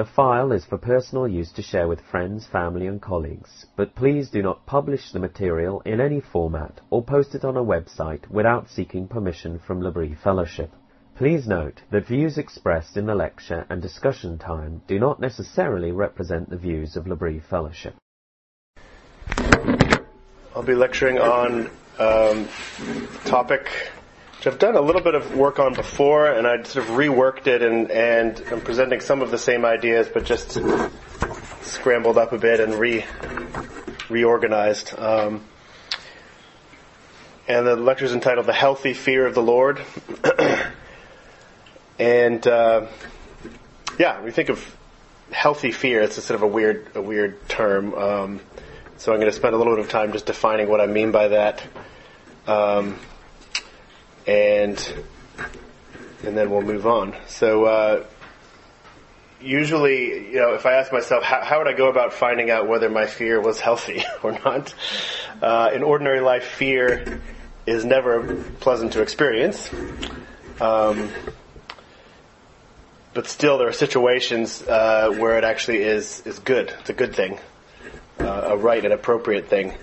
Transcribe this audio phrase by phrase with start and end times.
[0.00, 4.30] The file is for personal use to share with friends, family and colleagues, but please
[4.30, 8.70] do not publish the material in any format or post it on a website without
[8.70, 10.72] seeking permission from L'Abri Fellowship.
[11.16, 16.48] Please note that views expressed in the lecture and discussion time do not necessarily represent
[16.48, 17.94] the views of L'Abri Fellowship.
[20.56, 22.48] I'll be lecturing on um,
[23.26, 23.68] topic
[24.40, 27.46] which I've done a little bit of work on before, and I sort of reworked
[27.46, 30.58] it, and, and I'm presenting some of the same ideas, but just
[31.60, 33.04] scrambled up a bit and re
[34.08, 34.98] reorganized.
[34.98, 35.44] Um,
[37.48, 39.82] and the lecture is entitled "The Healthy Fear of the Lord."
[41.98, 42.86] and uh,
[43.98, 44.76] yeah, we think of
[45.30, 46.00] healthy fear.
[46.00, 47.92] It's a sort of a weird, a weird term.
[47.92, 48.40] Um,
[48.96, 51.12] so I'm going to spend a little bit of time just defining what I mean
[51.12, 51.62] by that.
[52.46, 52.98] Um,
[54.30, 54.94] and
[56.22, 57.16] and then we'll move on.
[57.26, 58.06] So uh,
[59.40, 62.68] usually, you know, if I ask myself how, how, would I go about finding out
[62.68, 64.72] whether my fear was healthy or not,
[65.42, 67.20] uh, in ordinary life, fear
[67.66, 69.68] is never pleasant to experience.
[70.60, 71.10] Um,
[73.12, 76.72] but still, there are situations uh, where it actually is is good.
[76.80, 77.40] It's a good thing,
[78.20, 79.74] uh, a right and appropriate thing,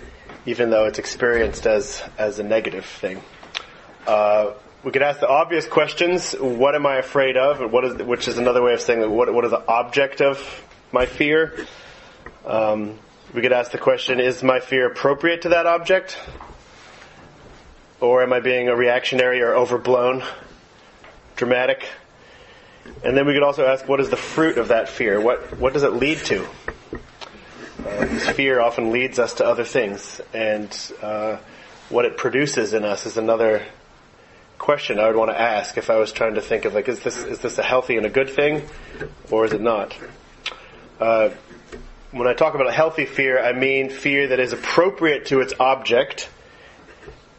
[0.46, 3.20] even though it's experienced as as a negative thing.
[4.08, 6.32] Uh, we could ask the obvious questions.
[6.32, 7.70] What am I afraid of?
[7.70, 10.38] What is, which is another way of saying what, what is the object of
[10.92, 11.66] my fear?
[12.46, 12.98] Um,
[13.34, 16.18] we could ask the question, is my fear appropriate to that object?
[18.00, 20.24] Or am I being a reactionary or overblown,
[21.36, 21.86] dramatic?
[23.04, 25.20] And then we could also ask, what is the fruit of that fear?
[25.20, 26.48] What, what does it lead to?
[27.86, 31.36] Uh, fear often leads us to other things, and uh,
[31.90, 33.62] what it produces in us is another
[34.58, 37.00] question I would want to ask if I was trying to think of like, is
[37.00, 38.68] this is this a healthy and a good thing,
[39.30, 39.96] or is it not?
[41.00, 41.30] Uh,
[42.10, 45.54] when I talk about a healthy fear, I mean fear that is appropriate to its
[45.60, 46.28] object,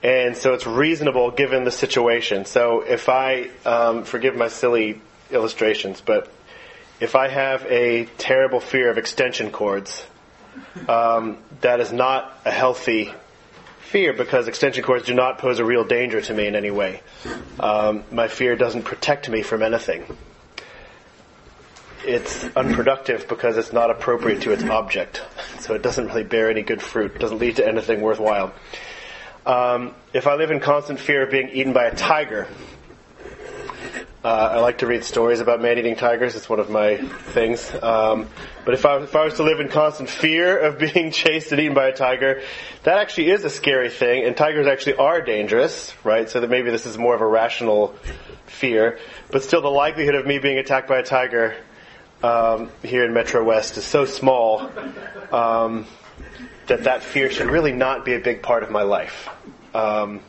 [0.01, 2.45] and so it's reasonable given the situation.
[2.45, 6.31] So if I um, forgive my silly illustrations, but
[6.99, 10.05] if I have a terrible fear of extension cords,
[10.87, 13.13] um, that is not a healthy
[13.89, 17.01] fear because extension cords do not pose a real danger to me in any way.
[17.59, 20.05] Um, my fear doesn't protect me from anything.
[22.05, 25.23] It's unproductive because it's not appropriate to its object.
[25.59, 27.15] So it doesn't really bear any good fruit.
[27.15, 28.53] It doesn't lead to anything worthwhile.
[29.45, 32.47] Um, if I live in constant fear of being eaten by a tiger,
[34.23, 36.35] uh, I like to read stories about man-eating tigers.
[36.35, 37.73] It's one of my things.
[37.81, 38.27] Um,
[38.65, 41.61] but if I, if I was to live in constant fear of being chased and
[41.61, 42.41] eaten by a tiger,
[42.83, 44.25] that actually is a scary thing.
[44.25, 46.29] And tigers actually are dangerous, right?
[46.29, 47.95] So that maybe this is more of a rational
[48.45, 48.99] fear.
[49.31, 51.55] But still, the likelihood of me being attacked by a tiger
[52.21, 54.69] um, here in Metro West is so small
[55.31, 55.85] um,
[56.67, 59.29] that that fear should really not be a big part of my life.
[59.73, 60.19] Um,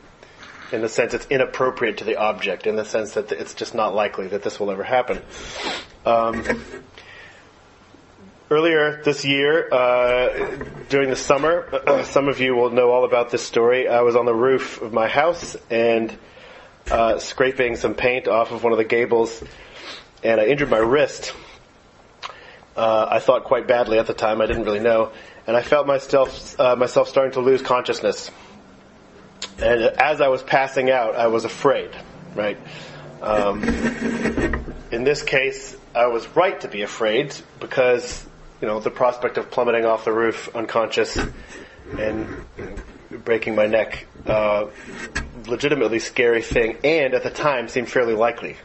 [0.72, 3.94] in the sense it's inappropriate to the object, in the sense that it's just not
[3.94, 5.22] likely that this will ever happen.
[6.06, 6.44] Um,
[8.50, 10.56] earlier this year, uh,
[10.88, 13.88] during the summer, uh, some of you will know all about this story.
[13.88, 16.16] I was on the roof of my house and
[16.90, 19.42] uh, scraping some paint off of one of the gables,
[20.24, 21.32] and I injured my wrist.
[22.76, 24.40] Uh, I thought quite badly at the time.
[24.40, 25.12] I didn't really know,
[25.46, 28.30] and I felt myself uh, myself starting to lose consciousness.
[29.62, 31.90] And as I was passing out, I was afraid,
[32.34, 32.58] right?
[33.20, 33.62] Um,
[34.90, 38.26] in this case, I was right to be afraid because,
[38.62, 41.18] you know, the prospect of plummeting off the roof unconscious
[41.98, 42.44] and
[43.24, 44.68] breaking my neck, uh,
[45.46, 48.56] legitimately scary thing, and at the time seemed fairly likely.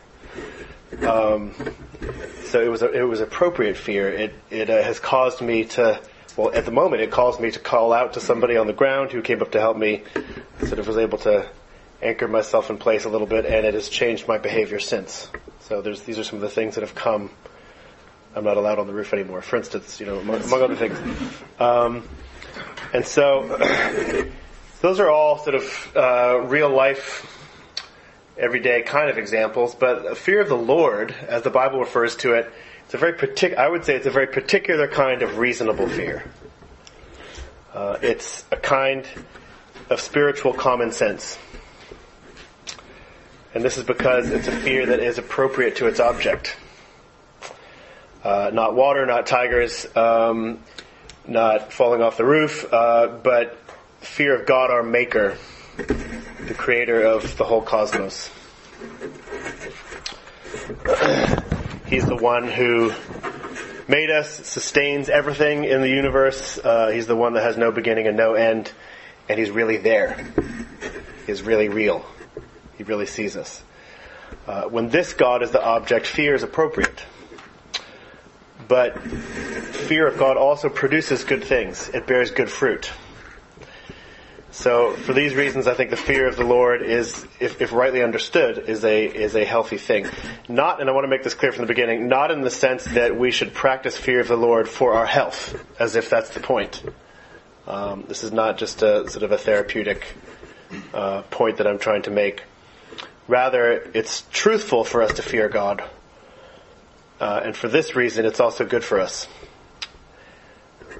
[1.06, 1.54] Um,
[2.46, 4.10] so it was a, it was appropriate fear.
[4.10, 6.00] It it uh, has caused me to
[6.38, 9.12] well, at the moment, it calls me to call out to somebody on the ground
[9.12, 10.04] who came up to help me.
[10.60, 11.48] Sort of was able to
[12.02, 15.30] anchor myself in place a little bit, and it has changed my behavior since.
[15.62, 17.30] So there's these are some of the things that have come.
[18.36, 19.42] I'm not allowed on the roof anymore.
[19.42, 20.98] For instance, you know, among, among other things.
[21.58, 22.08] Um,
[22.94, 23.58] and so
[24.82, 27.26] those are all sort of uh, real life,
[28.38, 29.74] everyday kind of examples.
[29.74, 32.52] But fear of the Lord, as the Bible refers to it,
[32.86, 36.24] it's a very particular, I would say it's a very particular kind of reasonable fear.
[37.74, 39.08] Uh, it's a kind
[39.90, 41.38] of spiritual common sense.
[43.56, 46.56] And this is because it's a fear that is appropriate to its object.
[48.24, 50.60] Uh, not water, not tigers, um,
[51.28, 53.58] not falling off the roof, uh, but
[54.00, 55.38] fear of God, our Maker,
[55.78, 58.30] the Creator of the whole cosmos.
[61.88, 62.92] He's the one who
[63.88, 66.58] made us, sustains everything in the universe.
[66.58, 68.72] Uh, he's the one that has no beginning and no end,
[69.30, 70.18] and He's really there.
[71.28, 72.04] He's really real.
[72.80, 73.62] He really sees us.
[74.48, 77.06] Uh, when this God is the object, fear is appropriate.
[78.68, 81.90] But fear of God also produces good things.
[81.90, 82.92] It bears good fruit.
[84.56, 88.02] So for these reasons, I think the fear of the Lord is, if, if, rightly
[88.02, 90.07] understood, is a is a healthy thing.
[90.48, 92.86] Not, and I want to make this clear from the beginning, not in the sense
[92.86, 96.40] that we should practice fear of the Lord for our health, as if that's the
[96.40, 96.81] point.
[97.68, 100.07] Um, this is not just a sort of a therapeutic
[100.94, 102.42] uh, point that I'm trying to make.
[103.28, 105.84] Rather, it's truthful for us to fear God,
[107.19, 109.28] uh, and for this reason, it's also good for us.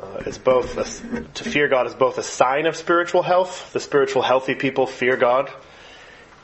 [0.06, 3.74] Uh, it's both a, to fear God is both a sign of spiritual health.
[3.74, 5.52] The spiritual healthy people fear God,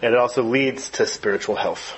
[0.01, 1.93] and it also leads to spiritual health.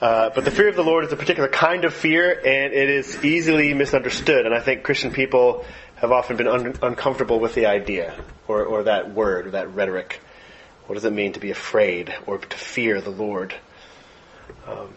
[0.00, 2.88] Uh, but the fear of the Lord is a particular kind of fear, and it
[2.88, 4.46] is easily misunderstood.
[4.46, 5.64] And I think Christian people
[5.96, 8.14] have often been un- uncomfortable with the idea,
[8.46, 10.20] or, or that word, or that rhetoric.
[10.86, 13.54] What does it mean to be afraid or to fear the Lord?
[14.66, 14.94] Um,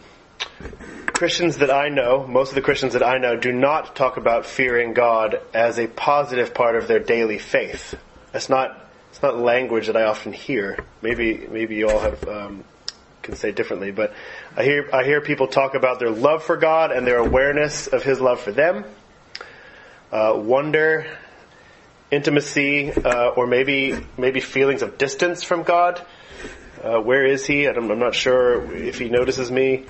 [1.22, 4.44] Christians that I know, most of the Christians that I know, do not talk about
[4.44, 7.94] fearing God as a positive part of their daily faith.
[8.32, 8.76] That's not
[9.10, 10.84] it's not language that I often hear.
[11.00, 12.64] Maybe maybe you all have um,
[13.22, 14.14] can say differently, but
[14.56, 18.02] I hear I hear people talk about their love for God and their awareness of
[18.02, 18.84] His love for them,
[20.10, 21.06] uh, wonder,
[22.10, 26.04] intimacy, uh, or maybe maybe feelings of distance from God.
[26.82, 27.66] Uh, where is He?
[27.66, 29.86] I'm, I'm not sure if He notices me.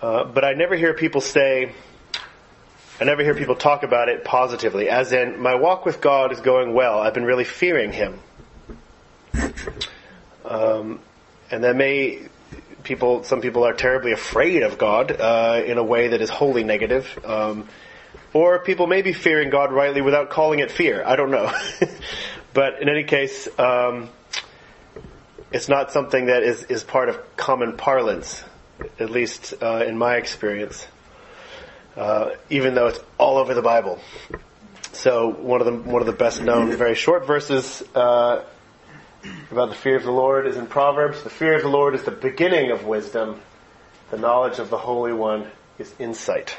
[0.00, 1.72] Uh, but I never hear people say,
[3.00, 6.40] I never hear people talk about it positively, as in, my walk with God is
[6.40, 6.98] going well.
[6.98, 8.20] I've been really fearing Him.
[10.44, 11.00] Um,
[11.50, 12.28] and that may,
[12.84, 16.62] people, some people are terribly afraid of God uh, in a way that is wholly
[16.62, 17.18] negative.
[17.24, 17.68] Um,
[18.32, 21.02] or people may be fearing God rightly without calling it fear.
[21.04, 21.50] I don't know.
[22.54, 24.10] but in any case, um,
[25.52, 28.44] it's not something that is, is part of common parlance
[28.98, 30.86] at least uh, in my experience,
[31.96, 34.00] uh, even though it's all over the Bible.
[34.92, 38.44] So one of the one of the best known, very short verses uh,
[39.50, 41.22] about the fear of the Lord is in Proverbs.
[41.22, 43.40] The fear of the Lord is the beginning of wisdom.
[44.10, 46.56] The knowledge of the Holy One is insight.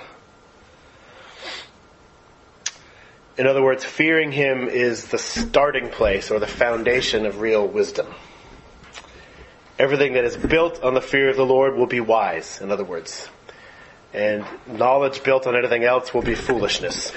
[3.37, 8.07] In other words, fearing Him is the starting place or the foundation of real wisdom.
[9.79, 12.83] Everything that is built on the fear of the Lord will be wise, in other
[12.83, 13.29] words.
[14.13, 17.13] And knowledge built on anything else will be foolishness.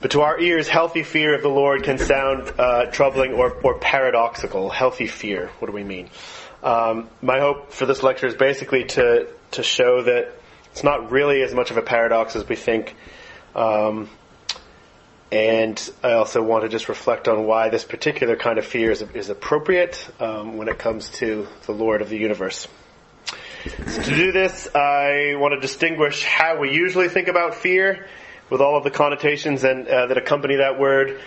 [0.00, 3.78] But to our ears, healthy fear of the Lord can sound uh, troubling or, or
[3.78, 4.68] paradoxical.
[4.68, 5.48] Healthy fear.
[5.58, 6.10] What do we mean?
[6.62, 10.32] Um, my hope for this lecture is basically to to show that
[10.72, 12.94] it's not really as much of a paradox as we think.
[13.54, 14.10] Um,
[15.32, 19.02] and I also want to just reflect on why this particular kind of fear is,
[19.14, 22.68] is appropriate um, when it comes to the Lord of the universe.
[23.86, 28.06] So to do this, I want to distinguish how we usually think about fear,
[28.50, 31.20] with all of the connotations and uh, that accompany that word,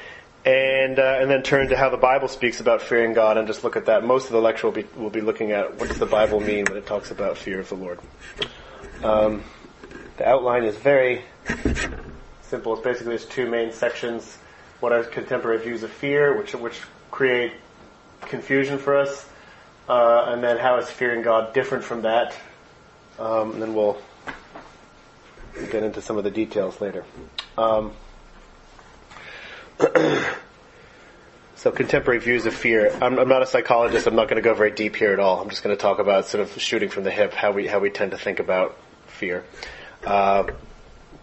[0.45, 3.63] and uh, and then turn to how the Bible speaks about fearing God, and just
[3.63, 4.05] look at that.
[4.05, 6.65] Most of the lecture will be will be looking at what does the Bible mean
[6.65, 7.99] when it talks about fear of the Lord.
[9.03, 9.43] Um,
[10.17, 11.23] the outline is very
[12.49, 12.73] simple.
[12.73, 14.37] It's basically there's two main sections.
[14.79, 16.79] What are contemporary views of fear, which which
[17.11, 17.53] create
[18.21, 19.25] confusion for us,
[19.87, 22.35] uh, and then how is fearing God different from that?
[23.17, 23.97] Um, and then we'll
[25.71, 27.03] get into some of the details later.
[27.57, 27.91] Um,
[31.55, 32.97] so contemporary views of fear.
[33.01, 34.07] I'm, I'm, not a psychologist.
[34.07, 35.41] I'm not going to go very deep here at all.
[35.41, 37.79] I'm just going to talk about sort of shooting from the hip how we how
[37.79, 38.77] we tend to think about
[39.07, 39.43] fear.
[40.05, 40.45] Uh,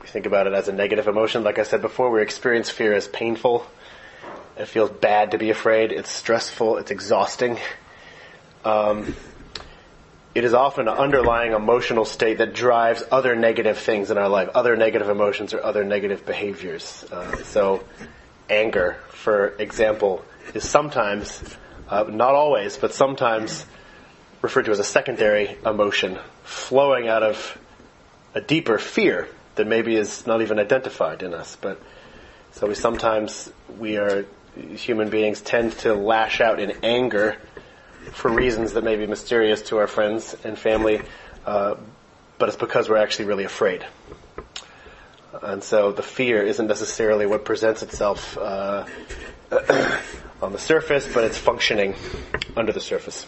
[0.07, 1.43] we think about it as a negative emotion.
[1.43, 3.67] Like I said before, we experience fear as painful.
[4.57, 5.91] It feels bad to be afraid.
[5.91, 6.77] It's stressful.
[6.77, 7.59] It's exhausting.
[8.65, 9.17] Um,
[10.33, 14.49] it is often an underlying emotional state that drives other negative things in our life,
[14.55, 17.05] other negative emotions or other negative behaviors.
[17.11, 17.83] Uh, so,
[18.49, 21.43] anger, for example, is sometimes,
[21.89, 23.67] uh, not always, but sometimes
[24.41, 27.59] referred to as a secondary emotion flowing out of
[28.35, 31.57] a deeper fear that maybe is not even identified in us.
[31.61, 31.81] But
[32.53, 34.25] so we sometimes we are
[34.57, 37.37] human beings tend to lash out in anger
[38.13, 41.03] for reasons that may be mysterious to our friends and family,
[41.45, 41.75] uh,
[42.39, 43.85] but it's because we're actually really afraid.
[45.43, 48.87] And so the fear isn't necessarily what presents itself uh,
[50.43, 51.95] on the surface, but it's functioning
[52.57, 53.27] under the surface.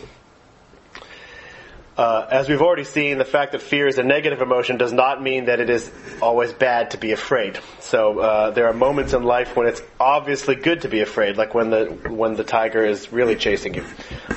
[1.99, 5.21] Uh, as we've already seen, the fact that fear is a negative emotion does not
[5.21, 5.91] mean that it is
[6.23, 7.59] always bad to be afraid.
[7.81, 11.55] So uh, there are moments in life when it's obviously good to be afraid, like
[11.55, 13.85] when the when the tiger is really chasing you.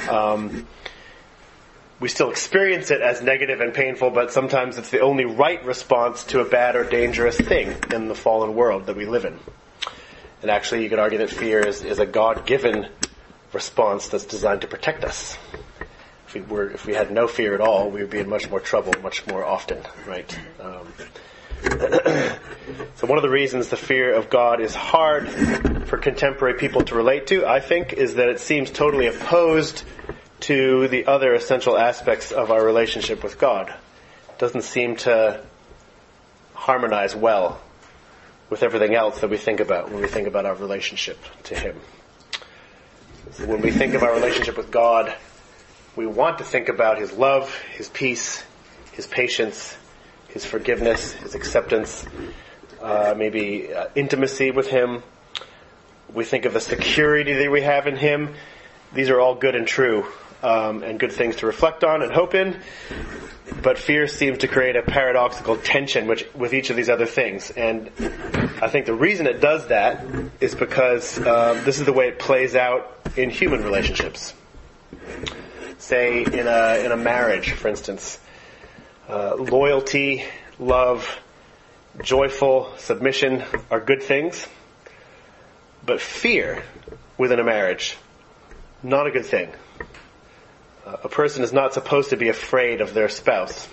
[0.09, 0.65] Um,
[1.99, 6.23] we still experience it as negative and painful, but sometimes it's the only right response
[6.25, 9.37] to a bad or dangerous thing in the fallen world that we live in.
[10.41, 12.87] And actually, you could argue that fear is, is a God-given
[13.53, 15.37] response that's designed to protect us.
[16.33, 18.49] If we were, if we had no fear at all, we would be in much
[18.49, 20.39] more trouble much more often, right?
[20.61, 20.87] Um,
[22.95, 25.29] so one of the reasons the fear of God is hard
[25.87, 29.83] for contemporary people to relate to, I think, is that it seems totally opposed
[30.41, 33.67] to the other essential aspects of our relationship with God.
[34.29, 35.43] It doesn't seem to
[36.53, 37.59] harmonize well
[38.49, 41.75] with everything else that we think about when we think about our relationship to Him.
[43.33, 45.13] So when we think of our relationship with God,
[45.95, 48.43] we want to think about His love, His peace,
[48.93, 49.75] His patience,
[50.29, 52.05] His forgiveness, His acceptance,
[52.81, 55.03] uh, maybe uh, intimacy with Him.
[56.13, 58.35] We think of the security that we have in Him.
[58.93, 60.05] These are all good and true
[60.43, 62.59] um, and good things to reflect on and hope in.
[63.61, 67.51] But fear seems to create a paradoxical tension which, with each of these other things.
[67.51, 67.91] And
[68.61, 70.05] I think the reason it does that
[70.39, 74.33] is because um, this is the way it plays out in human relationships.
[75.81, 78.19] Say in a, in a marriage, for instance,
[79.09, 80.23] uh, loyalty,
[80.57, 81.19] love,
[82.01, 84.47] joyful submission are good things.
[85.85, 86.63] But fear
[87.17, 87.97] within a marriage,
[88.81, 89.51] not a good thing
[90.85, 93.67] a person is not supposed to be afraid of their spouse.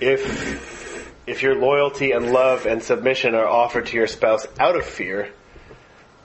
[0.00, 4.84] If, if your loyalty and love and submission are offered to your spouse out of
[4.84, 5.30] fear,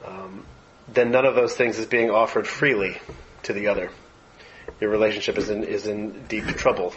[0.05, 0.45] um,
[0.93, 2.97] then none of those things is being offered freely
[3.45, 3.89] to the other.
[4.79, 6.93] Your relationship is in, is in deep trouble.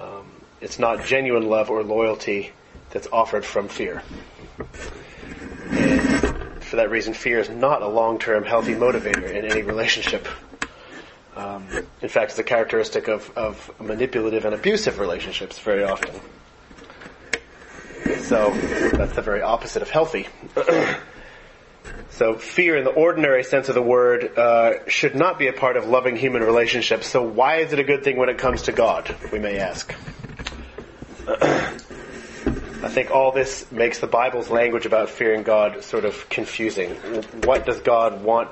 [0.00, 0.26] Um,
[0.60, 2.52] it's not genuine love or loyalty
[2.90, 4.02] that's offered from fear.
[5.70, 10.26] And for that reason, fear is not a long-term healthy motivator in any relationship.
[11.36, 11.66] Um,
[12.00, 16.14] in fact, it's a characteristic of, of manipulative and abusive relationships very often.
[18.20, 18.50] So
[18.92, 20.28] that's the very opposite of healthy.
[22.10, 25.76] so fear, in the ordinary sense of the word, uh, should not be a part
[25.76, 27.06] of loving human relationships.
[27.06, 29.14] So why is it a good thing when it comes to God?
[29.32, 29.94] We may ask.
[32.82, 36.90] I think all this makes the Bible's language about fearing God sort of confusing.
[37.44, 38.50] What does God want,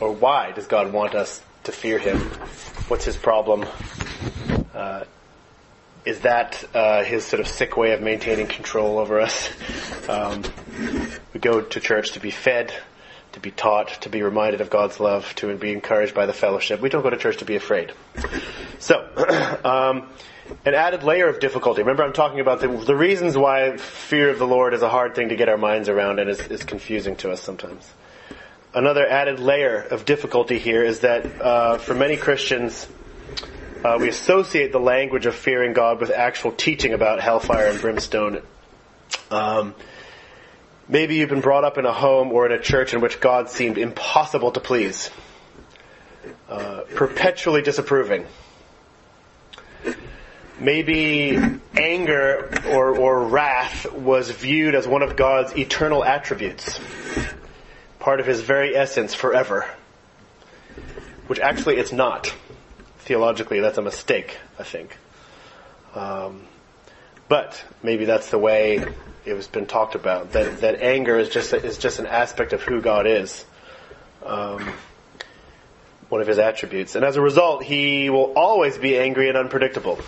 [0.00, 2.18] or why does God want us to fear him?
[2.88, 3.66] What's his problem?
[4.72, 5.04] Uh,
[6.04, 9.50] is that uh, his sort of sick way of maintaining control over us?
[10.08, 10.42] Um,
[11.32, 12.74] we go to church to be fed,
[13.32, 16.80] to be taught, to be reminded of God's love, to be encouraged by the fellowship.
[16.80, 17.92] We don't go to church to be afraid.
[18.78, 18.96] So,
[19.64, 20.08] um,
[20.64, 21.82] an added layer of difficulty.
[21.82, 25.14] Remember, I'm talking about the, the, reasons why fear of the Lord is a hard
[25.14, 27.90] thing to get our minds around and is, is confusing to us sometimes
[28.74, 32.86] another added layer of difficulty here is that uh, for many Christians,
[33.84, 38.42] uh, we associate the language of fearing God with actual teaching about hellfire and brimstone.
[39.30, 39.74] Um,
[40.88, 43.50] maybe you've been brought up in a home or in a church in which God
[43.50, 45.10] seemed impossible to please,
[46.48, 48.26] uh, perpetually disapproving.
[50.60, 51.38] Maybe
[51.76, 56.78] anger or, or wrath was viewed as one of God's eternal attributes
[58.02, 59.64] part of his very essence forever.
[61.28, 62.34] Which actually it's not.
[63.04, 64.96] Theologically, that's a mistake, I think.
[65.94, 66.44] Um,
[67.28, 68.84] but maybe that's the way
[69.24, 70.32] it was been talked about.
[70.32, 73.44] That that anger is just a, is just an aspect of who God is,
[74.24, 74.72] um,
[76.08, 79.98] one of His attributes, and as a result, He will always be angry and unpredictable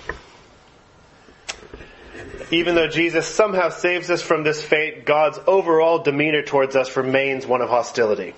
[2.51, 7.47] even though Jesus somehow saves us from this fate, God's overall demeanor towards us remains
[7.47, 8.35] one of hostility.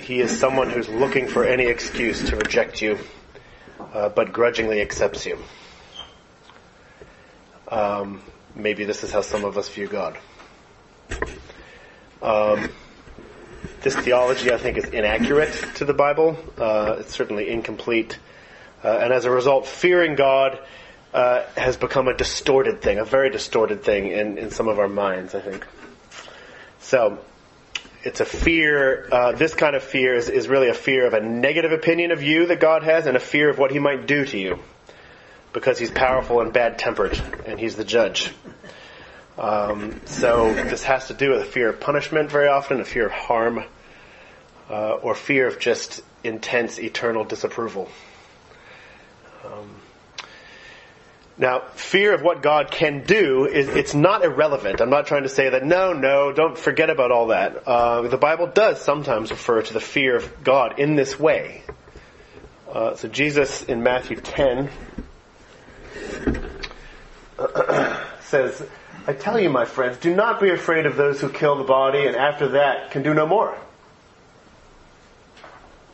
[0.00, 2.98] He is someone who's looking for any excuse to reject you,
[3.92, 5.38] uh, but grudgingly accepts you.
[7.68, 8.22] Um,
[8.54, 10.18] maybe this is how some of us view God.
[12.22, 12.70] Um,
[13.82, 16.36] this theology, I think, is inaccurate to the Bible.
[16.58, 18.18] Uh, it's certainly incomplete.
[18.82, 20.58] Uh, and as a result, fearing God
[21.12, 24.88] uh, has become a distorted thing, a very distorted thing in, in some of our
[24.88, 25.66] minds, I think.
[26.80, 27.18] So,
[28.02, 29.08] it's a fear.
[29.10, 32.22] Uh, this kind of fear is, is really a fear of a negative opinion of
[32.22, 34.58] you that God has, and a fear of what He might do to you,
[35.52, 38.32] because He's powerful and bad tempered, and He's the judge.
[39.38, 43.06] Um, so this has to do with a fear of punishment very often, a fear
[43.06, 43.64] of harm,
[44.68, 47.88] uh, or fear of just intense eternal disapproval.
[49.44, 49.76] Um,
[51.40, 54.82] now, fear of what God can do is it's not irrelevant.
[54.82, 57.66] I'm not trying to say that no, no, don't forget about all that.
[57.66, 61.62] Uh, the Bible does sometimes refer to the fear of God in this way.
[62.70, 64.68] Uh, so Jesus in Matthew 10
[68.20, 68.62] says,
[69.06, 72.06] "I tell you, my friends, do not be afraid of those who kill the body,
[72.06, 73.56] and after that can do no more."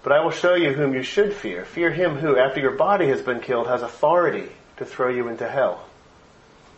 [0.03, 1.65] But I will show you whom you should fear.
[1.65, 4.49] Fear him who, after your body has been killed, has authority
[4.79, 5.85] to throw you into hell.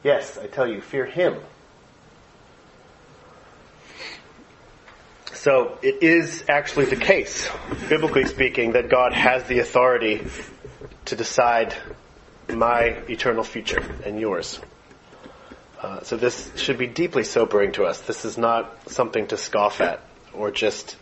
[0.02, 1.36] Yes, I tell you, fear him.
[5.32, 7.48] So it is actually the case,
[7.88, 10.26] biblically speaking, that God has the authority
[11.06, 11.74] to decide
[12.48, 14.60] my eternal future and yours.
[15.80, 18.00] Uh, so this should be deeply sobering to us.
[18.00, 20.00] This is not something to scoff at
[20.32, 20.96] or just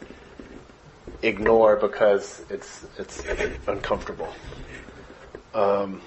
[1.22, 3.22] ignore because it's it's
[3.66, 4.28] uncomfortable.
[5.54, 6.02] Um,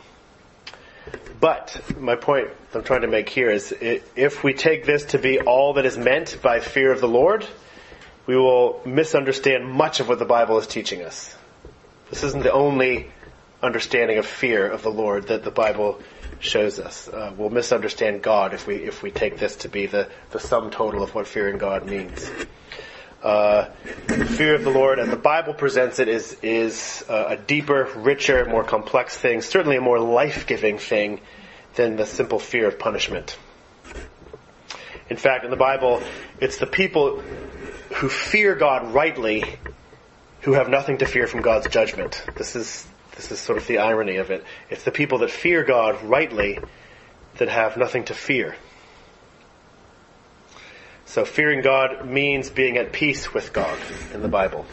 [1.40, 5.40] but my point I'm trying to make here is if we take this to be
[5.40, 7.46] all that is meant by fear of the Lord,
[8.26, 11.36] we will misunderstand much of what the Bible is teaching us.
[12.10, 13.12] This isn't the only
[13.62, 16.00] understanding of fear of the Lord that the Bible
[16.40, 17.08] shows us.
[17.08, 20.72] Uh, we'll misunderstand God if we if we take this to be the, the sum
[20.72, 22.30] total of what fearing God means.
[23.22, 23.66] Uh,
[24.38, 28.46] fear of the Lord, as the Bible presents it, is is uh, a deeper, richer,
[28.46, 29.42] more complex thing.
[29.42, 31.20] Certainly, a more life-giving thing
[31.76, 33.38] than the simple fear of punishment.
[35.10, 36.02] In fact, in the Bible,
[36.40, 37.22] it's the people
[37.96, 39.44] who fear God rightly
[40.42, 42.24] who have nothing to fear from God's judgment.
[42.36, 44.46] This is this is sort of the irony of it.
[44.70, 46.60] It's the people that fear God rightly
[47.38, 48.56] that have nothing to fear.
[51.10, 53.80] So fearing God means being at peace with God
[54.14, 54.68] in the Bible.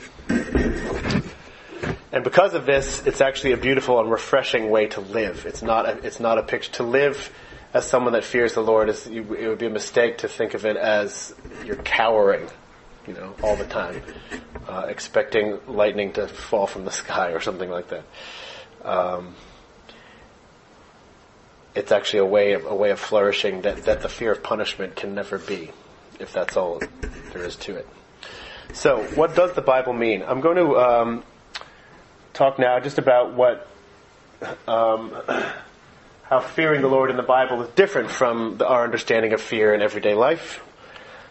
[2.13, 5.47] And because of this, it's actually a beautiful and refreshing way to live.
[5.47, 7.33] It's not a, it's not a picture to live
[7.73, 8.91] as someone that fears the Lord.
[8.91, 12.47] Is, it would be a mistake to think of it as you're cowering,
[13.07, 14.03] you know, all the time,
[14.69, 18.05] uh, expecting lightning to fall from the sky or something like that.
[18.85, 19.35] Um,
[21.75, 24.97] it's actually a way of a way of flourishing that, that the fear of punishment
[24.97, 25.71] can never be
[26.21, 26.81] if that's all
[27.33, 27.89] there is to it.
[28.73, 30.23] So, what does the Bible mean?
[30.23, 31.25] I'm going to um,
[32.33, 33.69] talk now just about what
[34.67, 35.13] um,
[36.25, 39.75] how fearing the Lord in the Bible is different from the, our understanding of fear
[39.75, 40.63] in everyday life.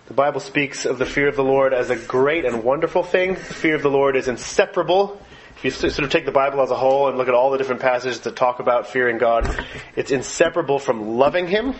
[0.07, 3.33] The Bible speaks of the fear of the Lord as a great and wonderful thing.
[3.33, 5.19] The fear of the Lord is inseparable.
[5.57, 7.57] If you sort of take the Bible as a whole and look at all the
[7.57, 11.75] different passages that talk about fearing God, it's inseparable from loving Him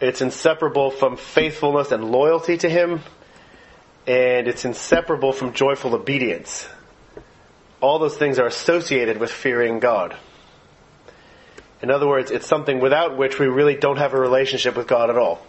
[0.00, 3.00] it's inseparable from faithfulness and loyalty to Him,
[4.06, 6.68] and it's inseparable from joyful obedience.
[7.80, 10.16] All those things are associated with fearing God.
[11.80, 15.10] In other words, it's something without which we really don't have a relationship with God
[15.10, 15.44] at all.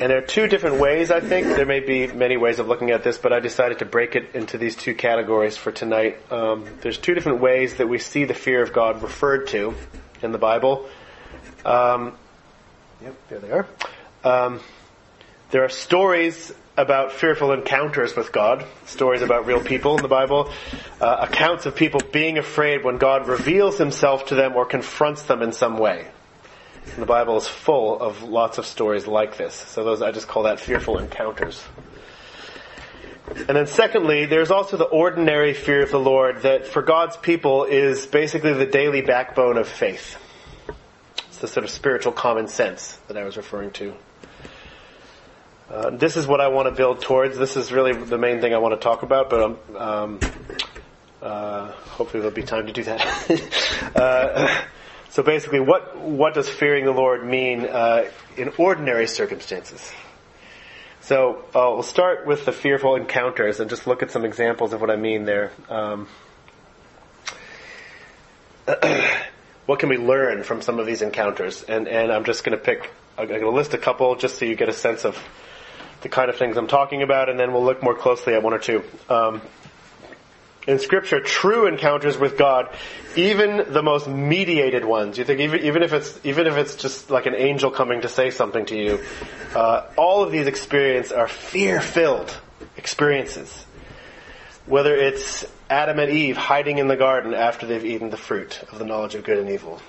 [0.00, 1.46] And there are two different ways, I think.
[1.46, 4.34] There may be many ways of looking at this, but I decided to break it
[4.34, 6.18] into these two categories for tonight.
[6.32, 9.74] Um, there's two different ways that we see the fear of God referred to
[10.22, 10.88] in the Bible.
[11.64, 12.14] Um,
[13.02, 13.66] yep, there they are.
[14.24, 14.60] Um,
[15.50, 20.50] there are stories about fearful encounters with God, stories about real people in the Bible,
[21.00, 25.42] uh, accounts of people being afraid when God reveals himself to them or confronts them
[25.42, 26.08] in some way.
[26.94, 29.54] And the Bible is full of lots of stories like this.
[29.54, 31.62] So those, I just call that fearful encounters.
[33.28, 37.64] And then secondly, there's also the ordinary fear of the Lord that for God's people
[37.64, 40.16] is basically the daily backbone of faith
[41.42, 43.94] the sort of spiritual common sense that I was referring to.
[45.68, 47.36] Uh, this is what I want to build towards.
[47.36, 50.20] This is really the main thing I want to talk about, but um, um,
[51.20, 53.92] uh, hopefully there'll be time to do that.
[53.96, 54.64] uh,
[55.10, 58.04] so basically, what what does fearing the Lord mean uh,
[58.36, 59.92] in ordinary circumstances?
[61.00, 64.80] So uh, we'll start with the fearful encounters and just look at some examples of
[64.80, 65.50] what I mean there.
[65.68, 66.06] Um,
[69.66, 71.62] what can we learn from some of these encounters?
[71.62, 74.44] And, and I'm just going to pick, I'm going to list a couple just so
[74.44, 75.18] you get a sense of
[76.00, 78.52] the kind of things I'm talking about, and then we'll look more closely at one
[78.52, 78.82] or two.
[79.08, 79.40] Um,
[80.66, 82.68] in Scripture, true encounters with God,
[83.16, 85.18] even the most mediated ones.
[85.18, 88.08] You think even, even if it's even if it's just like an angel coming to
[88.08, 89.04] say something to you,
[89.56, 92.36] uh, all of these experiences are fear-filled
[92.76, 93.66] experiences.
[94.66, 98.78] Whether it's Adam and Eve hiding in the garden after they've eaten the fruit of
[98.78, 99.80] the knowledge of good and evil,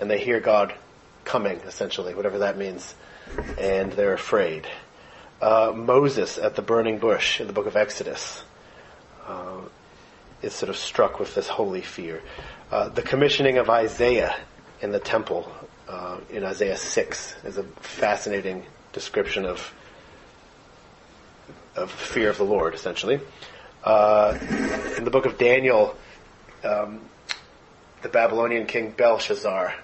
[0.00, 0.74] and they hear God
[1.22, 2.96] coming, essentially, whatever that means,
[3.58, 4.66] and they're afraid.
[5.40, 8.42] Uh, Moses at the burning bush in the book of Exodus
[9.28, 9.60] uh,
[10.42, 12.20] is sort of struck with this holy fear.
[12.72, 14.34] Uh, the commissioning of Isaiah
[14.80, 15.48] in the temple
[15.88, 19.72] uh, in Isaiah 6 is a fascinating description of
[21.76, 23.20] of fear of the Lord, essentially.
[23.88, 24.36] Uh,
[24.98, 25.96] in the book of Daniel,
[26.62, 27.00] um,
[28.02, 29.74] the Babylonian king Belshazzar,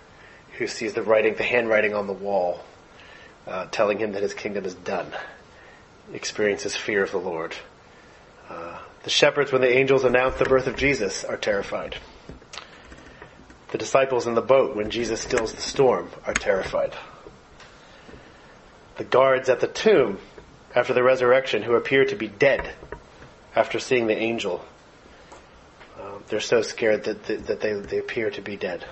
[0.58, 2.60] who sees the writing, the handwriting on the wall,
[3.46, 5.10] uh, telling him that his kingdom is done,
[6.12, 7.56] experiences fear of the Lord.
[8.50, 11.96] Uh, the shepherds, when the angels announce the birth of Jesus, are terrified.
[13.70, 16.92] The disciples in the boat, when Jesus stills the storm, are terrified.
[18.98, 20.18] The guards at the tomb,
[20.74, 22.70] after the resurrection, who appear to be dead
[23.56, 24.64] after seeing the angel,
[26.00, 28.84] um, they're so scared that, that, that, they, they appear to be dead.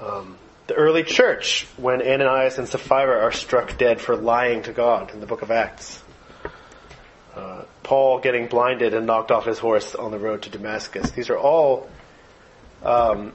[0.00, 5.12] Um, the early church, when Ananias and Sapphira are struck dead for lying to God
[5.12, 6.02] in the book of Acts.
[7.34, 11.10] Uh, Paul getting blinded and knocked off his horse on the road to Damascus.
[11.12, 11.88] These are all
[12.84, 13.32] um,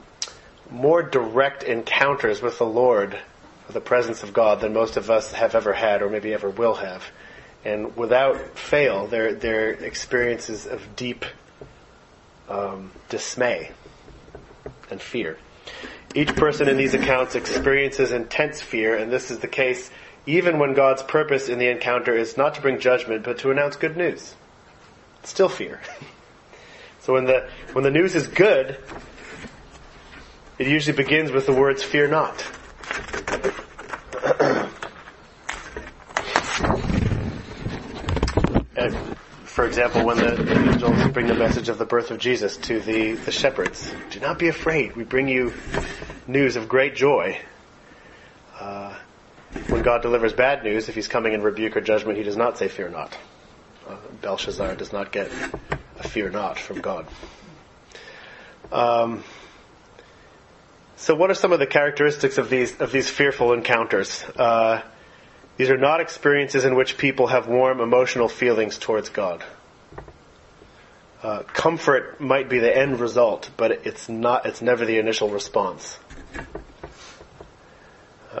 [0.70, 3.18] more direct encounters with the Lord,
[3.66, 6.48] with the presence of God, than most of us have ever had or maybe ever
[6.48, 7.04] will have.
[7.64, 11.24] And without fail, they're, they're experiences of deep
[12.48, 13.72] um, dismay
[14.90, 15.38] and fear.
[16.14, 19.90] Each person in these accounts experiences intense fear, and this is the case
[20.26, 23.76] even when God's purpose in the encounter is not to bring judgment, but to announce
[23.76, 24.34] good news.
[25.22, 25.80] Still fear.
[27.00, 28.78] so when the, when the news is good,
[30.58, 32.44] it usually begins with the words, fear not.
[39.44, 42.80] for example, when the, the, angels bring the message of the birth of Jesus to
[42.80, 44.94] the, the shepherds, do not be afraid.
[44.94, 45.52] We bring you
[46.26, 47.38] news of great joy.
[48.58, 48.94] Uh,
[49.68, 52.58] when God delivers bad news, if he's coming in rebuke or judgment, he does not
[52.58, 53.16] say, fear not.
[53.88, 55.30] Uh, Belshazzar does not get
[55.98, 57.06] a fear not from God.
[58.70, 59.24] Um,
[60.96, 64.22] so what are some of the characteristics of these, of these fearful encounters?
[64.36, 64.82] Uh,
[65.58, 69.44] these are not experiences in which people have warm emotional feelings towards God.
[71.20, 75.98] Uh, comfort might be the end result, but it's not, it's never the initial response.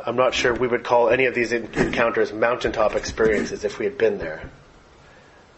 [0.06, 3.98] I'm not sure we would call any of these encounters mountaintop experiences if we had
[3.98, 4.48] been there.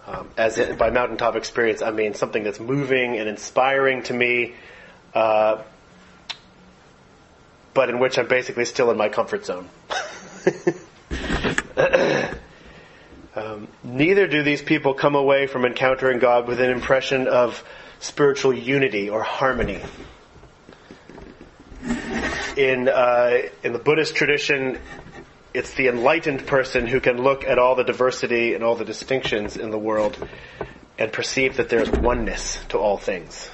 [0.07, 4.55] Um, as by mountaintop experience, I mean something that's moving and inspiring to me,
[5.13, 5.63] uh,
[7.75, 9.69] but in which I'm basically still in my comfort zone.
[13.83, 17.63] neither do these people come away from encountering God with an impression of
[18.01, 19.81] spiritual unity or harmony
[22.57, 24.79] in uh, in the Buddhist tradition,
[25.55, 29.57] it's the enlightened person who can look at all the diversity and all the distinctions
[29.57, 30.17] in the world
[30.99, 33.51] and perceive that there's oneness to all things.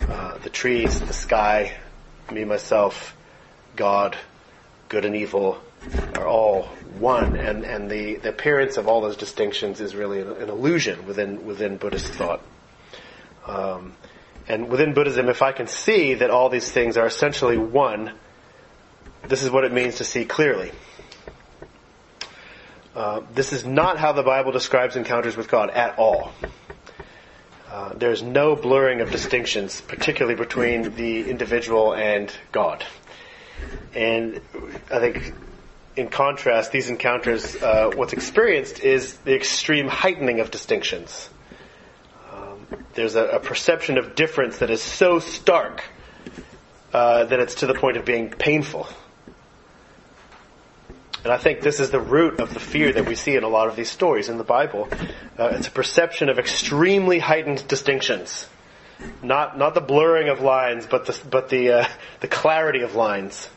[0.00, 1.72] Uh, the trees, the sky,
[2.32, 3.16] me, myself,
[3.76, 4.16] God,
[4.88, 5.60] good and evil
[6.14, 6.64] are all
[6.98, 11.06] one, and, and the, the appearance of all those distinctions is really an, an illusion
[11.06, 12.42] within within Buddhist thought.
[13.46, 13.94] Um,
[14.48, 18.12] and within Buddhism, if I can see that all these things are essentially one,
[19.28, 20.72] this is what it means to see clearly.
[22.94, 26.32] Uh, this is not how the Bible describes encounters with God at all.
[27.70, 32.84] Uh, there's no blurring of distinctions, particularly between the individual and God.
[33.94, 34.40] And
[34.90, 35.32] I think,
[36.00, 41.30] in contrast, these encounters, uh, what's experienced is the extreme heightening of distinctions
[42.94, 45.82] there's a, a, perception of difference that is so stark
[46.92, 48.88] uh, that it's to the point of being painful.
[51.22, 53.48] And I think this is the root of the fear that we see in a
[53.48, 54.88] lot of these stories in the Bible.
[55.38, 58.46] Uh, it's a perception of extremely heightened distinctions,
[59.22, 61.88] not not the blurring of lines, but the but the uh,
[62.20, 63.50] the clarity of lines.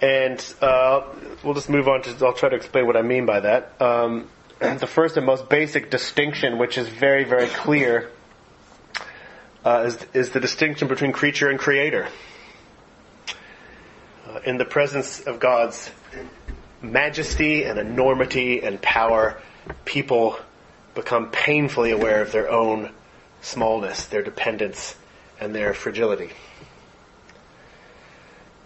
[0.00, 1.02] And uh,
[1.42, 2.26] we'll just move on to.
[2.26, 3.80] I'll try to explain what I mean by that.
[3.80, 4.28] Um,
[4.58, 8.10] the first and most basic distinction, which is very, very clear,
[9.64, 12.08] uh, is, is, the distinction between creature and creator.
[14.28, 15.90] Uh, in the presence of God's
[16.82, 19.40] majesty and enormity and power,
[19.84, 20.38] people
[20.94, 22.90] become painfully aware of their own
[23.40, 24.94] smallness, their dependence,
[25.40, 26.30] and their fragility.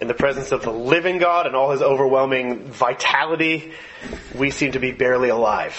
[0.00, 3.72] In the presence of the living God and all his overwhelming vitality,
[4.34, 5.78] we seem to be barely alive.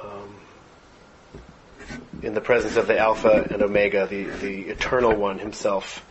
[0.00, 0.36] Um,
[2.22, 6.06] in the presence of the Alpha and Omega, the, the eternal one himself,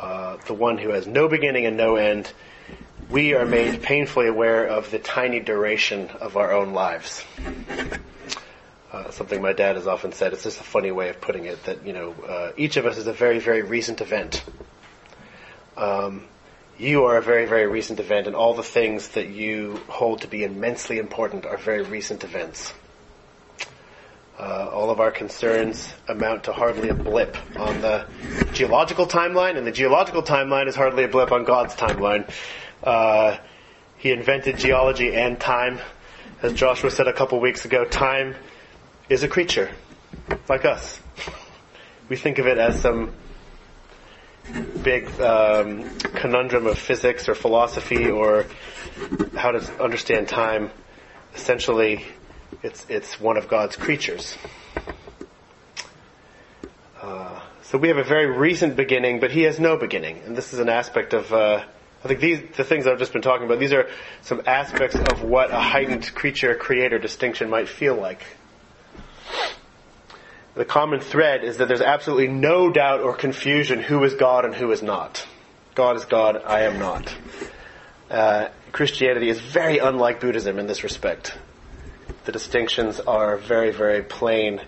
[0.00, 2.32] uh, the one who has no beginning and no end,
[3.10, 7.22] we are made painfully aware of the tiny duration of our own lives.
[8.94, 10.32] Uh, something my dad has often said.
[10.32, 12.96] It's just a funny way of putting it that you know uh, each of us
[12.96, 14.44] is a very very recent event.
[15.76, 16.28] Um,
[16.78, 20.28] you are a very very recent event, and all the things that you hold to
[20.28, 22.72] be immensely important are very recent events.
[24.38, 28.06] Uh, all of our concerns amount to hardly a blip on the
[28.52, 32.30] geological timeline, and the geological timeline is hardly a blip on God's timeline.
[32.80, 33.38] Uh,
[33.96, 35.80] he invented geology and time.
[36.42, 38.36] As Joshua said a couple weeks ago, time
[39.08, 39.70] is a creature,
[40.48, 41.00] like us.
[42.08, 43.12] We think of it as some
[44.82, 48.46] big um, conundrum of physics or philosophy or
[49.36, 50.70] how to understand time.
[51.34, 52.04] Essentially,
[52.62, 54.36] it's it's one of God's creatures.
[57.00, 60.52] Uh, so we have a very recent beginning, but He has no beginning, and this
[60.52, 61.32] is an aspect of.
[61.32, 61.64] Uh,
[62.04, 63.58] I think these the things I've just been talking about.
[63.58, 63.88] These are
[64.22, 68.22] some aspects of what a heightened creature-creator distinction might feel like
[70.54, 74.54] the common thread is that there's absolutely no doubt or confusion who is God and
[74.54, 75.26] who is not.
[75.74, 77.14] God is God, I am not.
[78.08, 81.36] Uh, Christianity is very unlike Buddhism in this respect.
[82.24, 84.60] The distinctions are very, very plain,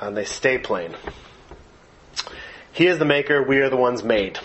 [0.00, 0.94] and they stay plain.
[2.72, 4.38] He is the maker, we are the ones made.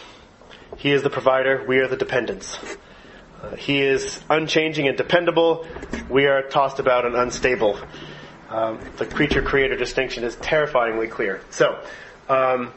[0.78, 2.58] He is the provider, we are the dependents.
[3.44, 5.68] Uh, he is unchanging and dependable,
[6.10, 7.78] we are tossed about and unstable
[8.52, 11.42] um, the creature creator distinction is terrifyingly clear.
[11.52, 11.80] So,
[12.28, 12.74] um,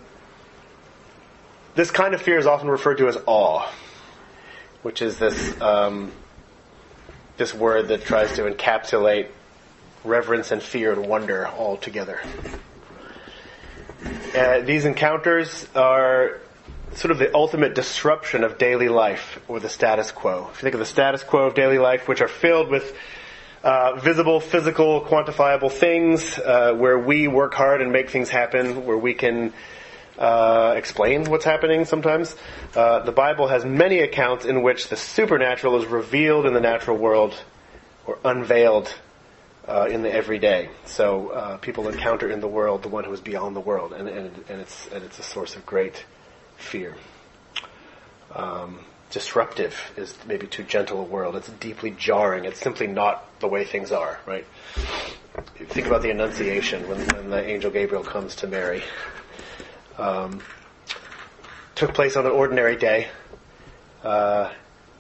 [1.75, 3.69] this kind of fear is often referred to as awe,
[4.83, 6.13] which is this um,
[7.37, 9.27] this word that tries to encapsulate
[10.05, 12.21] reverence and fear and wonder all together.
[14.37, 16.39] Uh, these encounters are
[16.95, 20.49] sort of the ultimate disruption of daily life or the status quo.
[20.53, 22.97] If you think of the status quo of daily life, which are filled with
[23.65, 28.99] uh, visible, physical, quantifiable things uh, where we work hard and make things happen, where
[28.99, 29.55] we can
[30.19, 32.37] uh, explain what's happening sometimes.
[32.77, 36.99] Uh, the Bible has many accounts in which the supernatural is revealed in the natural
[36.99, 37.35] world
[38.07, 38.95] or unveiled
[39.67, 40.69] uh, in the everyday.
[40.85, 44.09] So uh, people encounter in the world the one who is beyond the world, and,
[44.09, 46.05] and, and, it's, and it's a source of great
[46.59, 46.95] fear.
[48.31, 48.81] Um,
[49.15, 51.37] disruptive is maybe too gentle a word.
[51.37, 52.45] It's deeply jarring.
[52.45, 54.45] It's simply not the way things are, right?
[55.57, 58.83] Think about the Annunciation when, when the angel Gabriel comes to Mary.
[59.99, 60.43] Um,
[61.77, 63.09] took place on an ordinary day.
[64.03, 64.53] Uh,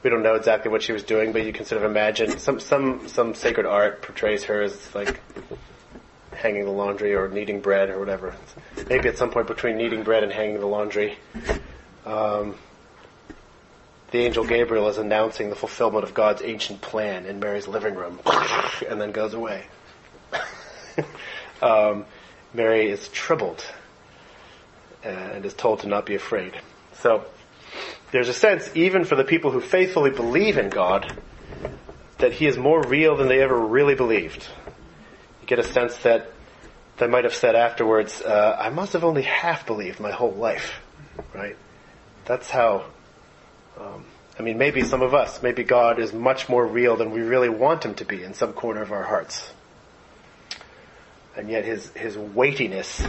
[0.05, 2.61] we don't know exactly what she was doing, but you can sort of imagine some
[2.61, 5.21] some some sacred art portrays her as like
[6.33, 8.37] hanging the laundry or kneading bread or whatever.
[8.89, 11.19] Maybe at some point between kneading bread and hanging the laundry.
[12.07, 12.55] Um,
[14.15, 18.21] the angel Gabriel is announcing the fulfillment of God's ancient plan in Mary's living room,
[18.89, 19.67] and then goes away.
[21.63, 22.05] um,
[22.53, 23.65] Mary is troubled
[25.03, 26.57] and is told to not be afraid.
[27.01, 27.25] So
[28.13, 31.13] there's a sense, even for the people who faithfully believe in God,
[32.19, 34.47] that He is more real than they ever really believed.
[35.41, 36.31] You get a sense that
[36.99, 40.81] they might have said afterwards, uh, "I must have only half believed my whole life."
[41.35, 41.57] Right?
[42.27, 42.85] That's how
[43.79, 44.05] um,
[44.39, 47.49] I mean, maybe some of us, maybe God is much more real than we really
[47.49, 49.53] want him to be in some corner of our hearts.
[51.37, 53.05] And yet his, his weightiness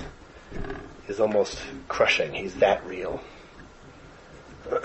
[1.08, 2.34] is almost crushing.
[2.34, 3.22] He's that real.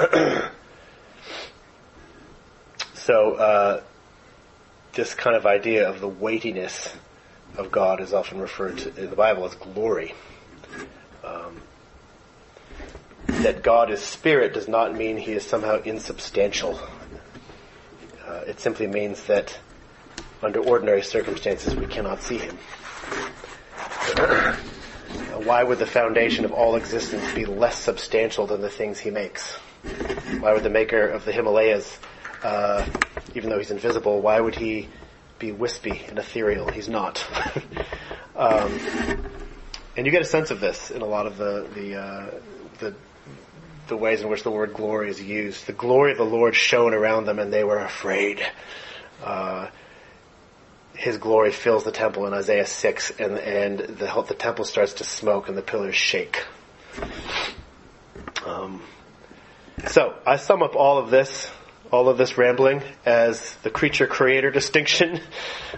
[2.95, 3.83] so, uh,
[4.93, 6.95] this kind of idea of the weightiness
[7.57, 10.15] of God is often referred to in the Bible as glory.
[11.25, 11.61] Um,
[13.43, 16.79] that God is spirit does not mean he is somehow insubstantial.
[18.27, 19.59] Uh, it simply means that
[20.43, 22.57] under ordinary circumstances we cannot see him.
[25.45, 29.55] Why would the foundation of all existence be less substantial than the things he makes?
[30.41, 31.99] Why would the maker of the Himalayas,
[32.43, 32.87] uh,
[33.35, 34.89] even though he's invisible, why would he
[35.39, 36.71] be wispy and ethereal?
[36.71, 37.27] He's not.
[38.37, 38.79] um,
[39.97, 42.31] and you get a sense of this in a lot of the the, uh,
[42.79, 42.95] the
[43.91, 45.67] the ways in which the word glory is used.
[45.67, 48.41] The glory of the Lord shone around them and they were afraid.
[49.23, 49.69] Uh,
[50.95, 55.05] his glory fills the temple in Isaiah 6 and, and the, the temple starts to
[55.05, 56.43] smoke and the pillars shake.
[58.47, 58.83] Um,
[59.89, 61.51] so I sum up all of this,
[61.91, 65.21] all of this rambling as the creature creator distinction.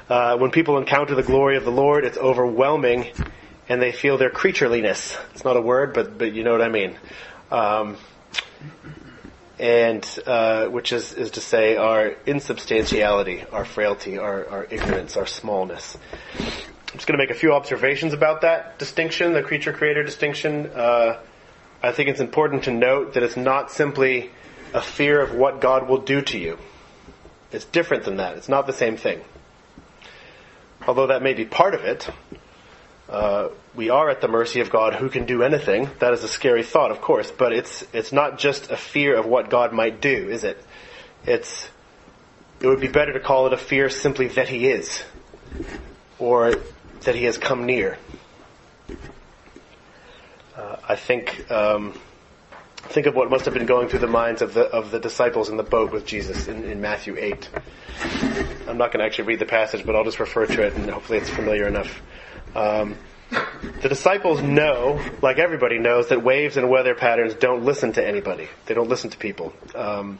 [0.08, 3.06] Uh, when people encounter the glory of the Lord, it's overwhelming
[3.68, 5.18] and they feel their creatureliness.
[5.32, 6.98] It's not a word, but, but you know what I mean.
[7.52, 7.98] Um,
[9.58, 15.26] and uh, which is, is to say our insubstantiality, our frailty, our, our ignorance, our
[15.26, 15.98] smallness.
[16.34, 20.66] I'm just going to make a few observations about that distinction, the creature-creator distinction.
[20.68, 21.20] Uh,
[21.82, 24.30] I think it's important to note that it's not simply
[24.72, 26.58] a fear of what God will do to you.
[27.50, 28.38] It's different than that.
[28.38, 29.20] It's not the same thing.
[30.88, 32.08] Although that may be part of it,
[33.12, 35.90] uh, we are at the mercy of God who can do anything.
[35.98, 39.26] That is a scary thought, of course, but it's, it's not just a fear of
[39.26, 40.62] what God might do, is it?
[41.26, 41.68] It's,
[42.60, 45.04] it would be better to call it a fear simply that He is.
[46.18, 46.54] Or
[47.02, 47.98] that He has come near.
[50.56, 51.98] Uh, I think, um,
[52.76, 55.50] think of what must have been going through the minds of the, of the disciples
[55.50, 57.48] in the boat with Jesus in, in Matthew 8.
[58.68, 60.88] I'm not going to actually read the passage, but I'll just refer to it and
[60.88, 62.00] hopefully it's familiar enough.
[62.54, 62.96] Um,
[63.80, 68.48] the disciples know, like everybody knows, that waves and weather patterns don't listen to anybody.
[68.66, 69.52] They don't listen to people.
[69.74, 70.18] Um,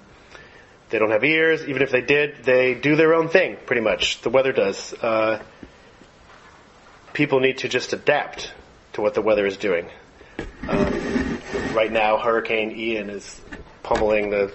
[0.90, 1.66] they don't have ears.
[1.66, 4.20] Even if they did, they do their own thing, pretty much.
[4.22, 4.92] The weather does.
[4.94, 5.42] Uh,
[7.12, 8.52] people need to just adapt
[8.94, 9.88] to what the weather is doing.
[10.68, 11.38] Um,
[11.74, 13.40] right now, Hurricane Ian is
[13.82, 14.52] pummeling the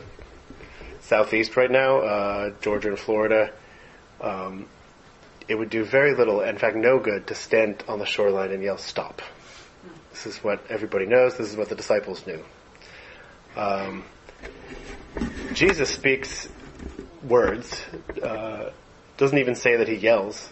[1.01, 3.51] southeast right now, uh, Georgia and Florida.
[4.21, 4.67] Um,
[5.47, 8.61] it would do very little, in fact, no good, to stand on the shoreline and
[8.61, 9.21] yell, stop.
[10.11, 11.37] This is what everybody knows.
[11.37, 12.43] This is what the disciples knew.
[13.55, 14.03] Um,
[15.53, 16.49] Jesus speaks
[17.23, 17.83] words,
[18.21, 18.71] uh,
[19.17, 20.49] doesn't even say that he yells,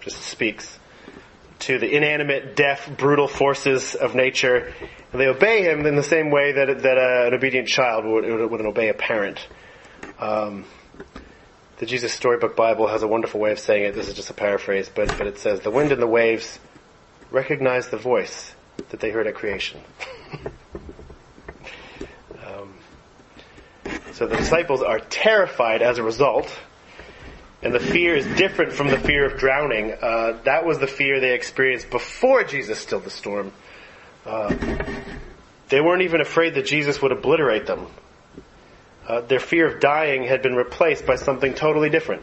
[0.00, 0.78] just speaks
[1.60, 4.72] to the inanimate, deaf, brutal forces of nature,
[5.12, 8.24] and they obey him in the same way that, that uh, an obedient child would,
[8.24, 9.46] would, would obey a parent.
[10.18, 10.64] Um,
[11.82, 13.94] the Jesus Storybook Bible has a wonderful way of saying it.
[13.96, 16.60] This is just a paraphrase, but, but it says, The wind and the waves
[17.32, 18.54] recognize the voice
[18.90, 19.80] that they heard at creation.
[22.46, 22.72] um,
[24.12, 26.56] so the disciples are terrified as a result,
[27.62, 29.90] and the fear is different from the fear of drowning.
[30.00, 33.52] Uh, that was the fear they experienced before Jesus stilled the storm.
[34.24, 34.54] Uh,
[35.68, 37.88] they weren't even afraid that Jesus would obliterate them
[39.06, 42.22] uh, their fear of dying had been replaced by something totally different.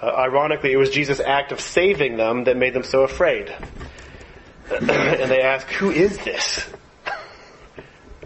[0.00, 3.48] Uh, ironically, it was Jesus' act of saving them that made them so afraid.
[4.70, 6.64] and they ask, Who is this?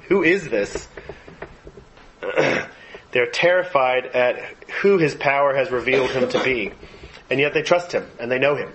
[0.09, 0.89] who is this?
[3.11, 4.39] They're terrified at
[4.83, 6.73] who his power has revealed him to be.
[7.31, 8.73] And yet they trust him and they know him.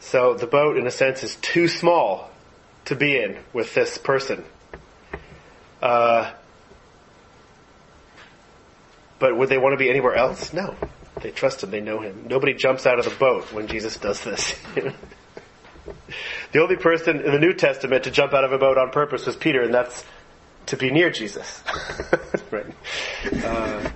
[0.00, 2.30] So the boat, in a sense, is too small
[2.86, 4.44] to be in with this person.
[5.82, 6.32] Uh,
[9.20, 10.52] but would they want to be anywhere else?
[10.52, 10.74] No.
[11.20, 11.70] They trust him.
[11.70, 12.26] They know him.
[12.28, 14.54] Nobody jumps out of the boat when Jesus does this.
[16.52, 19.26] the only person in the New Testament to jump out of a boat on purpose
[19.26, 20.04] was Peter, and that's
[20.66, 21.62] to be near Jesus.
[22.50, 22.66] right.
[23.44, 23.90] Uh,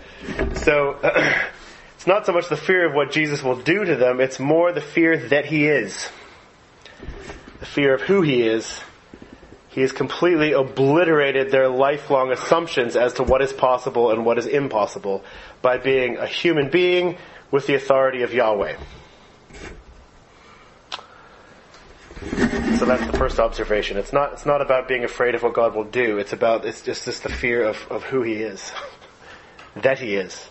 [0.54, 0.98] so
[1.94, 4.72] it's not so much the fear of what Jesus will do to them; it's more
[4.72, 6.10] the fear that He is,
[7.60, 8.80] the fear of who He is,
[9.74, 14.46] he has completely obliterated their lifelong assumptions as to what is possible and what is
[14.46, 15.24] impossible
[15.62, 17.18] by being a human being
[17.50, 18.76] with the authority of Yahweh.
[22.78, 23.96] So that's the first observation.
[23.96, 26.18] It's not, it's not about being afraid of what God will do.
[26.18, 28.70] It's about, it's just, just the fear of, of who He is.
[29.82, 30.50] that He is.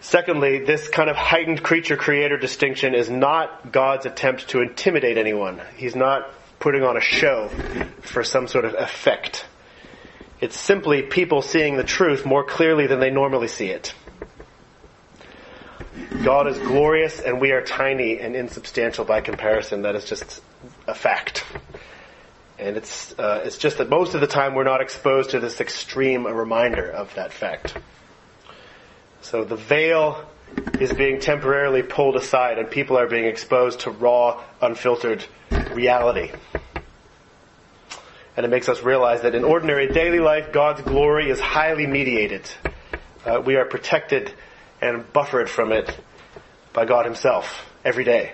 [0.00, 5.60] Secondly, this kind of heightened creature creator distinction is not God's attempt to intimidate anyone.
[5.76, 7.48] He's not putting on a show
[8.00, 9.46] for some sort of effect.
[10.40, 13.94] It's simply people seeing the truth more clearly than they normally see it.
[16.22, 19.82] God is glorious and we are tiny and insubstantial by comparison.
[19.82, 20.42] That is just
[20.86, 21.44] a fact.
[22.58, 25.60] And it's, uh, it's just that most of the time we're not exposed to this
[25.60, 27.76] extreme reminder of that fact.
[29.20, 30.28] So the veil
[30.80, 35.24] is being temporarily pulled aside and people are being exposed to raw, unfiltered
[35.72, 36.32] reality.
[38.36, 42.48] And it makes us realize that in ordinary daily life, God's glory is highly mediated.
[43.24, 44.32] Uh, we are protected
[44.80, 45.96] and buffered from it
[46.72, 48.32] by God Himself every day.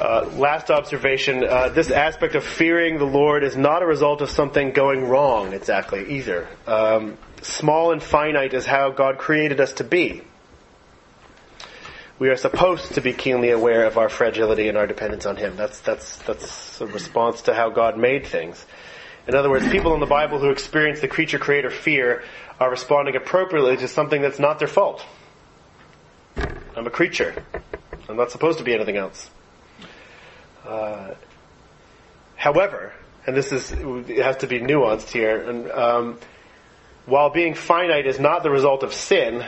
[0.00, 4.30] Uh, last observation, uh, this aspect of fearing the Lord is not a result of
[4.30, 6.48] something going wrong exactly either.
[6.66, 10.22] Um, small and finite is how God created us to be.
[12.18, 15.56] We are supposed to be keenly aware of our fragility and our dependence on Him.
[15.56, 18.64] That's, that's, that's a response to how God made things.
[19.26, 22.22] In other words, people in the Bible who experience the creature creator fear
[22.60, 25.04] are responding appropriately to something that's not their fault.
[26.76, 27.44] I'm a creature.
[28.08, 29.30] I'm not supposed to be anything else.
[30.64, 31.14] Uh,
[32.36, 32.92] however,
[33.26, 36.18] and this is it has to be nuanced here, and um,
[37.06, 39.44] while being finite is not the result of sin,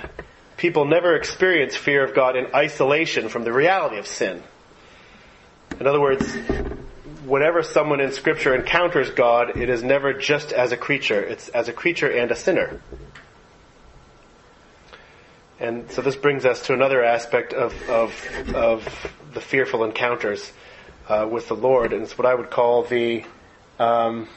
[0.57, 4.43] people never experience fear of God in isolation from the reality of sin.
[5.79, 6.27] In other words,
[7.25, 11.69] whenever someone in Scripture encounters God, it is never just as a creature; it's as
[11.69, 12.81] a creature and a sinner.
[15.59, 20.53] And so this brings us to another aspect of, of, of the fearful encounters
[21.09, 23.25] uh, with the Lord, and it's what I would call the,
[23.79, 24.29] um,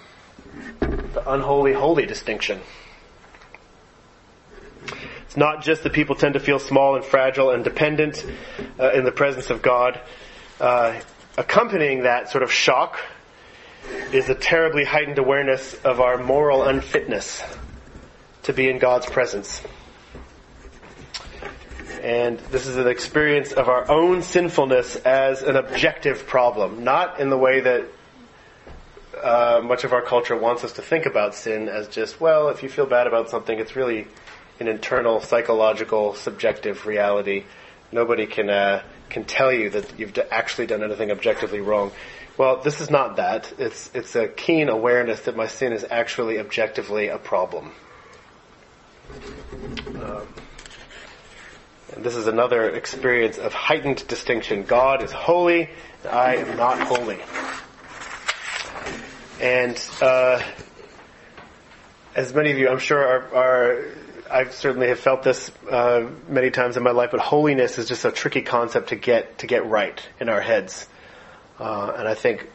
[0.79, 2.61] the unholy holy distinction.
[5.29, 8.25] It's not just that people tend to feel small and fragile and dependent
[8.79, 10.01] uh, in the presence of God.
[10.59, 10.99] Uh,
[11.37, 12.99] accompanying that sort of shock
[14.11, 17.43] is a terribly heightened awareness of our moral unfitness
[18.41, 19.61] to be in God's presence.
[22.01, 27.29] And this is an experience of our own sinfulness as an objective problem, not in
[27.29, 27.85] the way that
[29.21, 32.63] uh, much of our culture wants us to think about sin as just, well, if
[32.63, 34.07] you feel bad about something, it's really
[34.59, 37.45] an internal, psychological, subjective reality.
[37.91, 41.91] Nobody can uh, can tell you that you've actually done anything objectively wrong.
[42.37, 43.51] Well, this is not that.
[43.57, 47.71] It's it's a keen awareness that my sin is actually objectively a problem.
[49.87, 50.27] Um,
[51.95, 54.63] and this is another experience of heightened distinction.
[54.63, 55.69] God is holy,
[56.09, 57.17] I am not holy.
[59.41, 60.41] And uh,
[62.15, 63.85] as many of you, I'm sure, are, are
[64.31, 67.11] I certainly have felt this uh, many times in my life.
[67.11, 70.87] But holiness is just a tricky concept to get to get right in our heads,
[71.59, 72.47] uh, and I think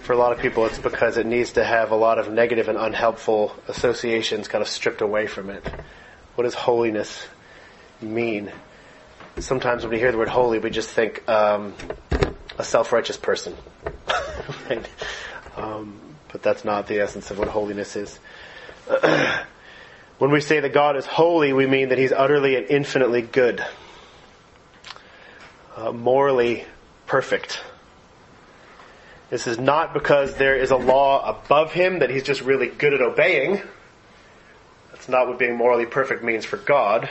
[0.00, 2.68] for a lot of people, it's because it needs to have a lot of negative
[2.68, 5.64] and unhelpful associations kind of stripped away from it.
[6.34, 7.26] What does holiness
[8.00, 8.52] mean.
[9.38, 11.74] Sometimes when we hear the word holy, we just think um,
[12.58, 13.54] a self-righteous person,
[14.70, 14.88] right?
[15.56, 15.98] um,
[16.32, 18.18] but that's not the essence of what holiness is.
[20.18, 23.64] when we say that God is holy, we mean that He's utterly and infinitely good,
[25.76, 26.64] uh, morally
[27.06, 27.60] perfect.
[29.28, 32.94] This is not because there is a law above him that he's just really good
[32.94, 33.60] at obeying.
[34.92, 37.08] That's not what being morally perfect means for God.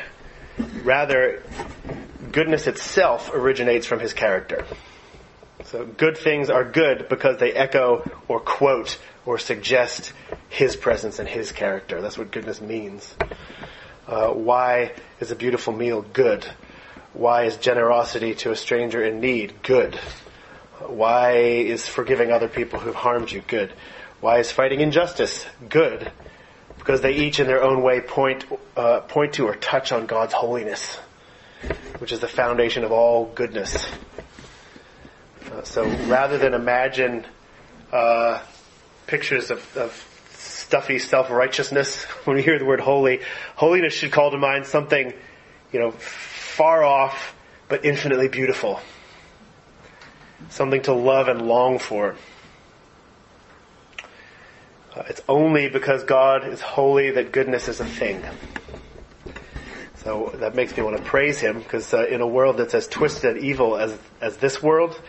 [0.84, 1.44] Rather,
[2.32, 4.66] goodness itself originates from his character.
[5.66, 10.14] So good things are good because they echo or quote or suggest
[10.50, 12.02] his presence and his character.
[12.02, 13.16] That's what goodness means.
[14.08, 16.46] Uh, why is a beautiful meal good?
[17.14, 19.96] Why is generosity to a stranger in need good?
[20.80, 23.74] Why is forgiving other people who've harmed you good?
[24.22, 26.12] Why is fighting injustice good?
[26.86, 28.46] because they each in their own way point,
[28.78, 30.98] uh, point to or touch on God's holiness,
[31.98, 33.90] which is the foundation of all goodness.
[35.52, 37.26] Uh, so rather than imagine
[37.92, 38.40] uh,
[39.08, 43.22] pictures of, of stuffy self-righteousness when we hear the word holy,
[43.56, 45.14] holiness should call to mind something,
[45.72, 47.36] you know, far off
[47.68, 48.80] but infinitely beautiful.
[50.50, 52.16] Something to love and long for.
[54.96, 58.24] Uh, it's only because God is holy that goodness is a thing.
[59.98, 62.88] So that makes me want to praise Him because uh, in a world that's as
[62.88, 65.02] twisted and evil as as this world,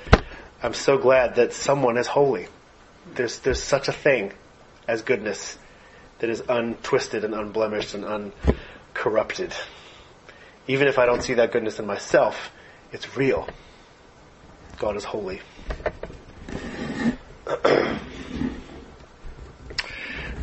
[0.62, 2.48] I'm so glad that someone is holy.
[3.16, 4.32] There's there's such a thing
[4.86, 5.58] as goodness
[6.18, 9.52] that is untwisted and unblemished and uncorrupted.
[10.68, 12.50] Even if I don't see that goodness in myself,
[12.92, 13.48] it's real.
[14.78, 15.40] God is holy.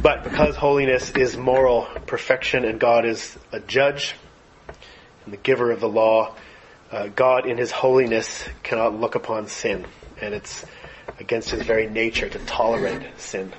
[0.03, 4.15] But because holiness is moral perfection and God is a judge
[5.23, 6.35] and the giver of the law,
[6.91, 9.85] uh, God in his holiness cannot look upon sin.
[10.21, 10.65] And it's
[11.19, 13.53] against his very nature to tolerate sin.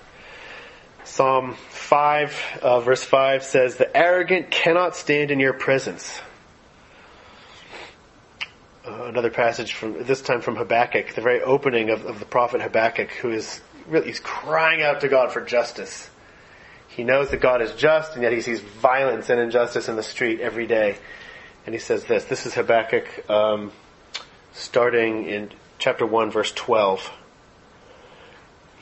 [1.05, 6.21] Psalm 5, uh, verse 5 says, The arrogant cannot stand in your presence.
[8.87, 12.63] Uh, another passage from, this time from Habakkuk, the very opening of, of the prophet
[12.63, 16.09] Habakkuk, who is really, he's crying out to God for justice.
[16.89, 20.03] He knows that God is just, and yet he sees violence and injustice in the
[20.03, 20.97] street every day.
[21.67, 22.25] And he says this.
[22.25, 23.73] This is Habakkuk, um,
[24.53, 27.11] starting in chapter 1, verse 12.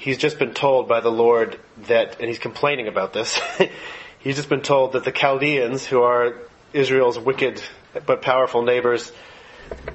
[0.02, 3.40] He's just been told by the Lord that, and he's complaining about this,
[4.22, 6.36] He's just been told that the Chaldeans, who are
[6.72, 7.60] Israel's wicked
[8.06, 9.10] but powerful neighbors,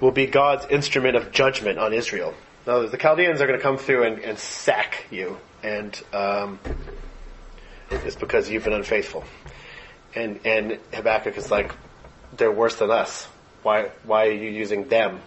[0.01, 2.33] will be God's instrument of judgment on Israel.
[2.65, 6.59] Now, the Chaldeans are going to come through and, and sack you, and um,
[7.89, 9.23] it's because you've been unfaithful.
[10.13, 11.73] And and Habakkuk is like,
[12.35, 13.25] they're worse than us.
[13.63, 15.21] Why why are you using them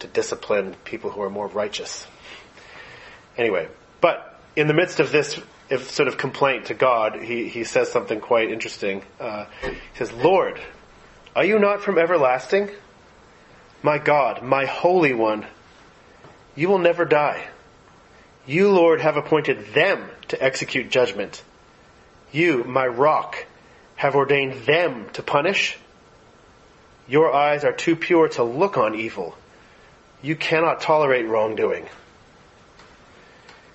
[0.00, 2.06] to discipline people who are more righteous?
[3.38, 3.68] Anyway,
[4.02, 5.40] but in the midst of this
[5.78, 9.02] sort of complaint to God, he, he says something quite interesting.
[9.18, 10.60] Uh, he says, Lord,
[11.34, 12.68] are you not from everlasting?
[13.82, 15.46] My God, my Holy One,
[16.54, 17.46] you will never die.
[18.44, 21.42] You, Lord, have appointed them to execute judgment.
[22.32, 23.46] You, my rock,
[23.94, 25.78] have ordained them to punish.
[27.06, 29.36] Your eyes are too pure to look on evil.
[30.22, 31.88] You cannot tolerate wrongdoing.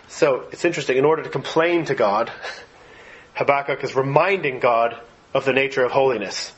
[0.08, 0.97] So it's interesting.
[0.97, 2.32] In order to complain to God,
[3.34, 4.99] Habakkuk is reminding God
[5.34, 6.51] of the nature of holiness.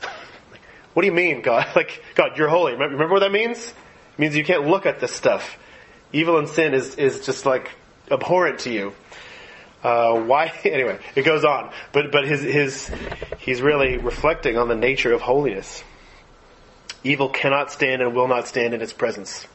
[0.94, 1.66] what do you mean, God?
[1.76, 2.72] Like, God, you're holy.
[2.74, 3.58] Remember what that means?
[3.58, 5.58] It means you can't look at this stuff.
[6.12, 7.70] Evil and sin is, is just like
[8.10, 8.92] abhorrent to you.
[9.82, 10.52] Uh, why?
[10.64, 11.72] Anyway, it goes on.
[11.92, 12.90] But, but his, his,
[13.38, 15.82] he's really reflecting on the nature of holiness.
[17.02, 19.46] Evil cannot stand and will not stand in its presence.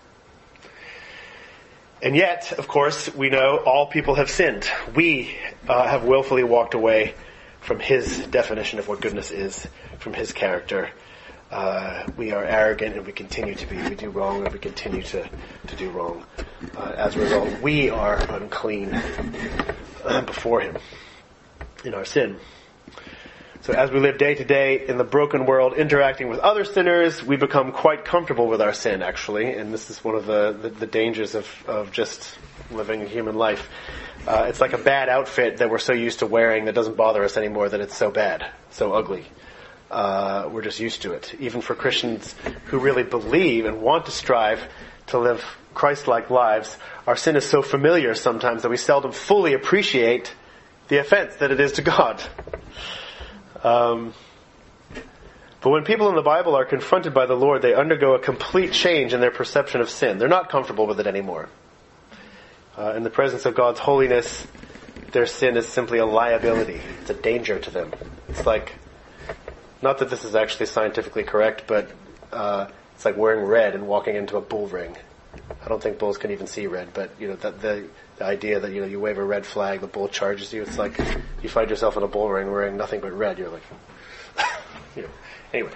[2.05, 4.69] And yet, of course, we know all people have sinned.
[4.93, 5.35] We
[5.67, 7.15] uh, have willfully walked away
[7.61, 10.91] from his definition of what goodness is, from his character.
[11.49, 13.77] Uh, we are arrogant and we continue to be.
[13.77, 15.27] We do wrong and we continue to,
[15.65, 16.23] to do wrong.
[16.77, 18.93] Uh, as a result, we are unclean
[20.03, 20.77] uh, before him
[21.85, 22.37] in our sin.
[23.65, 27.23] So as we live day to day in the broken world, interacting with other sinners,
[27.23, 29.53] we become quite comfortable with our sin, actually.
[29.53, 32.37] And this is one of the, the, the dangers of, of just
[32.69, 33.67] living a human life.
[34.27, 37.23] Uh, it's like a bad outfit that we're so used to wearing that doesn't bother
[37.23, 39.25] us anymore that it's so bad, so ugly.
[39.89, 41.33] Uh, we're just used to it.
[41.39, 42.35] Even for Christians
[42.65, 44.61] who really believe and want to strive
[45.07, 45.43] to live
[45.73, 50.35] Christ-like lives, our sin is so familiar sometimes that we seldom fully appreciate
[50.87, 52.21] the offense that it is to God.
[53.65, 54.13] Um,
[55.61, 58.71] but when people in the Bible are confronted by the Lord, they undergo a complete
[58.71, 60.19] change in their perception of sin.
[60.19, 61.49] They're not comfortable with it anymore.
[62.77, 64.45] Uh, in the presence of God's holiness,
[65.13, 66.79] their sin is simply a liability.
[67.01, 67.91] It's a danger to them.
[68.29, 68.75] It's like,
[69.81, 71.89] not that this is actually scientifically correct, but
[72.31, 74.95] uh, it's like wearing red and walking into a bull ring.
[75.63, 78.59] I don't think bulls can even see red, but you know that the the idea
[78.59, 80.61] that you know you wave a red flag, the bull charges you.
[80.61, 80.99] It's like
[81.41, 83.37] you find yourself in a bull ring wearing nothing but red.
[83.37, 83.63] You're like,
[84.95, 85.09] you know.
[85.53, 85.71] Anyway,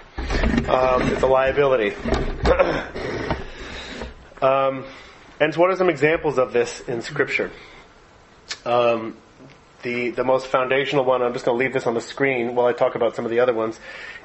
[0.68, 1.94] um, it's a liability.
[4.42, 4.84] um,
[5.40, 7.50] and what are some examples of this in Scripture?
[8.64, 9.16] Um,
[9.82, 11.22] the the most foundational one.
[11.22, 13.30] I'm just going to leave this on the screen while I talk about some of
[13.30, 13.78] the other ones.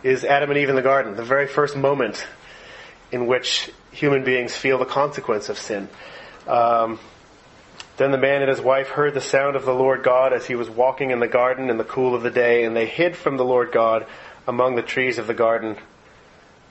[0.04, 1.16] Is Adam and Eve in the garden?
[1.16, 2.26] The very first moment
[3.12, 5.88] in which human beings feel the consequence of sin.
[6.48, 7.00] Um,
[7.98, 10.56] then the man and his wife heard the sound of the Lord God as he
[10.56, 13.38] was walking in the garden in the cool of the day, and they hid from
[13.38, 14.06] the Lord God
[14.48, 15.78] among the trees of the garden.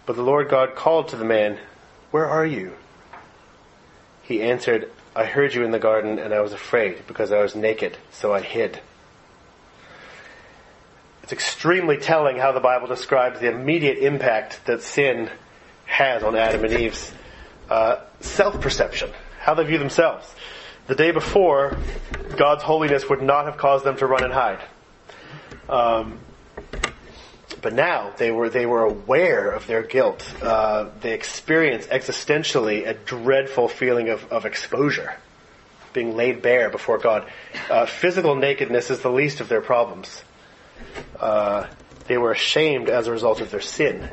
[0.07, 1.59] But the Lord God called to the man,
[2.11, 2.74] Where are you?
[4.22, 7.55] He answered, I heard you in the garden, and I was afraid, because I was
[7.55, 8.80] naked, so I hid.
[11.22, 15.30] It's extremely telling how the Bible describes the immediate impact that sin
[15.87, 17.12] has on Adam and Eve's
[17.70, 19.11] uh, self-perception,
[19.41, 20.32] how they view themselves.
[20.87, 21.78] The day before,
[22.37, 24.61] God's holiness would not have caused them to run and hide.
[25.68, 26.18] Um,
[27.62, 30.22] but now they were they were aware of their guilt.
[30.43, 35.14] Uh, they experienced existentially a dreadful feeling of, of exposure,
[35.95, 37.26] being laid bare before God.
[37.70, 40.22] Uh, physical nakedness is the least of their problems.
[41.18, 41.66] Uh,
[42.07, 44.11] they were ashamed as a result of their sin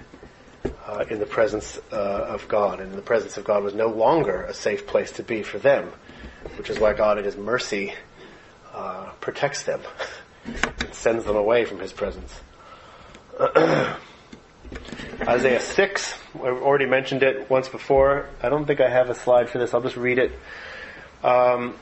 [0.88, 4.44] uh, in the presence uh, of God, and the presence of God was no longer
[4.44, 5.92] a safe place to be for them
[6.58, 7.94] which is why God in His mercy
[8.74, 9.82] uh, protects them,
[10.46, 12.40] and sends them away from His presence.
[15.22, 18.30] Isaiah 6, I've already mentioned it once before.
[18.42, 19.74] I don't think I have a slide for this.
[19.74, 20.32] I'll just read it.
[21.24, 21.76] Um,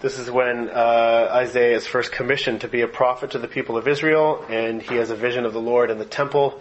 [0.00, 3.76] this is when uh, Isaiah is first commissioned to be a prophet to the people
[3.76, 6.60] of Israel, and he has a vision of the Lord in the temple,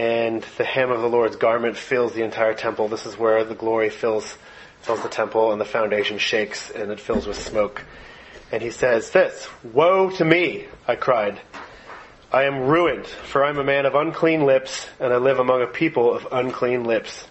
[0.00, 2.88] and the hem of the Lord's garment fills the entire temple.
[2.88, 4.38] This is where the glory fills
[4.80, 7.84] fills the temple and the foundation shakes and it fills with smoke.
[8.50, 11.38] And he says this, Woe to me, I cried.
[12.32, 15.60] I am ruined, for I am a man of unclean lips, and I live among
[15.60, 17.26] a people of unclean lips.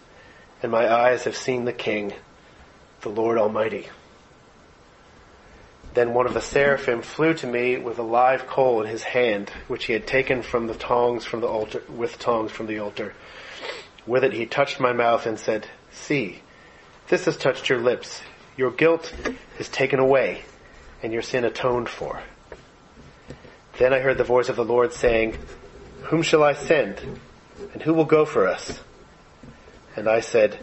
[0.61, 2.13] And my eyes have seen the King,
[3.01, 3.87] the Lord Almighty.
[5.99, 9.49] Then one of the seraphim flew to me with a live coal in his hand,
[9.67, 13.13] which he had taken from the tongs from the altar, with tongs from the altar.
[14.07, 16.41] With it he touched my mouth and said, See,
[17.09, 18.21] this has touched your lips.
[18.55, 19.13] Your guilt
[19.59, 20.43] is taken away,
[21.03, 22.23] and your sin atoned for.
[23.77, 25.37] Then I heard the voice of the Lord saying,
[26.03, 27.19] Whom shall I send?
[27.73, 28.79] And who will go for us?
[29.97, 30.59] And I said,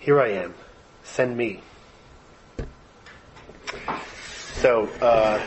[0.00, 0.52] Here I am.
[1.04, 1.60] Send me.
[4.54, 5.42] So, uh,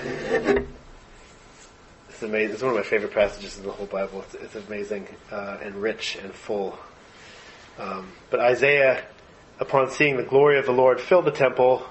[2.09, 2.53] it's amazing.
[2.53, 4.21] It's one of my favorite passages in the whole Bible.
[4.21, 6.77] It's, it's amazing uh, and rich and full.
[7.79, 9.03] Um, but Isaiah,
[9.59, 11.83] upon seeing the glory of the Lord fill the temple,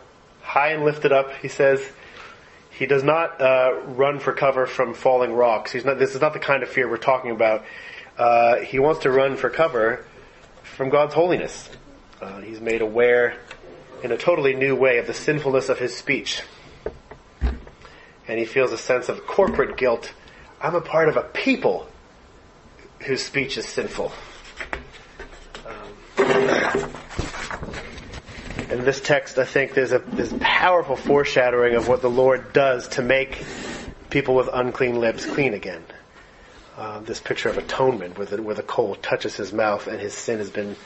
[0.42, 1.80] high and lifted up, he says,
[2.70, 5.72] he does not uh, run for cover from falling rocks.
[5.72, 5.98] He's not.
[5.98, 7.64] This is not the kind of fear we're talking about.
[8.18, 10.04] Uh, he wants to run for cover
[10.62, 11.68] from God's holiness.
[12.20, 13.38] Uh, he's made aware
[14.04, 16.42] in a totally new way of the sinfulness of his speech
[18.28, 20.12] and he feels a sense of corporate guilt.
[20.60, 21.86] I'm a part of a people
[23.00, 24.12] whose speech is sinful.
[25.66, 26.90] Um,
[28.70, 30.00] in this text, I think there's a
[30.40, 33.44] powerful foreshadowing of what the Lord does to make
[34.10, 35.84] people with unclean lips clean again.
[36.76, 40.12] Uh, this picture of atonement, where the, where the coal touches his mouth and his
[40.12, 40.76] sin has been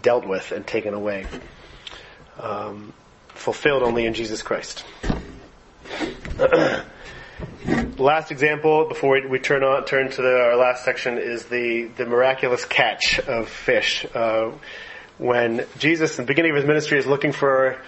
[0.00, 1.26] dealt with and taken away,
[2.38, 2.92] um,
[3.28, 4.84] fulfilled only in Jesus Christ.
[7.98, 11.84] last example before we, we, turn on turn to the, our last section is the
[11.96, 14.06] the miraculous catch of fish.
[14.14, 14.52] Uh,
[15.18, 17.80] when Jesus, in the beginning of his ministry, is looking for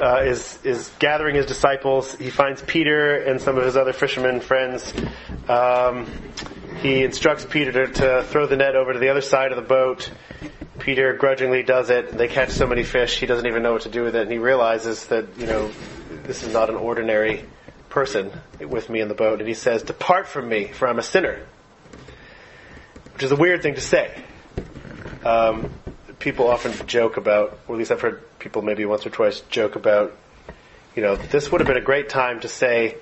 [0.00, 4.40] uh, is is gathering his disciples, he finds Peter and some of his other fishermen
[4.40, 4.92] friends.
[5.48, 6.06] Um,
[6.80, 9.68] he instructs Peter to, to throw the net over to the other side of the
[9.68, 10.10] boat.
[10.78, 12.16] Peter grudgingly does it.
[12.16, 14.32] They catch so many fish, he doesn't even know what to do with it, and
[14.32, 15.70] he realizes that you know
[16.28, 17.42] this is not an ordinary
[17.88, 21.02] person with me in the boat, and he says, Depart from me, for I'm a
[21.02, 21.40] sinner.
[23.14, 24.14] Which is a weird thing to say.
[25.24, 25.72] Um,
[26.18, 29.74] people often joke about, or at least I've heard people maybe once or twice joke
[29.74, 30.18] about,
[30.94, 32.98] you know, this would have been a great time to say,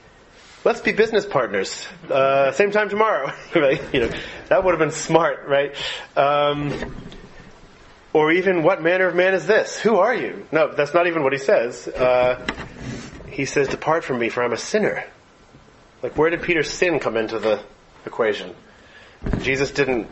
[0.64, 1.84] let's be business partners.
[2.08, 3.32] Uh, same time tomorrow.
[3.92, 4.10] you know,
[4.50, 5.74] that would have been smart, right?
[6.16, 6.94] Um,
[8.12, 9.80] or even, what manner of man is this?
[9.80, 10.46] Who are you?
[10.52, 11.88] No, that's not even what he says.
[11.88, 12.46] Uh,
[13.28, 15.04] he says, Depart from me, for I'm a sinner.
[16.02, 17.60] Like, where did Peter's sin come into the
[18.04, 18.54] equation?
[19.40, 20.08] Jesus didn't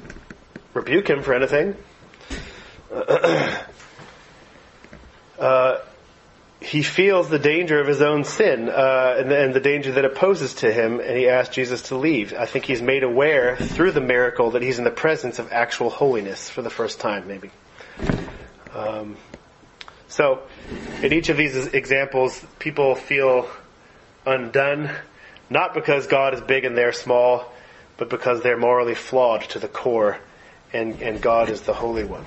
[0.73, 1.77] rebuke him for anything.
[5.37, 5.81] Uh,
[6.61, 10.05] he feels the danger of his own sin uh, and, the, and, the, danger that
[10.05, 12.33] it poses to him, and he asks Jesus to leave.
[12.33, 15.91] I think he's made aware through the miracle that he's in the presence of actual
[15.91, 17.51] holiness for the first time, maybe.
[18.73, 19.17] Um,
[20.15, 20.43] so,
[21.03, 23.49] in each of these examples, people feel
[24.25, 24.89] undone,
[25.51, 27.53] not because God is big and they're small,
[27.97, 30.19] but because they're morally flawed to the core,
[30.73, 32.25] and, and God is the Holy One.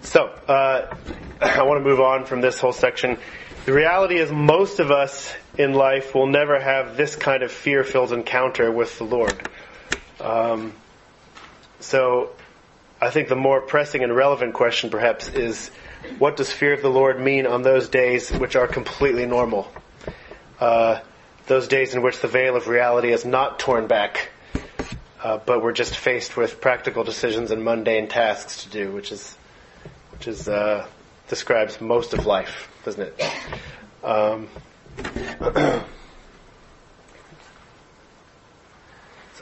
[0.00, 0.96] So, uh,
[1.42, 3.18] I want to move on from this whole section.
[3.66, 8.12] The reality is most of us in life will never have this kind of fear-filled
[8.14, 9.46] encounter with the Lord.
[10.18, 10.72] Um,
[11.80, 12.30] so,
[12.98, 15.70] I think the more pressing and relevant question perhaps is,
[16.18, 19.70] what does fear of the Lord mean on those days which are completely normal?
[20.58, 21.00] Uh,
[21.46, 24.30] those days in which the veil of reality is not torn back,
[25.22, 29.36] uh, but we're just faced with practical decisions and mundane tasks to do, which is,
[30.12, 30.86] which is uh,
[31.28, 33.24] describes most of life, doesn't it?
[34.04, 34.48] Um,
[35.04, 35.82] so,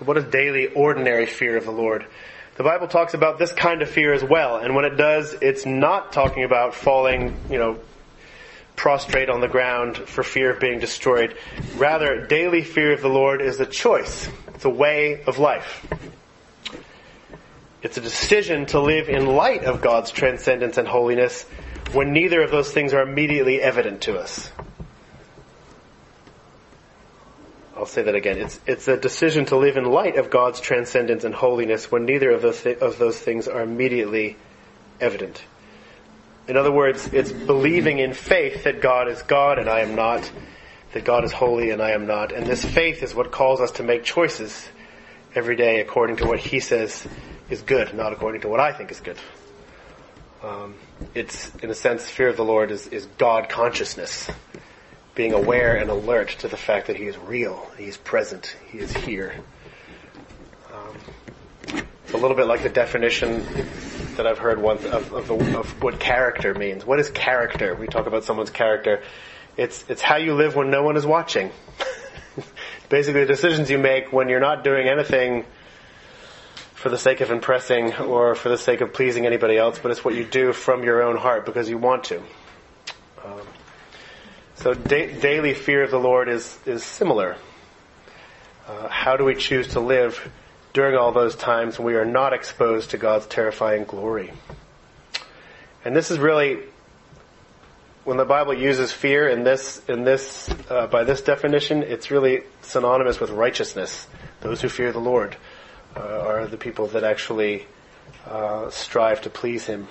[0.04, 2.06] what is daily, ordinary fear of the Lord?
[2.58, 5.64] The Bible talks about this kind of fear as well, and when it does, it's
[5.64, 7.78] not talking about falling, you know,
[8.74, 11.36] prostrate on the ground for fear of being destroyed.
[11.76, 14.28] Rather, daily fear of the Lord is a choice.
[14.56, 15.86] It's a way of life.
[17.80, 21.44] It's a decision to live in light of God's transcendence and holiness
[21.92, 24.50] when neither of those things are immediately evident to us.
[27.76, 28.38] I'll say that again.
[28.38, 32.30] It's, it's a decision to live in light of God's transcendence and holiness when neither
[32.30, 34.36] of those, th- of those things are immediately
[35.00, 35.42] evident.
[36.46, 40.30] In other words, it's believing in faith that God is God and I am not,
[40.92, 42.32] that God is holy and I am not.
[42.32, 44.68] And this faith is what calls us to make choices
[45.34, 47.06] every day according to what He says
[47.50, 49.18] is good, not according to what I think is good.
[50.42, 50.74] Um,
[51.14, 54.30] it's, in a sense, fear of the Lord is, is God consciousness
[55.18, 58.78] being aware and alert to the fact that He is real, He is present, He
[58.78, 59.34] is here.
[60.72, 63.44] Um, it's a little bit like the definition
[64.16, 66.86] that I've heard once of, of, of, what character means.
[66.86, 67.74] What is character?
[67.74, 69.02] We talk about someone's character.
[69.56, 71.50] It's, it's how you live when no one is watching.
[72.88, 75.46] Basically, the decisions you make when you're not doing anything
[76.74, 80.04] for the sake of impressing or for the sake of pleasing anybody else, but it's
[80.04, 82.22] what you do from your own heart because you want to.
[84.58, 87.36] So da- daily fear of the Lord is, is similar.
[88.66, 90.32] Uh, how do we choose to live
[90.72, 94.32] during all those times when we are not exposed to God's terrifying glory?
[95.84, 96.58] And this is really
[98.02, 102.42] when the Bible uses fear in this, in this, uh, by this definition, it's really
[102.62, 104.08] synonymous with righteousness.
[104.40, 105.36] Those who fear the Lord
[105.96, 107.66] uh, are the people that actually
[108.26, 109.86] uh, strive to please Him.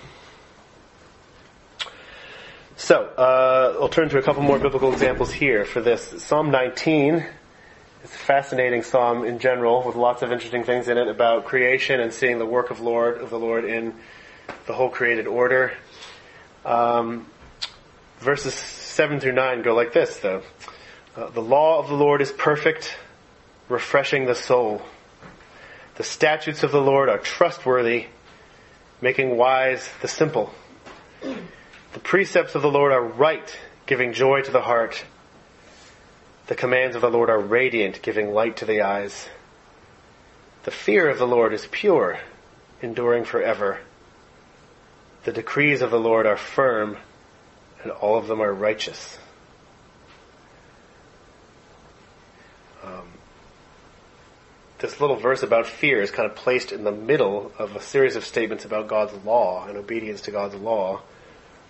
[2.80, 6.22] So, uh, I'll turn to a couple more biblical examples here for this.
[6.22, 7.26] Psalm 19 is
[8.04, 12.14] a fascinating psalm in general with lots of interesting things in it about creation and
[12.14, 13.96] seeing the work of Lord of the Lord in
[14.68, 15.74] the whole created order.
[16.66, 17.26] Um,
[18.20, 20.44] verses 7 through 9 go like this, though.
[21.16, 22.96] Uh, the law of the Lord is perfect,
[23.70, 24.84] refreshing the soul.
[25.96, 28.06] The statutes of the Lord are trustworthy,
[29.02, 30.54] making wise the simple.
[31.98, 35.04] The precepts of the Lord are right, giving joy to the heart.
[36.46, 39.28] The commands of the Lord are radiant, giving light to the eyes.
[40.62, 42.20] The fear of the Lord is pure,
[42.84, 43.80] enduring forever.
[45.24, 46.98] The decrees of the Lord are firm,
[47.82, 49.18] and all of them are righteous.
[52.84, 53.08] Um,
[54.78, 58.16] this little verse about fear is kind of placed in the middle of a series
[58.16, 61.02] of statements about God's law and obedience to God's law.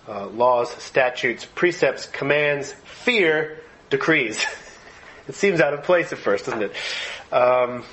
[0.07, 4.45] Uh, laws, statutes, precepts, commands, fear, decrees.
[5.27, 6.71] it seems out of place at first, doesn't it?
[7.33, 7.83] Um,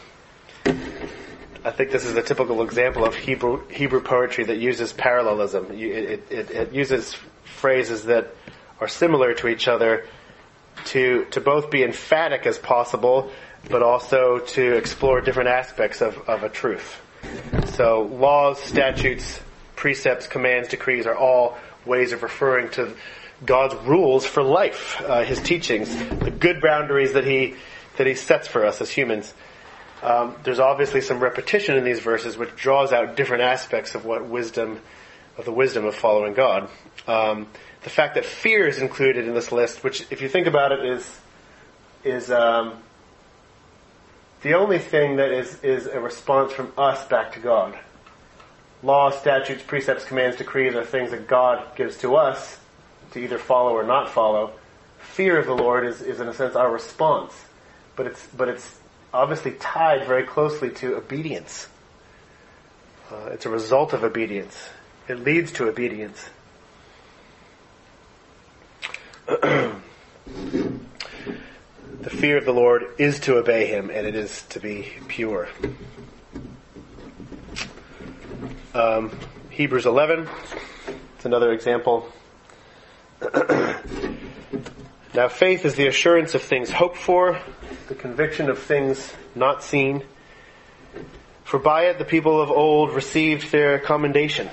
[1.64, 5.72] I think this is a typical example of Hebrew Hebrew poetry that uses parallelism.
[5.72, 8.34] It, it, it uses phrases that
[8.80, 10.06] are similar to each other
[10.86, 13.30] to to both be emphatic as possible,
[13.70, 17.00] but also to explore different aspects of, of a truth.
[17.72, 19.40] So laws, statutes,
[19.74, 21.56] precepts, commands, decrees are all
[21.86, 22.94] ways of referring to
[23.44, 27.56] God's rules for life, uh, His teachings, the good boundaries that He
[27.96, 29.32] that He sets for us as humans.
[30.02, 34.26] Um, there's obviously some repetition in these verses, which draws out different aspects of what
[34.26, 34.80] wisdom,
[35.38, 36.68] of the wisdom of following God.
[37.06, 37.46] Um,
[37.82, 40.84] the fact that fear is included in this list, which, if you think about it,
[40.84, 41.20] is
[42.02, 42.74] is um,
[44.42, 47.78] the only thing that is is a response from us back to God.
[48.84, 52.58] Law, statutes, precepts, commands, decrees are things that God gives to us
[53.12, 54.52] to either follow or not follow.
[54.98, 57.32] Fear of the Lord is, is in a sense our response,
[57.96, 58.78] but it's but it's
[59.14, 61.66] obviously tied very closely to obedience.
[63.10, 64.68] Uh, it's a result of obedience.
[65.08, 66.28] It leads to obedience.
[69.26, 69.80] the
[72.10, 75.48] fear of the Lord is to obey Him, and it is to be pure.
[78.74, 79.16] Um,
[79.50, 80.28] Hebrews 11,
[81.14, 82.12] it's another example.
[85.14, 87.38] now, faith is the assurance of things hoped for,
[87.86, 90.02] the conviction of things not seen.
[91.44, 94.50] For by it the people of old received their commendation.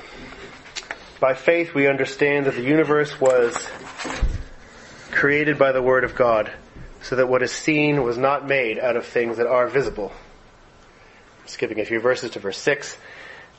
[1.19, 3.57] By faith we understand that the universe was
[5.09, 6.51] created by the word of God,
[7.01, 10.11] so that what is seen was not made out of things that are visible.
[11.47, 12.97] Skipping a few verses to verse 6.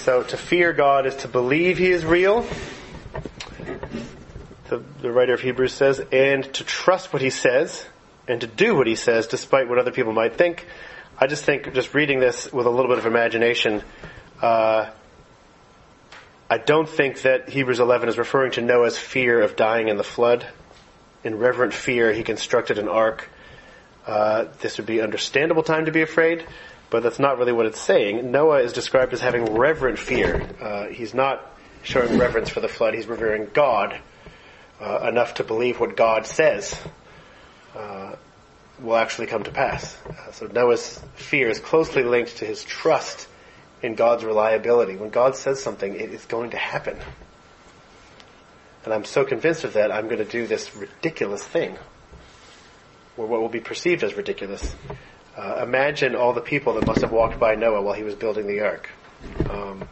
[0.00, 2.46] So to fear God is to believe he is real,
[4.70, 7.84] the, the writer of Hebrews says, and to trust what he says,
[8.26, 10.66] and to do what he says despite what other people might think,
[11.18, 13.82] I just think, just reading this with a little bit of imagination,
[14.40, 14.88] uh,
[16.48, 20.02] I don't think that Hebrews 11 is referring to Noah's fear of dying in the
[20.02, 20.46] flood.
[21.24, 23.28] In reverent fear, he constructed an ark.
[24.06, 26.46] Uh, this would be understandable time to be afraid,
[26.90, 28.30] but that's not really what it's saying.
[28.30, 30.48] Noah is described as having reverent fear.
[30.60, 31.44] Uh, he's not
[31.82, 32.94] showing reverence for the flood.
[32.94, 33.98] He's revering God
[34.80, 36.78] uh, enough to believe what God says.
[37.76, 38.16] Uh,
[38.80, 39.96] will actually come to pass.
[40.08, 43.28] Uh, so Noah's fear is closely linked to his trust
[43.82, 44.96] in God's reliability.
[44.96, 46.96] When God says something, it is going to happen.
[48.84, 51.76] And I'm so convinced of that, I'm going to do this ridiculous thing.
[53.16, 54.74] or what will be perceived as ridiculous.
[55.36, 58.46] Uh, imagine all the people that must have walked by Noah while he was building
[58.46, 58.90] the ark.
[59.48, 59.88] Um,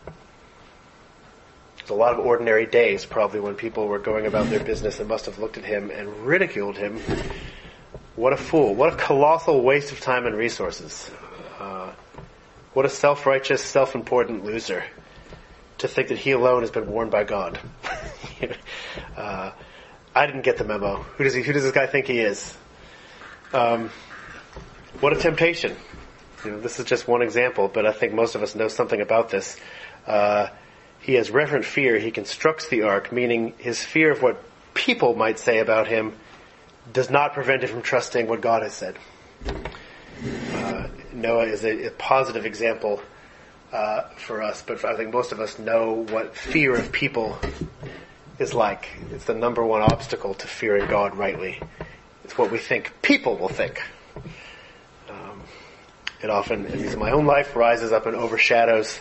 [1.91, 5.27] a lot of ordinary days, probably, when people were going about their business and must
[5.27, 7.01] have looked at him and ridiculed him.
[8.17, 8.75] What a fool.
[8.75, 11.11] What a colossal waste of time and resources.
[11.59, 11.93] Uh,
[12.75, 14.85] what a self-righteous, self-important loser
[15.79, 17.59] to think that he alone has been warned by God.
[19.17, 19.53] uh,
[20.15, 20.97] I didn't get the memo.
[20.97, 22.57] Who does he, who does this guy think he is?
[23.53, 23.91] Um,
[25.01, 25.77] what a temptation.
[26.45, 29.01] You know, this is just one example, but I think most of us know something
[29.01, 29.57] about this.
[30.07, 30.49] Uh,
[31.01, 31.99] he has reverent fear.
[31.99, 34.43] He constructs the ark, meaning his fear of what
[34.75, 36.15] people might say about him
[36.93, 38.97] does not prevent him from trusting what God has said.
[40.55, 43.01] Uh, Noah is a, a positive example
[43.73, 47.39] uh, for us, but I think most of us know what fear of people
[48.39, 48.89] is like.
[49.11, 51.61] It's the number one obstacle to fearing God rightly.
[52.25, 53.83] It's what we think people will think.
[56.23, 59.01] It often, at least in my own life, rises up and overshadows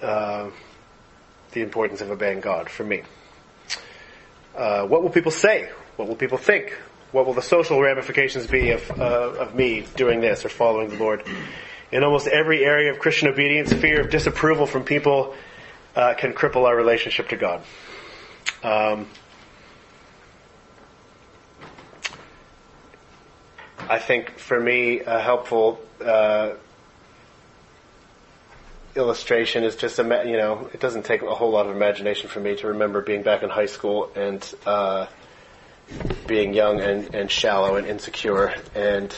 [0.00, 0.48] uh,
[1.52, 3.02] the importance of obeying God for me.
[4.56, 5.68] Uh, what will people say?
[5.96, 6.72] What will people think?
[7.12, 10.96] What will the social ramifications be of, uh, of me doing this or following the
[10.96, 11.26] Lord?
[11.92, 15.34] In almost every area of Christian obedience, fear of disapproval from people
[15.96, 17.62] uh, can cripple our relationship to God.
[18.62, 19.08] Um,
[23.88, 26.54] I think for me, a helpful uh,
[28.94, 32.40] illustration is just, a, you know, it doesn't take a whole lot of imagination for
[32.40, 35.06] me to remember being back in high school and uh,
[36.26, 39.14] being young and, and shallow and insecure and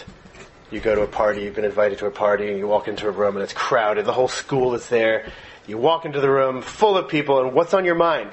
[0.73, 3.07] you go to a party, you've been invited to a party, and you walk into
[3.07, 5.31] a room and it's crowded, the whole school is there.
[5.67, 8.31] You walk into the room full of people, and what's on your mind?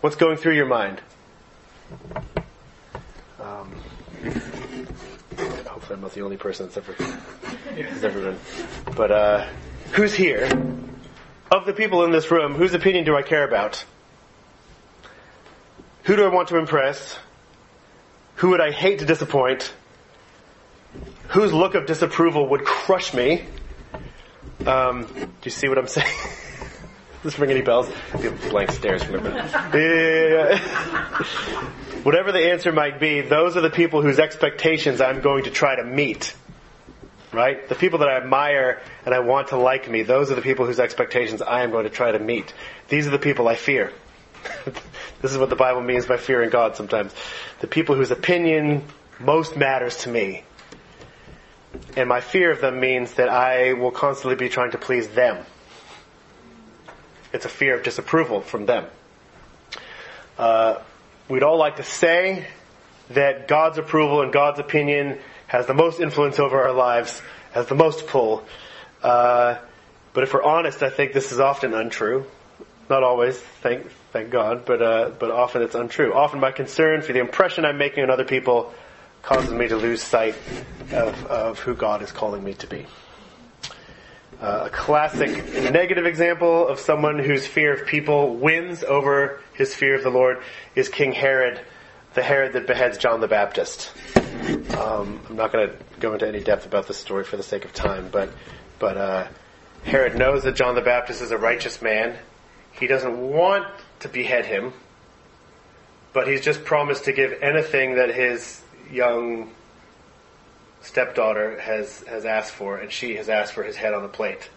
[0.00, 1.02] What's going through your mind?
[3.38, 3.74] Um,
[5.90, 6.94] I'm not the only person that's ever,
[8.06, 8.38] ever been.
[8.96, 9.48] But uh,
[9.92, 10.48] who's here?
[11.50, 13.84] Of the people in this room, whose opinion do I care about?
[16.04, 17.18] Who do I want to impress?
[18.36, 19.72] Who would I hate to disappoint?
[21.28, 23.44] Whose look of disapproval would crush me?
[24.66, 26.16] Um, do you see what I'm saying?
[27.22, 27.90] Does this ring any bells?
[28.50, 29.78] Blank stares from everybody.
[29.78, 30.58] Yeah.
[32.02, 35.76] Whatever the answer might be, those are the people whose expectations I'm going to try
[35.76, 36.34] to meet.
[37.30, 37.68] Right?
[37.68, 40.66] The people that I admire and I want to like me, those are the people
[40.66, 42.54] whose expectations I am going to try to meet.
[42.88, 43.92] These are the people I fear.
[45.20, 47.14] this is what the Bible means by fearing God sometimes.
[47.60, 48.82] The people whose opinion
[49.20, 50.44] most matters to me.
[51.96, 55.44] And my fear of them means that I will constantly be trying to please them.
[57.32, 58.86] It's a fear of disapproval from them.
[60.38, 60.78] Uh,
[61.30, 62.46] we'd all like to say
[63.10, 67.22] that God's approval and God's opinion has the most influence over our lives,
[67.52, 68.44] has the most pull.
[69.02, 69.56] Uh,
[70.12, 72.26] but if we're honest, I think this is often untrue.
[72.88, 76.12] Not always, thank thank God, but uh, but often it's untrue.
[76.12, 78.74] Often my concern for the impression I'm making on other people
[79.22, 80.34] causes me to lose sight
[80.92, 82.86] of, of who God is calling me to be.
[84.40, 85.30] Uh, a classic
[85.70, 90.42] negative example of someone whose fear of people wins over his fear of the Lord
[90.74, 91.60] is King Herod,
[92.14, 93.92] the Herod that beheads John the Baptist.
[94.78, 97.66] Um, I'm not going to go into any depth about this story for the sake
[97.66, 98.32] of time, but
[98.78, 99.28] but uh,
[99.84, 102.16] Herod knows that John the Baptist is a righteous man.
[102.72, 103.66] He doesn't want
[104.00, 104.72] to behead him,
[106.14, 109.50] but he's just promised to give anything that his young
[110.82, 114.48] stepdaughter has, has asked for, and she has asked for his head on the plate.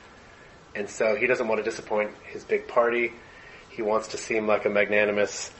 [0.75, 3.13] And so he doesn't want to disappoint his big party.
[3.69, 5.51] He wants to seem like a magnanimous,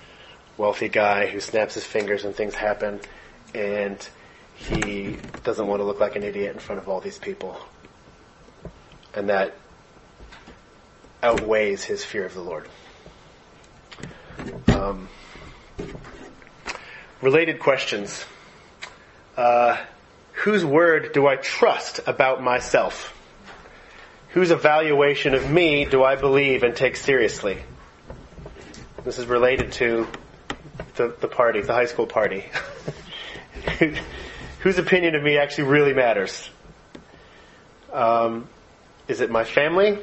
[0.58, 3.00] wealthy guy who snaps his fingers and things happen.
[3.54, 4.08] And
[4.56, 7.60] he doesn't want to look like an idiot in front of all these people.
[9.14, 9.56] And that
[11.22, 12.68] outweighs his fear of the Lord.
[14.68, 15.08] Um,
[17.22, 18.26] related questions.
[19.38, 19.78] Uh,
[20.34, 23.18] whose word do I trust about myself?
[24.30, 27.62] Whose evaluation of me do I believe and take seriously?
[29.04, 30.08] This is related to
[30.96, 32.46] the, the party, the high school party.
[34.60, 36.50] Whose opinion of me actually really matters?
[37.92, 38.48] Um,
[39.08, 40.00] is it my family?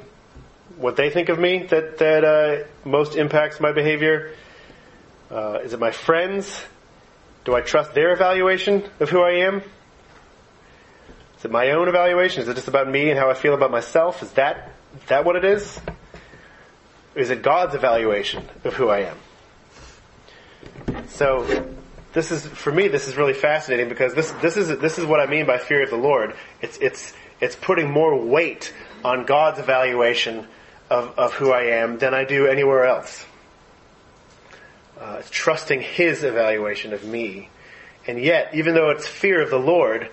[0.77, 4.35] What they think of me that that uh, most impacts my behavior?
[5.31, 6.63] Uh, is it my friends?
[7.45, 9.63] Do I trust their evaluation of who I am?
[11.41, 12.43] Is it my own evaluation?
[12.43, 14.23] Is it just about me and how I feel about myself?
[14.23, 15.81] Is that, is that what it is?
[17.15, 19.17] Is it God's evaluation of who I am?
[21.09, 21.67] So,
[22.13, 22.89] this is for me.
[22.89, 25.83] This is really fascinating because this this is this is what I mean by fear
[25.83, 26.35] of the Lord.
[26.61, 30.47] It's it's it's putting more weight on God's evaluation
[30.91, 33.25] of, of who I am than I do anywhere else.
[35.01, 37.49] Uh, it's trusting His evaluation of me,
[38.07, 40.11] and yet, even though it's fear of the Lord,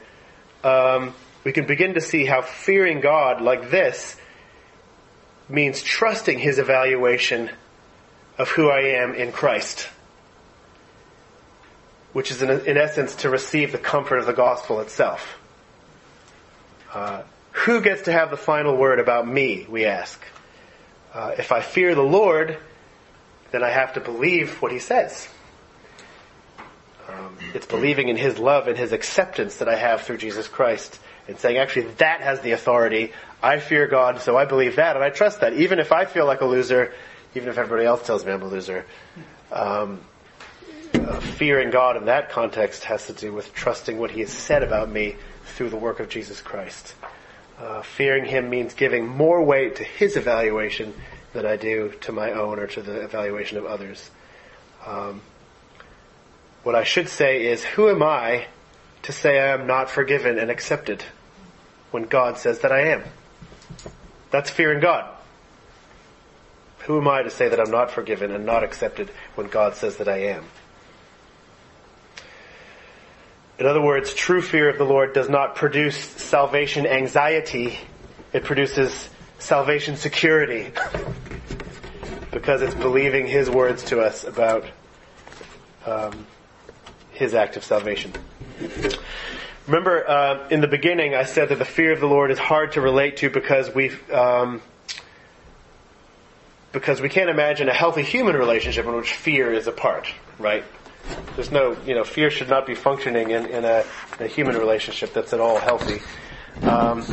[0.67, 1.13] um,
[1.43, 4.15] we can begin to see how fearing God like this
[5.47, 7.49] means trusting His evaluation
[8.37, 9.87] of who I am in Christ
[12.17, 15.37] which is in, in essence to receive the comfort of the gospel itself.
[16.91, 20.19] Uh, who gets to have the final word about me, we ask.
[21.13, 22.57] Uh, if I fear the Lord,
[23.51, 25.27] then I have to believe what he says.
[27.07, 30.99] Um, it's believing in his love and his acceptance that I have through Jesus Christ
[31.27, 33.13] and saying, actually, that has the authority.
[33.41, 35.53] I fear God, so I believe that, and I trust that.
[35.53, 36.93] Even if I feel like a loser,
[37.35, 38.85] even if everybody else tells me I'm a loser,
[39.51, 40.01] um,
[40.93, 44.63] uh, fearing God in that context has to do with trusting what He has said
[44.63, 46.95] about me through the work of Jesus Christ.
[47.59, 50.93] Uh, fearing Him means giving more weight to His evaluation
[51.33, 54.09] than I do to my own or to the evaluation of others.
[54.85, 55.21] Um,
[56.67, 58.47] what I should say is, who am I
[59.03, 61.01] to say I am not forgiven and accepted
[61.91, 63.05] when God says that I am?
[64.31, 65.09] That's fearing God.
[66.79, 69.95] Who am I to say that I'm not forgiven and not accepted when God says
[69.95, 70.43] that I am?
[73.59, 77.79] In other words, true fear of the Lord does not produce salvation anxiety.
[78.33, 79.09] It produces
[79.39, 80.73] salvation security.
[82.33, 84.65] because it's believing His words to us about
[85.85, 86.27] um,
[87.17, 88.13] His act of salvation.
[89.65, 92.73] Remember, uh, in the beginning, I said that the fear of the Lord is hard
[92.73, 94.61] to relate to because we um,
[96.71, 100.07] because we can't imagine a healthy human relationship in which fear is a part,
[100.37, 100.63] right?
[101.35, 103.83] There's no, you know, fear should not be functioning in, in, a,
[104.19, 106.01] in a, human relationship that's at all healthy.
[106.61, 107.03] Um,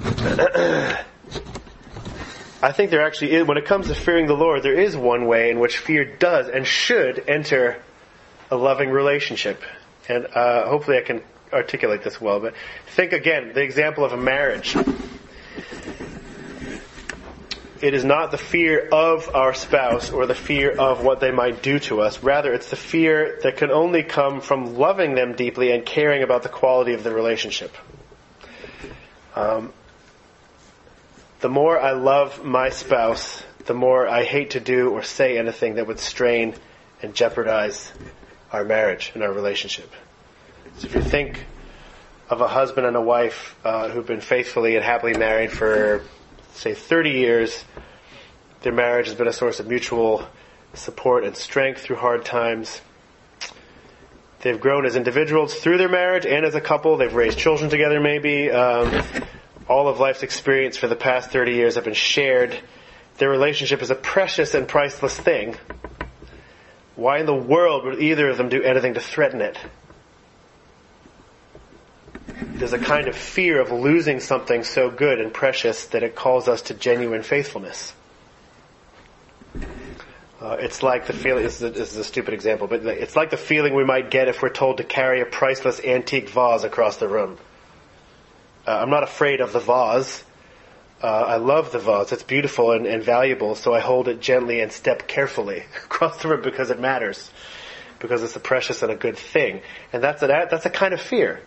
[2.62, 5.26] I think there actually is, when it comes to fearing the Lord, there is one
[5.26, 7.82] way in which fear does and should enter
[8.52, 9.62] a loving relationship.
[10.08, 11.22] And uh, hopefully I can
[11.52, 12.54] articulate this well, but
[12.86, 14.76] think again, the example of a marriage
[17.82, 21.64] it is not the fear of our spouse or the fear of what they might
[21.64, 22.22] do to us.
[22.22, 26.44] Rather, it's the fear that can only come from loving them deeply and caring about
[26.44, 27.76] the quality of the relationship.
[29.34, 29.72] Um,
[31.40, 35.74] the more I love my spouse, the more I hate to do or say anything
[35.74, 36.54] that would strain
[37.02, 37.90] and jeopardize
[38.52, 39.90] our marriage and our relationship.
[40.78, 41.44] So if you think
[42.28, 46.02] of a husband and a wife uh, who've been faithfully and happily married for
[46.54, 47.64] say 30 years,
[48.62, 50.26] their marriage has been a source of mutual
[50.74, 52.80] support and strength through hard times.
[54.40, 56.96] They've grown as individuals through their marriage and as a couple.
[56.96, 58.50] They've raised children together maybe.
[58.50, 59.02] Um,
[59.68, 62.58] all of life's experience for the past 30 years have been shared.
[63.18, 65.56] Their relationship is a precious and priceless thing.
[66.96, 69.56] Why in the world would either of them do anything to threaten it?
[72.62, 76.46] there's a kind of fear of losing something so good and precious that it calls
[76.46, 77.92] us to genuine faithfulness.
[80.40, 83.74] Uh, it's like the feeling, this is, a, stupid example, but it's like the feeling
[83.74, 87.36] we might get if we're told to carry a priceless antique vase across the room.
[88.66, 90.22] Uh, I'm not afraid of the vase.
[91.02, 92.12] Uh, I love the vase.
[92.12, 96.28] It's beautiful and, and, valuable, so I hold it gently and step carefully across the
[96.28, 97.30] room because it matters.
[97.98, 99.62] Because it's a precious and a good thing.
[99.92, 101.40] And that's a, that's a kind of fear.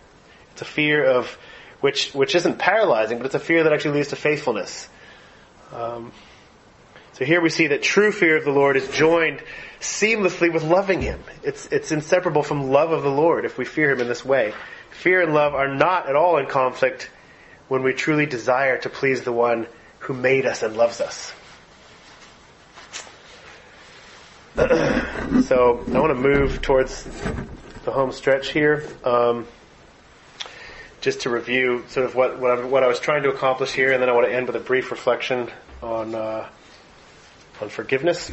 [0.52, 1.38] It's a fear of,
[1.80, 4.88] which, which isn't paralyzing, but it's a fear that actually leads to faithfulness.
[5.72, 6.12] Um,
[7.14, 9.42] so here we see that true fear of the Lord is joined
[9.80, 11.22] seamlessly with loving Him.
[11.42, 14.52] It's, it's inseparable from love of the Lord if we fear Him in this way.
[14.90, 17.10] Fear and love are not at all in conflict
[17.68, 19.66] when we truly desire to please the one
[20.00, 21.32] who made us and loves us.
[25.46, 27.04] so I want to move towards
[27.84, 28.88] the home stretch here.
[29.04, 29.46] Um,
[31.00, 34.02] just to review sort of what what, what, i was trying to accomplish here, and
[34.02, 35.48] then I want to end with a brief reflection
[35.82, 36.48] on uh,
[37.60, 38.30] on forgiveness.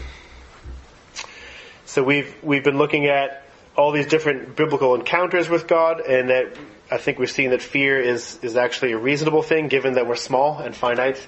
[1.86, 3.44] So we've we've been looking at
[3.76, 6.58] all these different biblical encounters with God, and that
[6.94, 10.16] I think we've seen that fear is is actually a reasonable thing, given that we're
[10.16, 11.26] small and finite,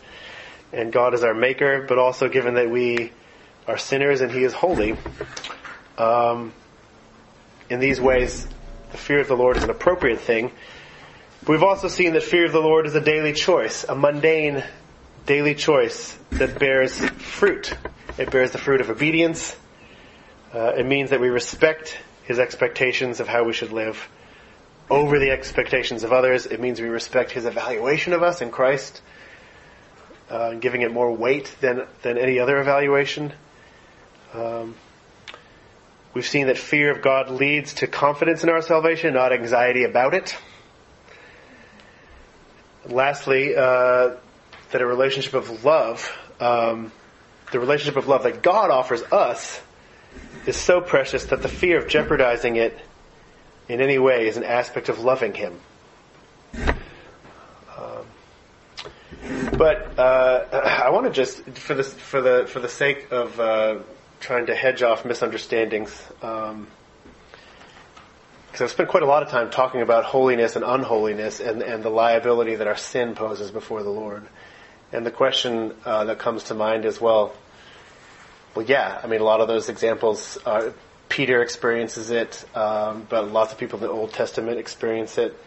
[0.71, 3.11] and God is our Maker, but also given that we
[3.67, 4.95] are sinners and He is holy.
[5.97, 6.53] Um,
[7.69, 8.47] in these ways,
[8.91, 10.51] the fear of the Lord is an appropriate thing
[11.47, 14.63] We've also seen that fear of the Lord is a daily choice, a mundane
[15.27, 17.71] daily choice that bears fruit.
[18.17, 19.55] It bears the fruit of obedience.
[20.51, 24.09] Uh, it means that we respect his expectations of how we should live
[24.89, 26.45] over the expectations of others.
[26.45, 29.01] It means we respect his evaluation of us in Christ,
[30.29, 33.33] uh, giving it more weight than, than any other evaluation.
[34.33, 34.75] Um,
[36.13, 40.13] we've seen that fear of God leads to confidence in our salvation, not anxiety about
[40.13, 40.35] it.
[42.87, 44.15] lastly, uh,
[44.71, 46.91] that a relationship of love, um,
[47.51, 49.59] the relationship of love that God offers us,
[50.45, 52.77] is so precious that the fear of jeopardizing it
[53.67, 55.59] in any way is an aspect of loving Him.
[57.77, 58.05] Um,
[59.57, 60.45] but uh,
[60.85, 63.79] I want to just, for the for the for the sake of uh,
[64.19, 66.67] trying to hedge off misunderstandings, because um,
[68.59, 71.89] I've spent quite a lot of time talking about holiness and unholiness and and the
[71.89, 74.27] liability that our sin poses before the Lord.
[74.91, 77.33] And the question uh, that comes to mind is, well,
[78.55, 78.99] well, yeah.
[79.03, 80.71] I mean, a lot of those examples, uh,
[81.09, 85.37] Peter experiences it, um, but lots of people in the Old Testament experience it.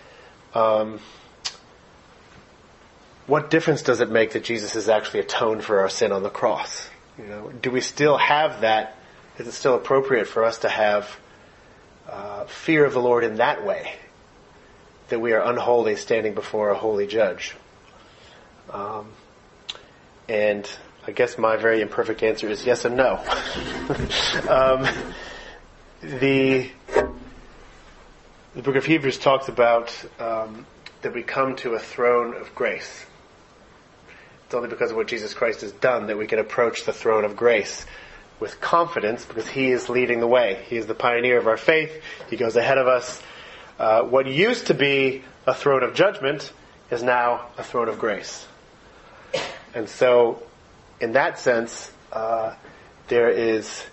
[0.54, 1.00] Um,
[3.26, 6.30] what difference does it make that Jesus has actually atoned for our sin on the
[6.30, 6.88] cross?
[7.18, 8.96] You know, do we still have that?
[9.38, 11.18] Is it still appropriate for us to have
[12.08, 13.94] uh, fear of the Lord in that way?
[15.08, 17.54] That we are unholy standing before a holy judge?
[18.70, 19.10] Um,
[20.28, 20.68] and
[21.06, 23.16] I guess my very imperfect answer is yes and no.
[24.48, 24.86] um,
[26.02, 26.70] the
[28.54, 30.66] the book of Hebrews talks about um,
[31.02, 33.04] that we come to a throne of grace.
[34.46, 37.24] It's only because of what Jesus Christ has done that we can approach the throne
[37.24, 37.84] of grace
[38.40, 40.64] with confidence because He is leading the way.
[40.68, 42.02] He is the pioneer of our faith.
[42.30, 43.22] He goes ahead of us.
[43.78, 46.52] Uh, what used to be a throne of judgment
[46.90, 48.46] is now a throne of grace.
[49.74, 50.42] And so
[51.00, 52.54] in that sense, uh,
[53.08, 53.84] there is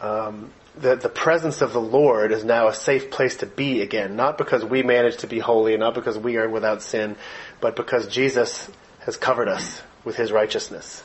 [0.00, 4.16] um, the the presence of the Lord is now a safe place to be again.
[4.16, 7.16] Not because we manage to be holy, not because we are without sin,
[7.60, 8.70] but because Jesus
[9.00, 11.02] has covered us with His righteousness.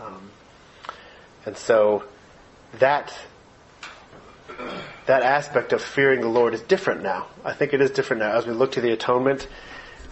[0.00, 0.30] Um,
[1.46, 2.04] and so
[2.78, 3.12] that
[5.06, 7.26] that aspect of fearing the Lord is different now.
[7.44, 9.46] I think it is different now as we look to the atonement.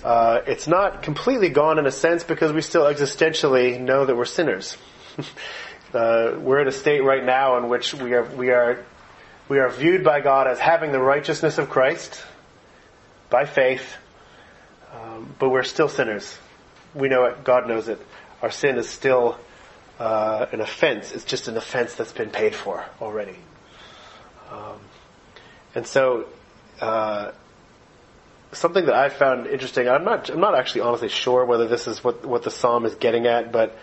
[0.02, 4.24] Uh, it's not completely gone in a sense because we still existentially know that we're
[4.24, 4.76] sinners.
[5.94, 8.84] uh, we're in a state right now in which we are we are
[9.48, 12.22] we are viewed by God as having the righteousness of Christ
[13.28, 13.96] by faith,
[14.92, 16.36] um, but we're still sinners.
[16.94, 17.44] We know it.
[17.44, 18.00] God knows it.
[18.42, 19.38] Our sin is still
[19.98, 21.12] uh, an offense.
[21.12, 23.36] It's just an offense that's been paid for already.
[24.50, 24.80] Um,
[25.74, 26.26] and so
[26.80, 27.32] uh,
[28.52, 29.88] something that I found interesting.
[29.88, 30.30] I'm not.
[30.30, 33.52] I'm not actually honestly sure whether this is what what the psalm is getting at,
[33.52, 33.76] but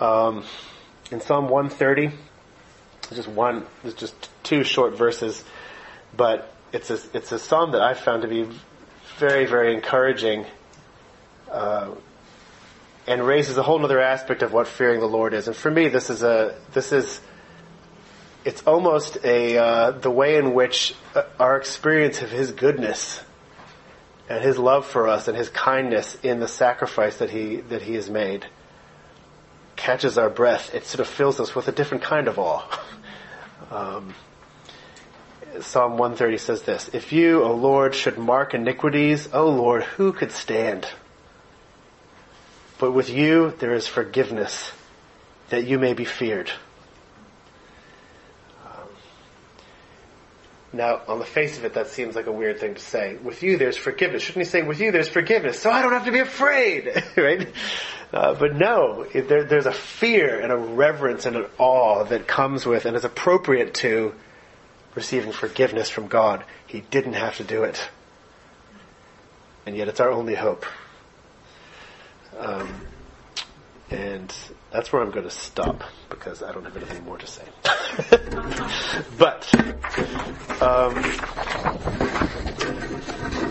[0.00, 0.44] um,
[1.12, 2.10] in Psalm 130,
[3.14, 3.66] just one.
[3.82, 5.44] There's just two short verses,
[6.16, 8.48] but it's a it's a psalm that I found to be
[9.18, 10.46] very very encouraging.
[11.50, 11.90] Uh,
[13.04, 15.48] and raises a whole other aspect of what fearing the Lord is.
[15.48, 17.20] And for me, this is a this is
[18.44, 23.20] it's almost a uh, the way in which uh, our experience of His goodness
[24.28, 27.94] and his love for us and his kindness in the sacrifice that he that he
[27.94, 28.46] has made
[29.82, 30.74] catches our breath.
[30.74, 32.64] It sort of fills us with a different kind of awe.
[33.70, 34.14] Um,
[35.60, 40.30] Psalm 130 says this, If you, O Lord, should mark iniquities, O Lord, who could
[40.30, 40.86] stand?
[42.78, 44.72] But with you there is forgiveness,
[45.48, 46.50] that you may be feared.
[50.74, 53.16] Now, on the face of it, that seems like a weird thing to say.
[53.16, 54.22] With you, there's forgiveness.
[54.22, 57.48] Shouldn't he say, with you, there's forgiveness, so I don't have to be afraid, right?
[58.12, 62.26] Uh, but no, it, there, there's a fear and a reverence and an awe that
[62.26, 64.14] comes with and is appropriate to
[64.94, 66.44] receiving forgiveness from God.
[66.66, 67.88] He didn't have to do it.
[69.64, 70.66] And yet it's our only hope.
[72.38, 72.68] Um,
[73.90, 74.34] and
[74.70, 77.44] that's where I'm going to stop because I don't have anything more to say.
[79.18, 79.48] but,
[80.62, 80.94] um,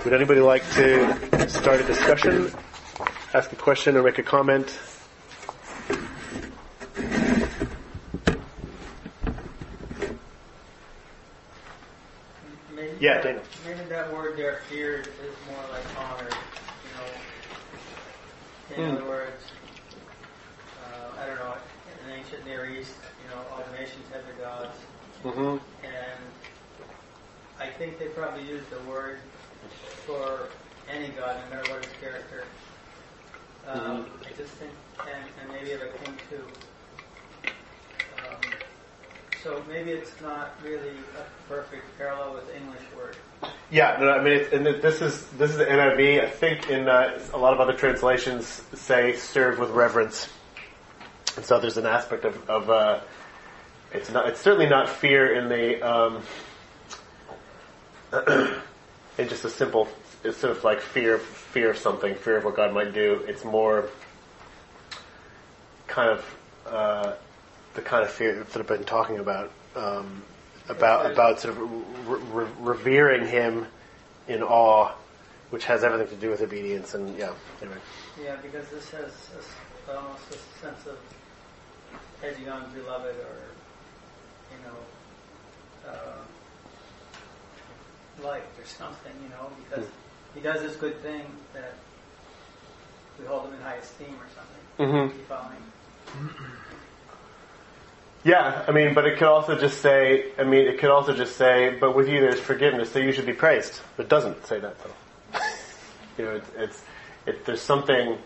[0.04, 2.52] would anybody like to start a discussion,
[3.34, 4.78] ask a question, or make a comment?
[12.76, 13.42] Maybe, Yeah, Dana.
[13.66, 15.08] Maybe that word there, fear, is
[15.48, 16.30] more like honor.
[18.70, 18.96] You know, in Hmm.
[18.98, 19.44] other words,
[20.86, 21.54] uh, I don't know.
[22.04, 22.94] In the ancient Near East,
[23.24, 24.78] you know, all the nations had their gods,
[25.24, 25.58] Mm-hmm.
[25.86, 26.20] and
[27.60, 29.20] I think they probably used the word
[30.08, 30.48] for
[30.90, 32.46] any god, no matter what his character.
[33.68, 36.44] Um, I just think, and, and maybe a king too.
[38.18, 38.54] Um,
[39.44, 43.16] So maybe it's not really a perfect parallel with English word.
[43.72, 46.24] Yeah, no, I mean, and this is this is the NIV.
[46.24, 50.28] I think in uh, a lot of other translations say "serve with reverence,"
[51.38, 53.00] and so there's an aspect of, of uh,
[53.94, 54.28] it's not.
[54.28, 56.22] It's certainly not fear in the um,
[59.18, 59.88] in just a simple.
[60.24, 63.24] It's sort of like fear, fear of something, fear of what God might do.
[63.28, 63.90] It's more
[65.88, 66.38] kind of
[66.68, 67.14] uh,
[67.74, 69.52] the kind of fear that I've been talking about.
[69.76, 70.24] Um,
[70.70, 73.68] about about sort of re- re- revering him
[74.28, 74.92] in awe,
[75.50, 76.94] which has everything to do with obedience.
[76.94, 77.78] And yeah, anyway.
[78.22, 79.12] Yeah, because this has
[79.88, 80.98] a almost a sense of
[82.24, 83.42] edging on beloved, or
[84.52, 86.22] you know, uh,
[88.24, 89.14] liked or something.
[89.24, 89.88] You know, because
[90.34, 91.74] he does this good thing that
[93.20, 95.12] we hold him in high esteem or something.
[95.18, 95.20] Mm-hmm.
[98.24, 101.38] Yeah, I mean, but it could also just say, I mean, it could also just
[101.38, 103.80] say, but with you there's forgiveness, so you should be praised.
[103.98, 105.40] But it doesn't say that though.
[106.18, 106.84] you know, it's, it's
[107.26, 108.18] it, there's something.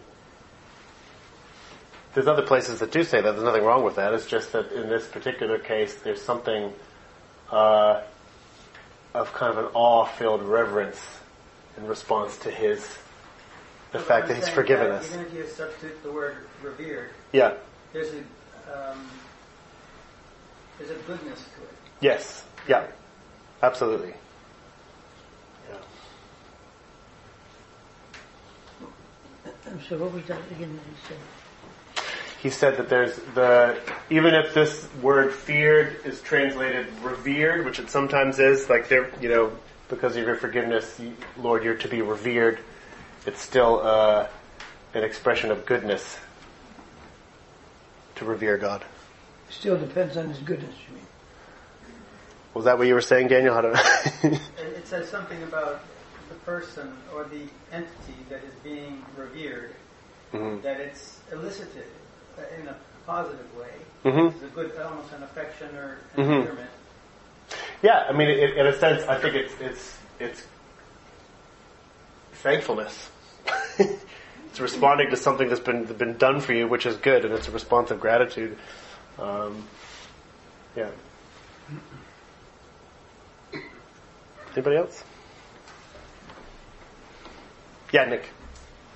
[2.13, 3.31] There's other places that do say that.
[3.31, 4.13] There's nothing wrong with that.
[4.13, 6.71] It's just that in this particular case, there's something
[7.51, 8.01] uh,
[9.13, 10.99] of kind of an awe-filled reverence
[11.77, 12.97] in response to his
[13.91, 15.13] the So fact that he's forgiven that us.
[15.13, 17.53] Even if you substitute the word revered, Yeah.
[17.93, 18.19] there's a
[18.73, 19.07] um,
[20.77, 21.69] there's a goodness to it.
[22.01, 22.43] Yes.
[22.67, 22.87] Yeah.
[23.63, 24.13] Absolutely.
[25.69, 25.77] Yeah.
[29.87, 31.17] So what was that again that he said?
[32.45, 33.79] he said that there's the
[34.11, 39.29] even if this word feared is translated revered, which it sometimes is, like there, you
[39.29, 39.51] know,
[39.89, 40.99] because of your forgiveness,
[41.37, 42.59] Lord, you're to be revered.
[43.25, 44.27] It's still uh,
[44.93, 46.17] an expression of goodness
[48.15, 48.83] to revere God.
[49.49, 51.05] Still depends on his goodness, you mean.
[52.53, 53.53] Was that what you were saying, Daniel?
[53.53, 53.81] How to?
[54.23, 55.81] It, it says something about
[56.29, 57.41] the person or the
[57.71, 59.75] entity that is being revered,
[60.33, 60.61] Mhm.
[60.63, 61.85] that it's elicited
[62.59, 62.75] in a
[63.05, 63.69] positive way.
[64.03, 64.33] Mhm.
[64.33, 66.39] It's a good, almost an affection or Mhm.
[66.39, 66.69] endearment.
[67.85, 70.43] Yeah, I mean, it, in a sense, I think it's it's it's
[72.33, 73.11] thankfulness.
[73.77, 77.47] it's responding to something that's been been done for you, which is good, and it's
[77.47, 78.57] a response of gratitude.
[79.19, 79.67] Um,
[80.75, 80.89] yeah.
[84.53, 85.03] Anybody else?
[87.93, 88.31] Yeah, Nick.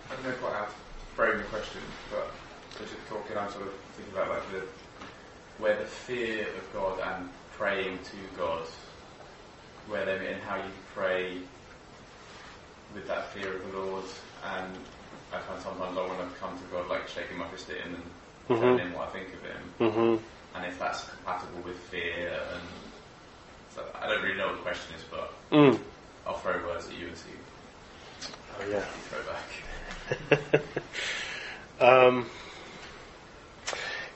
[0.09, 0.71] I don't know quite how to
[1.15, 2.31] frame the question, but
[2.83, 4.63] as you're talking, I'm sort of thinking about like the
[5.61, 7.29] where the fear of God and
[7.59, 8.63] praying to God,
[9.89, 11.37] where they and how you pray
[12.95, 14.05] with that fear of the Lord.
[14.45, 14.73] And
[15.33, 17.95] I find sometimes I want to come to God like shaking my fist at Him
[17.95, 18.03] and
[18.57, 18.61] Mhm.
[18.61, 20.23] telling Him what I think of Him, Mm-hmm.
[20.55, 22.31] and if that's compatible with fear.
[22.53, 22.63] And
[23.75, 25.77] so I don't really know what the question is, but Mm.
[26.25, 27.29] I'll throw words at you and see
[28.57, 28.83] Oh yeah.
[29.09, 30.61] throw back.
[31.81, 32.25] um,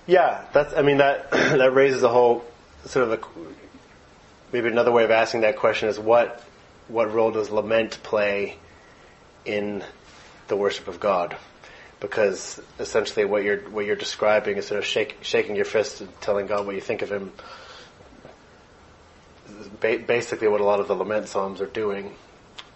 [0.07, 0.73] yeah, that's.
[0.73, 2.43] I mean that that raises a whole
[2.85, 3.19] sort of a
[4.51, 6.43] maybe another way of asking that question is what
[6.87, 8.57] what role does lament play
[9.45, 9.83] in
[10.47, 11.35] the worship of God?
[11.99, 16.21] Because essentially, what you're what you're describing is sort of shake, shaking your fist and
[16.21, 17.31] telling God what you think of Him.
[19.79, 22.13] Ba- basically, what a lot of the lament psalms are doing.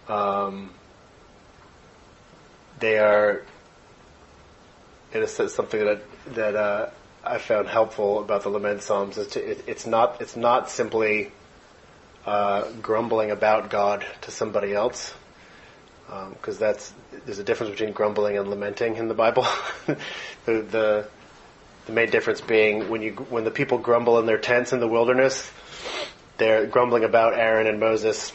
[0.08, 0.70] Um,
[2.80, 3.42] they are
[5.12, 6.02] in a sense something that
[6.34, 6.90] that uh,
[7.24, 11.32] I found helpful about the lament psalms is to, it, it's not it's not simply
[12.26, 15.14] uh, grumbling about God to somebody else
[16.32, 16.92] because that's
[17.26, 19.46] there's a difference between grumbling and lamenting in the Bible.
[19.86, 19.96] the,
[20.46, 21.08] the
[21.86, 24.88] the main difference being when you when the people grumble in their tents in the
[24.88, 25.50] wilderness,
[26.36, 28.32] they're grumbling about Aaron and Moses.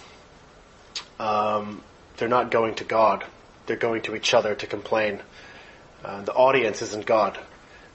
[1.20, 1.84] Um,
[2.18, 3.26] they're not going to God;
[3.66, 5.22] they're going to each other to complain.
[6.04, 7.40] Uh, the audience isn't God,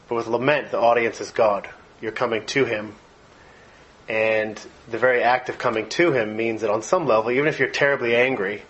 [0.09, 1.69] but with lament, the audience is God.
[2.01, 2.95] You're coming to Him,
[4.09, 4.59] and
[4.91, 7.69] the very act of coming to Him means that on some level, even if you're
[7.69, 8.63] terribly angry,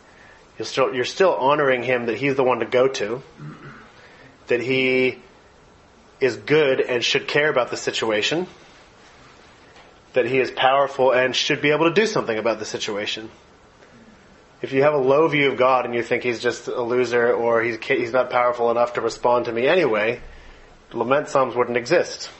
[0.58, 3.22] you're still you're still honoring Him that He's the one to go to,
[4.48, 5.20] that He
[6.20, 8.48] is good and should care about the situation,
[10.14, 13.30] that He is powerful and should be able to do something about the situation.
[14.60, 17.32] If you have a low view of God and you think He's just a loser
[17.32, 20.20] or He's He's not powerful enough to respond to me anyway,
[20.92, 22.30] lament psalms wouldn't exist.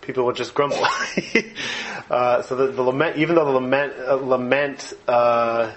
[0.00, 0.78] People would just grumble.
[2.10, 5.72] uh, so the, the lament, even though the lament, uh, lament, uh,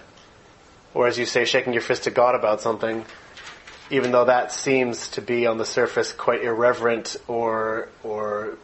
[0.93, 3.05] or as you say, shaking your fist at God about something,
[3.89, 8.57] even though that seems to be on the surface quite irreverent or or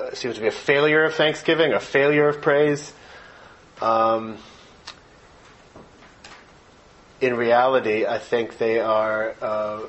[0.00, 2.92] uh, seems to be a failure of thanksgiving, a failure of praise.
[3.82, 4.38] Um,
[7.20, 9.80] in reality, I think they are uh,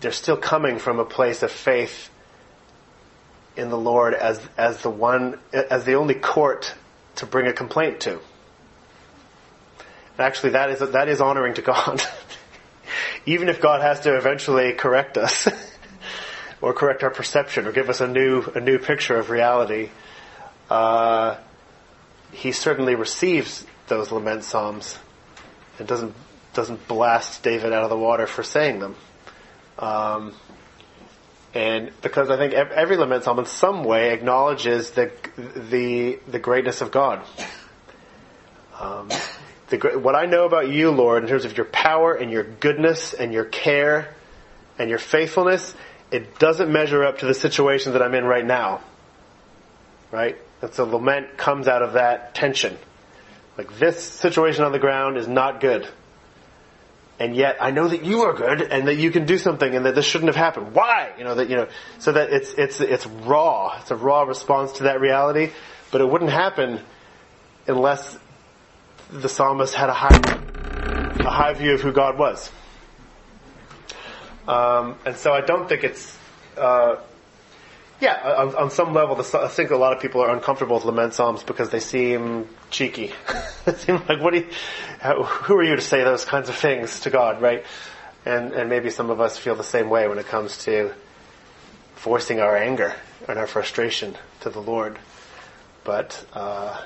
[0.00, 2.10] they're still coming from a place of faith
[3.56, 6.74] in the Lord as as the one as the only court
[7.16, 8.12] to bring a complaint to.
[8.12, 8.20] And
[10.26, 12.02] actually, that is that is honoring to God,
[13.26, 15.48] even if God has to eventually correct us
[16.60, 19.90] or correct our perception or give us a new a new picture of reality.
[20.68, 21.36] Uh,
[22.32, 24.96] he certainly receives those lament psalms
[25.78, 26.14] and doesn't
[26.54, 28.94] doesn't blast David out of the water for saying them.
[29.80, 30.34] Um,
[31.52, 36.80] and because I think every lament psalm in some way acknowledges the the the greatness
[36.80, 37.24] of God.
[38.78, 39.08] Um,
[39.68, 43.14] the, what I know about you, Lord, in terms of your power and your goodness
[43.14, 44.14] and your care
[44.78, 45.74] and your faithfulness,
[46.10, 48.80] it doesn't measure up to the situation that I'm in right now.
[50.10, 50.36] Right?
[50.62, 52.76] And so lament comes out of that tension.
[53.58, 55.88] Like this situation on the ground is not good.
[57.20, 59.84] And yet I know that you are good and that you can do something and
[59.84, 60.74] that this shouldn't have happened.
[60.74, 61.12] Why?
[61.18, 61.68] You know, that, you know,
[61.98, 63.78] so that it's, it's, it's raw.
[63.78, 65.50] It's a raw response to that reality,
[65.92, 66.80] but it wouldn't happen
[67.66, 68.18] unless
[69.10, 70.40] the psalmist had a high,
[71.20, 72.50] a high view of who God was.
[74.48, 76.16] Um, and so I don't think it's,
[76.56, 76.96] uh,
[78.00, 81.12] yeah, on, on, some level, I think a lot of people are uncomfortable with lament
[81.12, 83.12] psalms because they seem cheeky.
[83.64, 84.48] they seem like, what do you,
[85.00, 87.64] how, who are you to say those kinds of things to God, right?
[88.24, 90.92] And and maybe some of us feel the same way when it comes to
[91.94, 92.94] forcing our anger
[93.28, 94.98] and our frustration to the Lord.
[95.84, 96.82] But uh,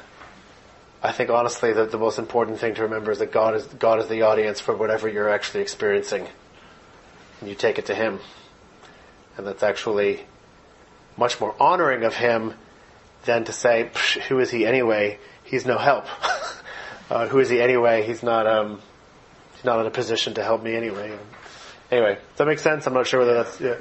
[1.02, 3.98] I think honestly that the most important thing to remember is that God is God
[4.00, 6.28] is the audience for whatever you're actually experiencing,
[7.40, 8.20] and you take it to Him,
[9.36, 10.24] and that's actually
[11.16, 12.54] much more honoring of him
[13.24, 13.90] than to say,
[14.28, 15.18] who is he anyway?
[15.44, 16.06] He's no help.
[17.10, 18.06] uh, who is he anyway?
[18.06, 18.80] He's not, um,
[19.54, 21.16] he's not in a position to help me anyway.
[21.90, 22.86] Anyway, does that make sense?
[22.86, 23.76] I'm not sure whether that's, yeah.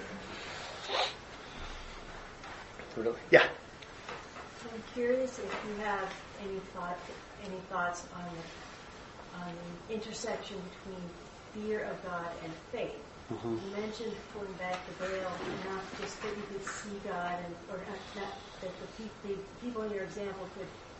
[3.31, 3.43] Yeah.
[3.43, 6.13] I'm curious if you have
[6.43, 6.97] any thought,
[7.43, 9.53] any thoughts on the, on
[9.87, 11.01] the intersection between
[11.53, 13.01] fear of God and faith.
[13.31, 13.55] Mm-hmm.
[13.55, 15.31] You mentioned pulling back the veil,
[15.71, 19.39] not just that you could see God, and or not, not that the, pe- the,
[19.61, 20.92] people in your example could ex-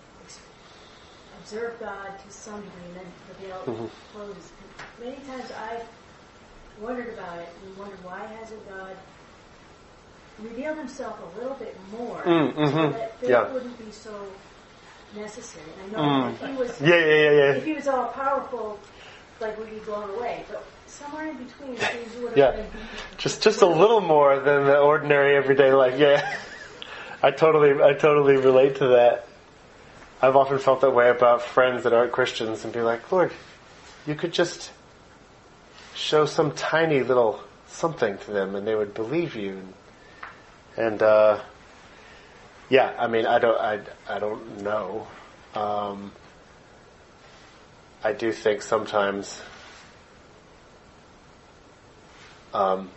[1.39, 3.85] observe God to some degree, and then the veil mm-hmm.
[4.13, 4.51] closes.
[4.99, 5.87] Many times I've
[6.81, 8.95] wondered about it and wondered why hasn't God
[10.39, 12.65] revealed Himself a little bit more mm-hmm.
[12.65, 13.51] so that faith yeah.
[13.51, 14.27] wouldn't be so
[15.15, 15.65] necessary.
[15.85, 16.33] And I know mm.
[16.33, 17.51] if He was, yeah, yeah, yeah, yeah.
[17.53, 18.79] if He was all powerful,
[19.39, 21.77] like we'd be blown away, but somewhere in between
[22.23, 22.63] would yeah.
[23.17, 25.99] Just just a little more than the ordinary everyday life.
[25.99, 26.37] Yeah.
[27.23, 29.27] I totally I totally relate to that.
[30.23, 33.33] I've often felt that way about friends that aren't Christians and be like, Lord,
[34.07, 34.71] you could just
[35.95, 39.61] show some tiny little something to them and they would believe you.
[40.77, 41.41] And uh,
[42.69, 45.07] yeah, I mean, I don't, I, I don't know.
[45.55, 46.13] Um,
[48.01, 49.41] I do think sometimes
[52.53, 52.91] um,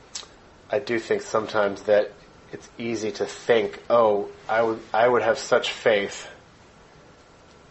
[0.70, 2.12] I do think sometimes that
[2.52, 6.28] it's easy to think, oh, I would I would have such faith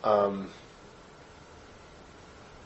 [0.05, 0.49] um,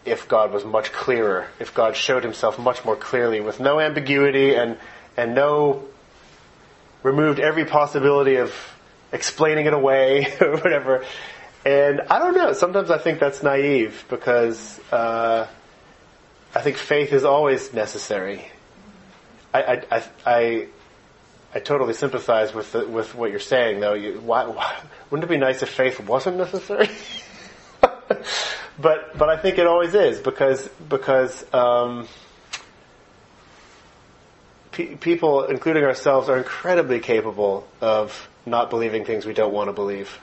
[0.05, 4.55] if God was much clearer, if God showed Himself much more clearly, with no ambiguity
[4.55, 4.77] and
[5.17, 5.83] and no
[7.01, 8.53] removed every possibility of
[9.11, 11.05] explaining it away or whatever.
[11.65, 12.53] And I don't know.
[12.53, 15.47] Sometimes I think that's naive because uh,
[16.53, 18.45] I think faith is always necessary
[19.53, 20.67] I, I, I,
[21.55, 23.93] I totally sympathize with the, with what you're saying, though.
[23.93, 24.79] You, why, why,
[25.09, 26.89] wouldn't it be nice if faith wasn't necessary?
[28.79, 32.07] but but I think it always is because because um,
[34.71, 39.73] pe- people, including ourselves, are incredibly capable of not believing things we don't want to
[39.73, 40.19] believe,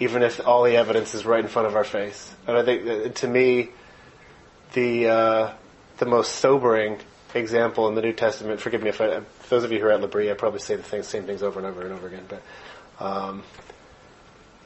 [0.00, 2.34] even if all the evidence is right in front of our face.
[2.46, 3.70] And I think, to me,
[4.72, 5.52] the uh,
[5.98, 6.98] the most sobering
[7.34, 8.60] example in the New Testament.
[8.60, 11.02] Forgive me if I, those of you who are at L'Abri, I probably say the
[11.02, 12.24] same things over and over and over again.
[12.28, 12.42] But
[13.04, 13.42] um,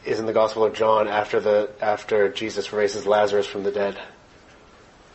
[0.05, 3.99] is in the Gospel of John after the after Jesus raises Lazarus from the dead,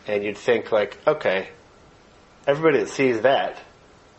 [0.07, 1.49] and you'd think like, okay,
[2.45, 3.57] everybody that sees that,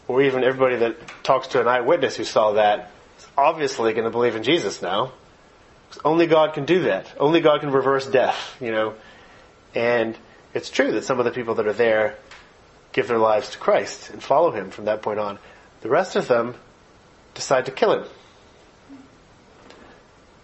[0.07, 4.11] or even everybody that talks to an eyewitness who saw that, is obviously going to
[4.11, 5.13] believe in Jesus now.
[6.05, 7.07] Only God can do that.
[7.19, 8.95] Only God can reverse death, you know.
[9.75, 10.17] And
[10.53, 12.17] it's true that some of the people that are there
[12.93, 15.39] give their lives to Christ and follow him from that point on.
[15.81, 16.55] The rest of them
[17.35, 18.09] decide to kill him.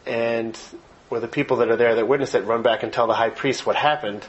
[0.07, 0.59] And
[1.09, 3.31] where the people that are there that witness it run back and tell the high
[3.31, 4.27] priest what happened,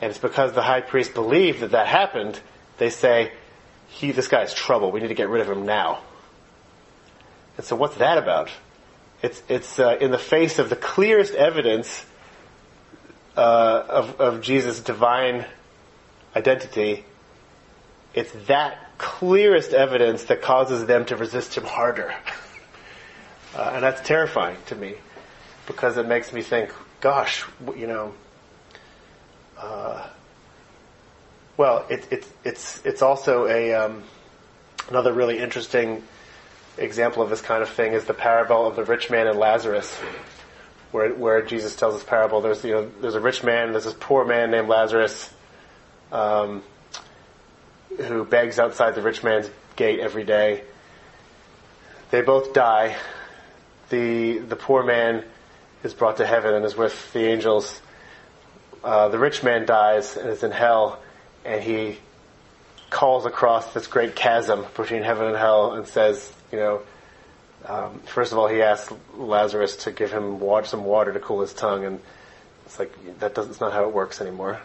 [0.00, 2.38] and it's because the high priest believed that that happened,
[2.78, 3.32] they say,
[3.88, 4.90] he, this guy's trouble.
[4.90, 6.00] We need to get rid of him now.
[7.56, 8.50] And so what's that about?
[9.22, 12.04] It's, it's uh, in the face of the clearest evidence
[13.36, 15.46] uh, of, of Jesus' divine
[16.34, 17.04] identity.
[18.12, 22.12] It's that clearest evidence that causes them to resist him harder.
[23.56, 24.94] uh, and that's terrifying to me
[25.66, 27.44] because it makes me think, gosh,
[27.76, 28.12] you know,
[29.58, 30.06] uh,
[31.56, 34.02] well, it, it, it's it's also a um,
[34.88, 36.02] another really interesting
[36.76, 39.94] example of this kind of thing is the parable of the rich man and Lazarus,
[40.90, 42.40] where where Jesus tells this parable.
[42.40, 45.32] There's you know there's a rich man, there's this poor man named Lazarus,
[46.10, 46.62] um,
[47.98, 50.64] who begs outside the rich man's gate every day.
[52.10, 52.96] They both die.
[53.90, 55.24] The the poor man
[55.84, 57.80] is brought to heaven and is with the angels.
[58.82, 61.00] Uh, the rich man dies and is in hell
[61.44, 61.98] and he
[62.90, 66.82] calls across this great chasm between heaven and hell and says, you know,
[67.66, 71.40] um, first of all, he asks Lazarus to give him water, some water to cool
[71.40, 72.00] his tongue, and
[72.66, 73.58] it's like that doesn't.
[73.58, 74.60] Not how it works anymore.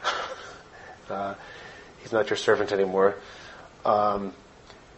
[1.10, 1.36] uh,
[2.02, 3.16] he's not your servant anymore.
[3.86, 4.34] Um,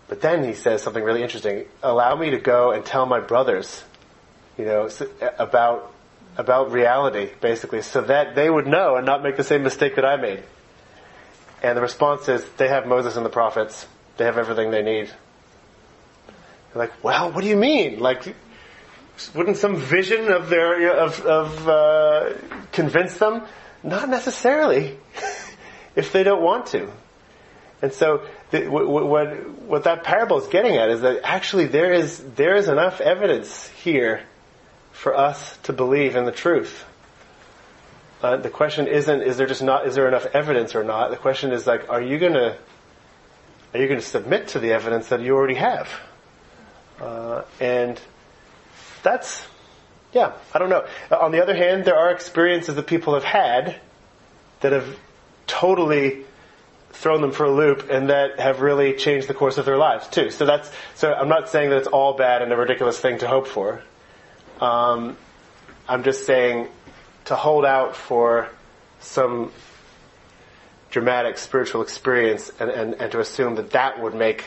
[0.08, 1.66] but then he says something really interesting.
[1.84, 3.84] Allow me to go and tell my brothers,
[4.58, 4.90] you know,
[5.38, 5.94] about
[6.38, 10.06] about reality, basically, so that they would know and not make the same mistake that
[10.06, 10.44] I made.
[11.62, 13.86] And the response is, they have Moses and the prophets.
[14.18, 15.08] They have everything they need.
[16.74, 18.00] They're like, well, what do you mean?
[18.00, 18.36] Like,
[19.36, 22.34] wouldn't some vision of their of of uh,
[22.72, 23.44] convince them?
[23.84, 24.98] Not necessarily,
[25.96, 26.92] if they don't want to.
[27.82, 31.94] And so, the, what, what what that parable is getting at is that actually there
[31.94, 34.22] is there is enough evidence here
[35.02, 36.86] for us to believe in the truth.
[38.22, 41.10] Uh, the question isn't is there just not is there enough evidence or not.
[41.10, 42.56] The question is like, are you gonna
[43.74, 45.90] are you gonna submit to the evidence that you already have?
[47.02, 48.00] Uh, and
[49.02, 49.44] that's
[50.14, 50.86] yeah, I don't know.
[51.10, 53.82] On the other hand, there are experiences that people have had
[54.60, 55.00] that have
[55.48, 56.26] totally
[56.92, 60.08] thrown them for a loop and that have really changed the course of their lives
[60.10, 60.30] too.
[60.30, 63.28] So that's so I'm not saying that it's all bad and a ridiculous thing to
[63.28, 63.82] hope for.
[64.62, 65.18] Um,
[65.90, 66.68] I'm just saying
[67.26, 68.50] to hold out for
[69.00, 69.52] some
[70.92, 74.46] dramatic spiritual experience and, and, and to assume that that would make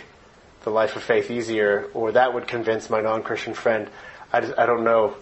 [0.62, 3.88] the life of faith easier or that would convince my non-Christian friend.
[4.32, 5.16] I, just, I don't know.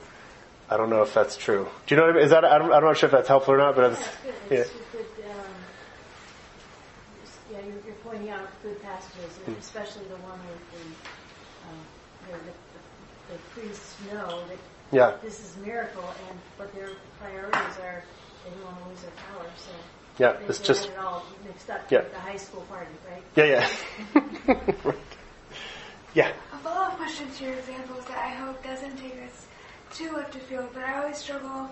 [0.69, 1.69] I don't know if that's true.
[1.87, 2.25] Do you know what I mean?
[2.25, 4.59] Is that, I'm, I'm not sure if that's helpful or not, but it's, That's good.
[4.59, 4.65] yeah.
[4.93, 5.37] Good, um,
[7.51, 12.53] yeah, you're, you're pointing out good passages, and especially the one with the, where the,
[12.53, 14.59] the, the priests know that
[14.93, 15.15] Yeah.
[15.23, 18.05] this is a miracle, and what their priorities are,
[18.45, 19.71] they don't want to lose their power, so
[20.19, 21.99] Yeah, they, it's they just, had it all mixed up Yeah.
[22.01, 23.23] at the high school party, right?
[23.35, 23.67] yeah,
[24.15, 24.65] yeah.
[24.85, 24.97] Right.
[26.15, 26.33] yeah.
[26.53, 29.47] A follow-up question to your examples that I hope doesn't take us
[29.95, 31.71] too left of field, but I always struggle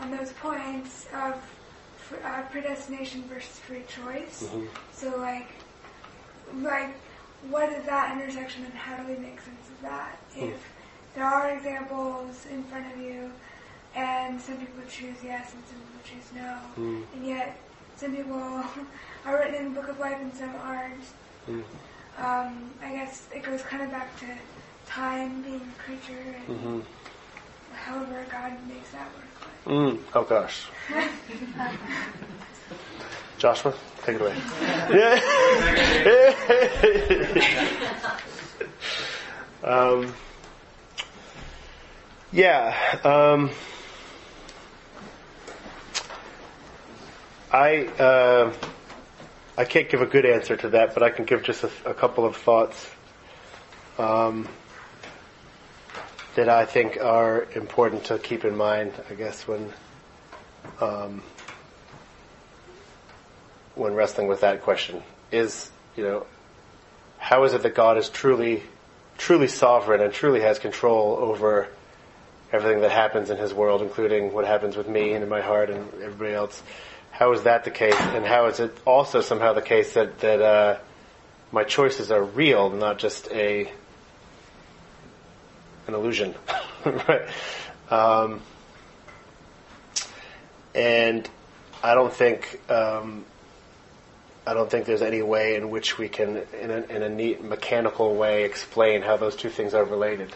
[0.00, 1.34] on those points of
[1.98, 4.44] fr- uh, predestination versus free choice.
[4.44, 4.66] Mhm.
[4.94, 5.48] So, like,
[6.60, 6.94] like,
[7.50, 10.16] what is that intersection, and how do we make sense of that?
[10.36, 10.58] If
[11.14, 13.30] there are examples in front of you,
[13.94, 17.04] and some people choose yes, and some people choose no, Mm.
[17.14, 17.58] and yet
[17.96, 18.38] some people
[19.26, 21.04] are written in the book of life, and some aren't
[21.48, 21.64] Mm.
[22.18, 24.26] um, I guess it goes kind of back to
[24.86, 26.80] time being a creature and hmm
[27.74, 29.24] however God makes that work.
[29.66, 29.98] Mm.
[30.14, 30.66] Oh gosh.
[33.38, 33.74] Joshua,
[34.04, 34.36] take it away.
[34.92, 35.20] Yeah.
[39.64, 40.14] um,
[42.32, 42.74] yeah.
[43.04, 43.50] Um,
[47.50, 48.52] I uh,
[49.58, 51.94] I can't give a good answer to that, but I can give just a, a
[51.94, 52.90] couple of thoughts
[53.98, 54.48] um,
[56.34, 58.94] that I think are important to keep in mind.
[59.10, 59.70] I guess when
[60.80, 61.22] um,
[63.74, 66.26] when wrestling with that question is you know
[67.18, 68.62] how is it that God is truly
[69.18, 71.68] truly sovereign and truly has control over
[72.52, 75.70] everything that happens in His world, including what happens with me and in my heart
[75.70, 76.62] and everybody else.
[77.10, 80.40] How is that the case, and how is it also somehow the case that that
[80.40, 80.78] uh,
[81.50, 83.70] my choices are real, not just a
[85.86, 86.34] an illusion,
[86.84, 87.28] right?
[87.90, 88.40] Um,
[90.74, 91.28] and
[91.82, 93.24] I don't think um,
[94.46, 97.44] I don't think there's any way in which we can, in a, in a neat
[97.44, 100.34] mechanical way, explain how those two things are related.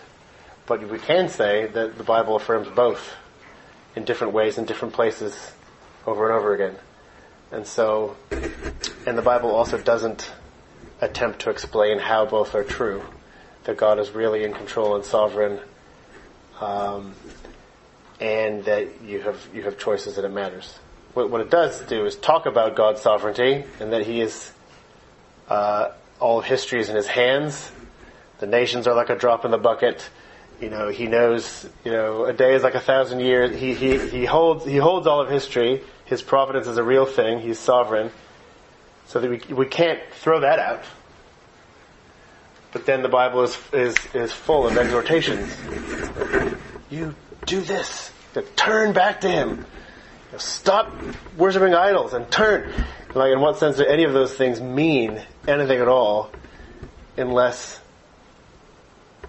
[0.66, 3.14] But we can say that the Bible affirms both
[3.94, 5.52] in different ways in different places
[6.06, 6.76] over and over again.
[7.50, 8.16] And so,
[9.06, 10.30] and the Bible also doesn't
[11.00, 13.02] attempt to explain how both are true.
[13.64, 15.58] That God is really in control and sovereign,
[16.60, 17.14] um,
[18.20, 20.78] and that you have you have choices and it matters.
[21.14, 24.52] What, what it does do is talk about God's sovereignty and that He is
[25.48, 25.90] uh,
[26.20, 27.72] all history is in His hands.
[28.38, 30.08] The nations are like a drop in the bucket.
[30.60, 31.68] You know, He knows.
[31.84, 33.58] You know, a day is like a thousand years.
[33.58, 35.82] He He He holds He holds all of history.
[36.04, 37.40] His providence is a real thing.
[37.40, 38.10] He's sovereign.
[39.06, 40.84] So that we we can't throw that out.
[42.72, 45.56] But then the Bible is is is full of exhortations.
[46.90, 47.14] You
[47.46, 48.12] do this.
[48.34, 49.64] You turn back to Him.
[50.32, 50.92] You stop
[51.36, 52.72] worshiping idols and turn.
[53.14, 56.30] Like, in what sense do any of those things mean anything at all,
[57.16, 57.80] unless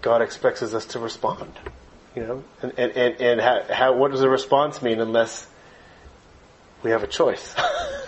[0.02, 1.52] God expects us to respond?
[2.15, 5.48] You know, and and and, and how, how what does a response mean unless
[6.84, 7.56] we have a choice?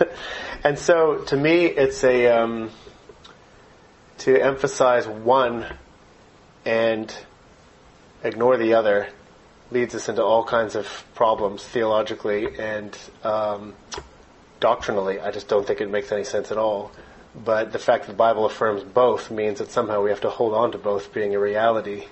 [0.64, 2.70] and so, to me, it's a um,
[4.18, 5.66] to emphasize one
[6.64, 7.14] and
[8.22, 9.08] ignore the other
[9.70, 13.74] leads us into all kinds of problems theologically and um,
[14.58, 15.20] doctrinally.
[15.20, 16.90] I just don't think it makes any sense at all.
[17.34, 20.52] But the fact that the Bible affirms both means that somehow we have to hold
[20.54, 22.06] on to both being a reality,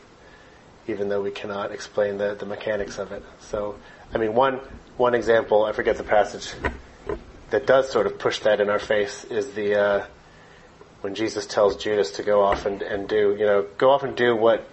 [0.87, 3.25] even though we cannot explain the, the mechanics of it.
[3.41, 3.77] So,
[4.15, 4.61] I mean, one
[4.97, 6.53] one example, I forget the passage,
[7.51, 10.07] that does sort of push that in our face is the uh,
[11.01, 14.17] when Jesus tells Judas to go off and, and do, you know, go off and
[14.17, 14.69] do what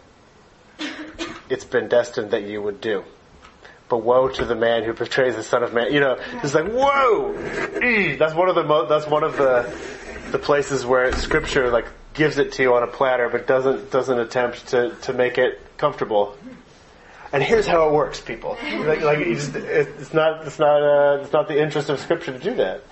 [1.50, 3.04] it's been destined that you would do.
[3.88, 5.94] But woe to the man who betrays the Son of Man.
[5.94, 7.34] You know, it's like whoa.
[8.18, 9.72] That's one of the mo- that's one of the
[10.36, 14.20] the places where Scripture like gives it to you on a platter, but doesn't doesn't
[14.20, 16.36] attempt to to make it comfortable.
[17.32, 18.57] And here's how it works, people.
[18.62, 22.40] Like, like it's, it's not it's not uh, it's not the interest of Scripture to
[22.40, 22.84] do that.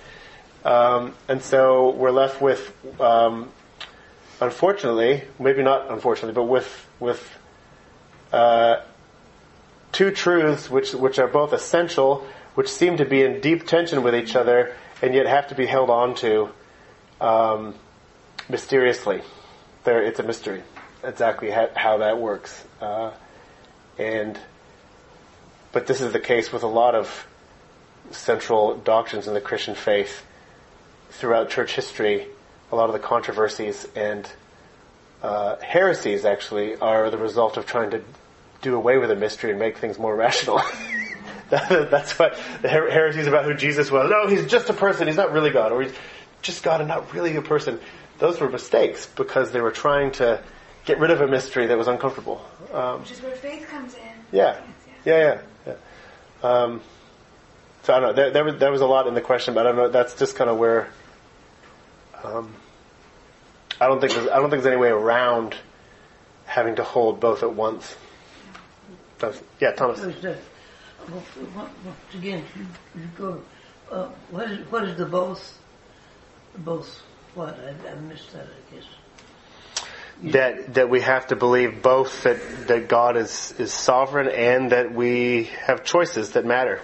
[0.64, 3.50] Um, and so we're left with, um,
[4.40, 7.20] unfortunately, maybe not unfortunately, but with with
[8.32, 8.76] uh,
[9.92, 14.14] two truths which which are both essential, which seem to be in deep tension with
[14.14, 16.48] each other, and yet have to be held on to
[17.24, 17.74] um,
[18.48, 19.22] mysteriously.
[19.84, 20.62] There, it's a mystery
[21.02, 23.12] exactly how, how that works, uh,
[23.98, 24.38] and
[25.72, 27.26] but this is the case with a lot of
[28.10, 30.24] central doctrines in the Christian faith
[31.10, 32.28] throughout church history.
[32.72, 34.28] A lot of the controversies and
[35.22, 38.02] uh, heresies actually are the result of trying to
[38.62, 40.60] do away with a mystery and make things more rational.
[41.50, 44.10] that, that's what the her- heresies about who Jesus was.
[44.10, 45.06] No, he's just a person.
[45.06, 45.94] He's not really God, or he's
[46.44, 47.80] just God and not really a person.
[48.18, 50.40] Those were mistakes because they were trying to
[50.84, 52.44] get rid of a mystery that was uncomfortable.
[52.72, 54.00] Um, Which is where faith comes in.
[54.30, 54.60] yeah,
[55.04, 55.74] yeah, yeah.
[56.42, 56.48] yeah.
[56.48, 56.80] Um,
[57.82, 58.12] so I don't know.
[58.14, 59.88] There, there, was, there was a lot in the question, but I don't know.
[59.88, 60.88] That's just kind of where.
[62.22, 62.54] Um,
[63.80, 65.56] I don't think there's, I don't think there's any way around
[66.46, 67.96] having to hold both at once.
[69.18, 70.00] That's, yeah, Thomas.
[70.00, 70.38] What is that?
[71.10, 71.68] Once once
[72.14, 72.66] again, you,
[73.00, 73.42] you go,
[73.90, 75.58] uh, what is, what is the both,
[76.58, 77.02] both,
[77.34, 78.84] what, I, I missed that, I guess.
[80.32, 84.94] That that we have to believe both that, that God is, is sovereign and that
[84.94, 86.80] we have choices that matter.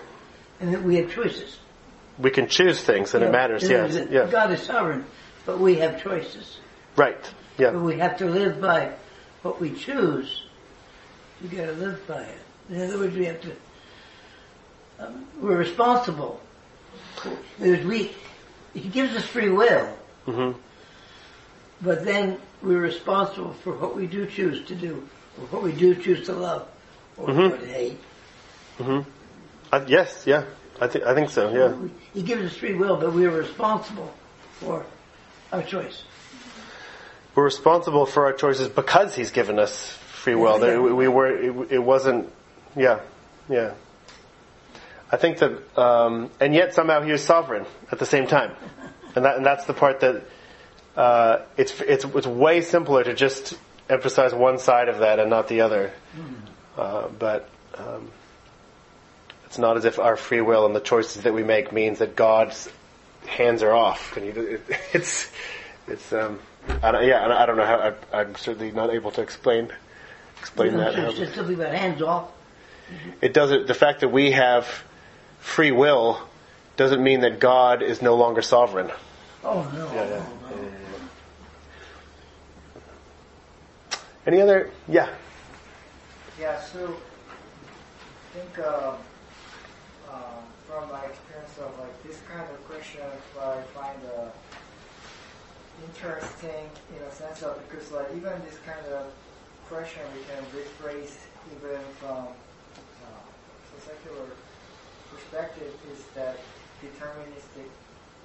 [0.58, 1.58] And that we have choices.
[2.18, 3.62] We can choose things and it matters.
[3.62, 4.08] Yes.
[4.10, 4.28] Yeah.
[4.30, 5.06] God is sovereign,
[5.46, 6.58] but we have choices.
[6.96, 7.16] Right.
[7.56, 7.70] But Yeah.
[7.78, 8.94] we have to live by
[9.42, 10.44] what we choose.
[11.40, 12.38] We got to live by it.
[12.68, 13.52] In other words, we have to.
[14.98, 16.40] Um, we're responsible.
[17.58, 18.12] There's we.
[18.74, 19.86] He gives us free will,
[20.26, 20.52] hmm
[21.82, 25.94] but then we're responsible for what we do choose to do, or what we do
[25.94, 26.68] choose to love,
[27.16, 27.50] or Mhm.
[27.50, 27.98] what to hate.
[28.78, 29.00] hmm
[29.72, 30.24] Uh, yes.
[30.26, 30.44] Yeah.
[30.80, 31.50] I think I think so.
[31.52, 31.72] Yeah.
[32.14, 34.12] He gives us free will, but we're responsible
[34.60, 34.84] for
[35.52, 36.02] our choice.
[37.34, 39.92] We're responsible for our choices because He's given us
[40.22, 40.58] free will.
[40.58, 40.78] Yeah.
[40.78, 41.28] We, we were.
[41.28, 42.28] It, it wasn't.
[42.76, 43.00] Yeah.
[43.48, 43.72] Yeah.
[45.12, 48.54] I think that, um, and yet somehow He is sovereign at the same time,
[49.14, 50.22] and that and that's the part that
[50.96, 53.58] uh, it's it's it's way simpler to just
[53.88, 55.92] emphasize one side of that and not the other.
[56.76, 58.10] Uh, but um,
[59.46, 62.14] it's not as if our free will and the choices that we make means that
[62.14, 62.70] God's
[63.26, 64.16] hands are off.
[64.16, 64.62] And he, it,
[64.92, 65.30] it's
[65.88, 66.38] it's um,
[66.82, 69.72] I don't, yeah I don't know how I, I'm certainly not able to explain
[70.38, 70.96] explain that.
[70.96, 72.30] It's just something about hands off.
[73.20, 73.66] It doesn't.
[73.66, 74.66] The fact that we have
[75.40, 76.20] free will
[76.76, 78.90] doesn't mean that God is no longer sovereign.
[79.44, 79.92] Oh, no.
[79.92, 80.26] Yeah, yeah.
[80.26, 80.56] Oh, no.
[80.56, 80.68] yeah,
[83.92, 83.98] yeah.
[84.26, 84.70] Any other?
[84.88, 85.08] Yeah.
[86.38, 86.96] Yeah, so
[88.32, 88.94] I think um,
[90.10, 93.02] um, from my experience of like this kind of question,
[93.40, 94.28] I find uh,
[95.84, 99.12] interesting in a sense of because like even this kind of
[99.68, 101.16] question we can rephrase
[101.56, 104.26] even from uh, secular
[105.10, 106.38] perspective is that
[106.82, 107.68] deterministic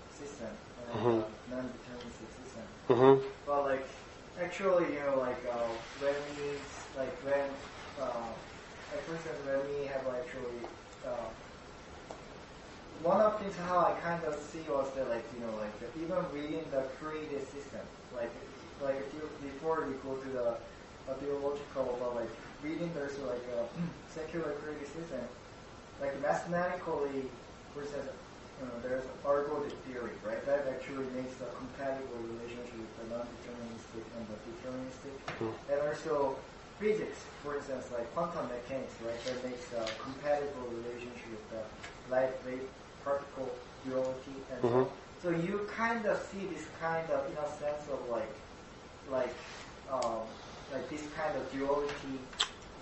[0.10, 0.48] system
[0.94, 2.64] and uh, non-deterministic system.
[2.90, 3.28] Mm-hmm.
[3.48, 3.88] Well, like
[4.42, 5.68] actually, you know, like uh,
[6.00, 6.60] when we
[6.98, 7.50] like when
[8.00, 8.32] uh,
[8.92, 10.62] like for instance, when we have actually
[11.06, 11.30] uh,
[13.04, 15.88] one of things how I kind of see was that like you know like the,
[16.00, 17.82] even within the created system,
[18.14, 18.32] like
[18.82, 20.48] like if you, before we go to the
[21.12, 22.32] uh, theological, but like
[22.64, 23.68] reading there's like a
[24.08, 25.22] secular created system,
[26.02, 27.30] like mathematically,
[27.74, 28.10] for instance,
[28.60, 30.44] you know, there's ergodic theory, right?
[30.46, 35.16] That actually makes a compatible relationship with the non-deterministic and the deterministic.
[35.72, 36.38] And also
[36.80, 39.20] physics, for instance, like quantum mechanics, right?
[39.26, 41.62] That makes a compatible relationship with the
[42.12, 42.68] light wave
[43.04, 43.52] particle
[43.84, 44.88] duality and so on.
[45.22, 48.36] So you kind of see this kind of, in a sense of like,
[49.12, 49.36] like,
[49.92, 50.28] um,
[50.72, 52.20] like this kind of duality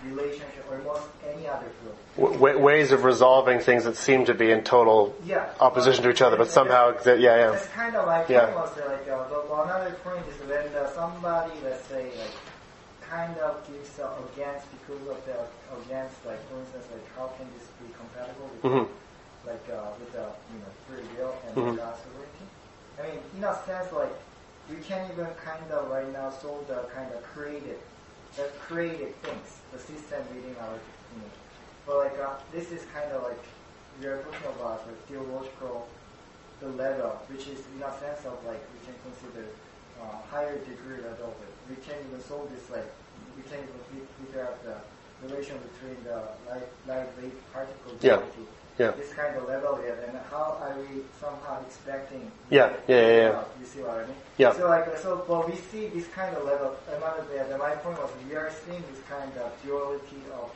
[0.04, 1.96] relationship or almost any other field.
[2.38, 5.46] W- ways of resolving things that seem to be in total Yeah.
[5.60, 7.50] opposition to each other, but somehow, yeah, yeah.
[7.50, 8.46] That's kind of like Yeah.
[8.46, 12.34] that, like uh, the, another point is when uh, somebody let's say like
[13.10, 15.38] kind of gives uh, against because of the
[15.86, 18.88] against like for instance like how can this be compatible with Mhm.
[19.46, 21.76] like uh, with the you know free will and Mhm.
[21.76, 22.46] God's sovereignty?
[22.98, 24.14] I mean in a sense like
[24.70, 27.78] we can't even kind of right now solve the kind of creative
[28.36, 30.74] the created things the system within our
[31.14, 31.38] image.
[31.86, 33.44] But like uh, this is kind of like
[34.00, 35.88] we are talking about like theological
[36.60, 39.46] the level, which is in a sense of like we can consider
[40.00, 41.52] uh, higher degree level of it.
[41.68, 42.90] We can even solve this like
[43.36, 44.76] we can even fi- figure out the
[45.26, 48.18] relation between the light light wave particle Yeah.
[48.78, 48.90] Yeah.
[48.90, 52.30] This kind of level yet, and how are we somehow expecting?
[52.50, 53.44] Yeah, yeah, yeah, yeah.
[53.60, 54.16] You see what I mean?
[54.36, 54.52] Yeah.
[54.52, 56.74] So like so, but we see this kind of level.
[56.90, 60.50] Another way, and my point was we are seeing this kind of duality of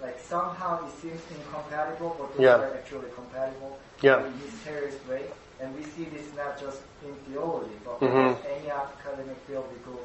[0.00, 2.56] like somehow it seems incompatible, but those Yeah.
[2.64, 4.24] are actually compatible Yeah.
[4.24, 5.24] in mysterious way.
[5.60, 8.32] And we see this not just in theology, but Mhm.
[8.40, 10.00] in any academic field we go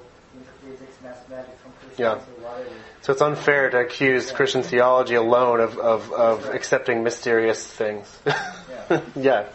[1.97, 2.15] Yeah.
[2.15, 2.69] science, or whatever.
[3.01, 8.19] So it's unfair to accuse Christian theology alone of, of, of accepting mysterious things.
[8.25, 9.01] Yeah.
[9.15, 9.45] yeah.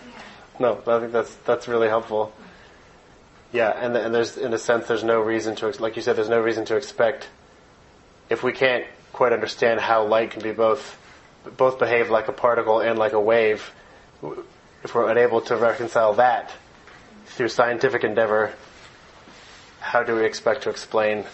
[0.58, 2.32] No, I think that's that's really helpful.
[3.52, 6.28] Yeah, and and there's in a sense there's no reason to like you said there's
[6.28, 7.28] no reason to expect
[8.28, 10.98] if we can't quite understand how light can be both
[11.56, 13.72] both behave like a particle and like a wave
[14.84, 16.52] if we're unable to reconcile that
[17.26, 18.52] through scientific endeavor
[19.90, 21.24] how do we expect to explain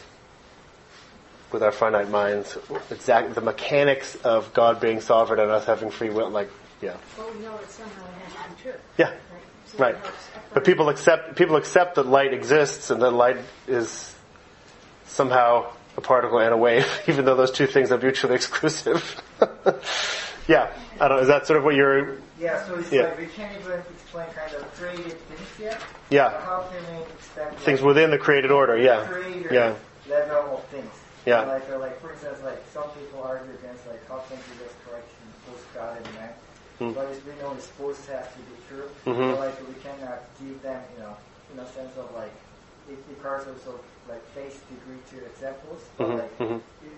[1.53, 2.57] with our finite minds
[2.91, 6.51] exact the mechanics of God being sovereign and us having free will like
[6.81, 8.81] yeah Well, we know that somehow has to be true.
[8.97, 9.19] yeah Right.
[9.66, 9.97] So Right.
[10.55, 13.37] But people accept people accept that light exists and that light
[13.69, 14.15] is
[15.07, 19.20] somehow a particle and a wave, even though those two things are mutually exclusive.
[20.48, 20.70] Yeah,
[21.01, 21.16] I don't.
[21.18, 21.23] know.
[21.23, 22.18] Is that sort of what you're?
[22.39, 23.02] Yeah, so it's Yeah.
[23.05, 25.81] like we can't even explain kind of creative things yet.
[26.10, 26.31] Yeah.
[26.31, 28.77] But how can we expect Things like, within the created order.
[28.77, 29.74] Yeah, creator yeah,
[30.09, 30.93] level of things?
[31.24, 31.43] Yeah.
[31.43, 35.09] Like, uh, like for instance, like some people argue against like how can Jesus correct
[35.51, 36.32] both God and man?
[36.78, 36.93] Hmm.
[36.93, 38.89] But as we know, it's both have to be true.
[39.06, 39.35] Mhm.
[39.35, 41.16] So like we cannot give them, you know,
[41.52, 42.35] in a sense of like
[42.89, 45.82] it sort of like face degree to examples.
[45.97, 46.60] But Mhm, like mhm.
[46.85, 46.93] it,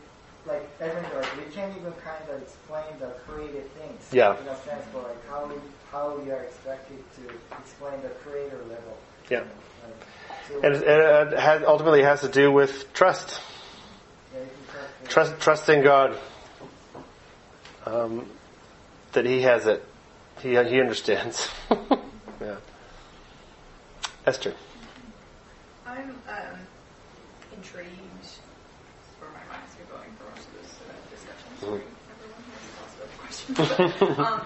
[0.47, 4.09] like everything, like we can't even kind of explain the created things.
[4.12, 4.39] Yeah.
[4.40, 5.55] In a sense, but like how we
[5.90, 8.97] how we are expected to explain the creator level.
[9.31, 9.39] Yeah.
[9.39, 9.51] You know,
[9.85, 10.06] like,
[10.48, 13.40] so, and it, it has, ultimately has to do with trust,
[14.35, 14.40] yeah,
[14.70, 16.16] trust- trust, trusting God,
[17.86, 18.28] um,
[19.12, 19.85] that He has it,
[20.40, 21.48] He He understands.
[22.40, 22.56] yeah,
[24.27, 24.55] Esther.
[25.86, 26.59] I'm um,
[27.55, 27.89] intrigued
[29.20, 31.51] where my mind's been going for most of this uh, discussion.
[31.60, 31.82] Sorry,
[32.12, 32.44] everyone
[33.57, 34.19] has lots of questions.
[34.19, 34.41] um,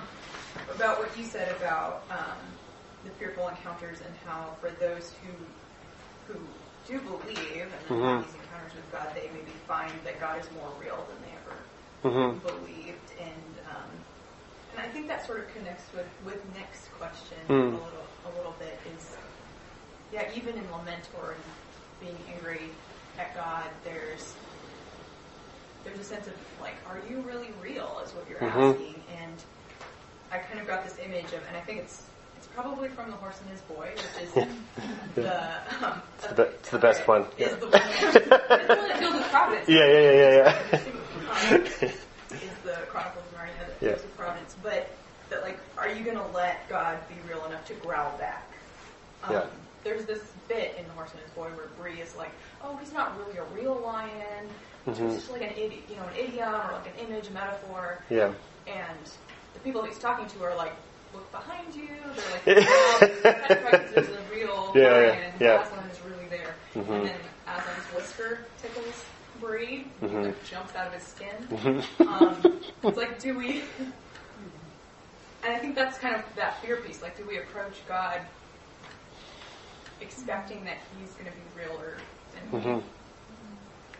[0.74, 2.39] about what you said about um,
[3.05, 5.33] the fearful encounters and how for those who
[6.33, 6.39] who
[6.87, 10.47] do believe and then have these encounters with God, they maybe find that God is
[10.53, 11.57] more real than they ever
[12.03, 13.91] hmm believed, and um,
[14.73, 17.73] and I think that sort of connects with with Nick's question Mm.
[17.73, 18.79] a little a little bit.
[18.97, 19.16] Is
[20.12, 22.70] yeah, even in lament or in being angry
[23.19, 24.35] at God, there's
[25.85, 28.01] there's a sense of like, are you really real?
[28.05, 28.73] Is what you're Mhm.
[28.75, 29.43] asking, and
[30.31, 32.03] I kind of got this image of, and I think it's
[32.37, 34.33] it's probably from The Horse and His Boy, which is
[35.15, 35.37] the
[35.85, 37.27] um, It's the, be- it's the best one.
[37.39, 37.73] is the the one
[38.89, 39.69] that deals with Providence.
[39.69, 41.59] Yeah, yeah, yeah, yeah, yeah.
[42.37, 43.89] is the Chronicles of Narnia that Yeah.
[43.91, 44.89] deals with Providence, but
[45.31, 48.47] that like, are you going to let God be real enough to growl back?
[49.25, 49.47] Um, Yeah.
[49.85, 52.31] There's this bit in The Horse and His Boy where Bree is like,
[52.63, 54.47] "Oh, he's not really a real lion.
[54.87, 55.07] Mhm.
[55.15, 58.05] It's just like an idi- you know an idiom or like an image, a metaphor."
[58.11, 58.33] yeah.
[58.67, 59.11] And
[59.55, 60.73] the people he's talking to are like,
[61.13, 65.05] "Look behind you." They're like, "Wow, Petrarch is a real Yeah, lion.
[65.05, 65.63] yeah, and yeah.
[65.63, 66.91] Aslan is really there." Mhm.
[66.91, 69.05] And then Aslan's whisker tickles
[69.41, 69.93] Bree.
[70.03, 70.25] Mhm.
[70.27, 71.49] like jumps out of his skin.
[71.51, 72.07] Mhm.
[72.07, 73.63] Um, it's like, do we?
[75.45, 77.03] And I think that's kind of that fear piece.
[77.03, 78.21] Like, do we approach God
[80.01, 81.97] expecting that He's going to be realer
[82.33, 82.83] than we Mhm.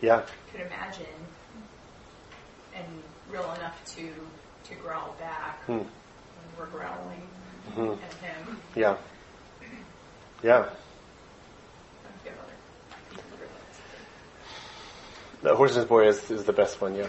[0.03, 0.21] Yeah.
[0.51, 1.05] could imagine,
[2.75, 2.85] and
[3.31, 4.09] real enough to
[4.67, 5.77] to growl back Hmm.
[5.77, 5.87] when
[6.57, 7.27] we're growling
[7.73, 7.97] Mhm.
[8.03, 8.61] at Him?
[8.75, 8.97] Yeah.
[10.43, 10.57] Yeah.
[10.57, 12.53] I don't get other
[13.09, 13.79] pieces of advice.
[15.41, 17.07] The Horse's Boy is, is the best one, yeah.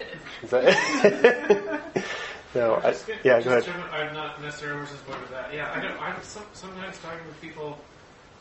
[0.00, 0.08] It
[0.42, 0.44] is.
[0.44, 0.64] Is that
[2.54, 2.94] no, I,
[3.24, 3.68] yeah, go ahead.
[3.90, 5.52] I'm not necessarily versus what with that.
[5.54, 5.98] Yeah, I don't.
[5.98, 7.78] I'm some, sometimes talking with people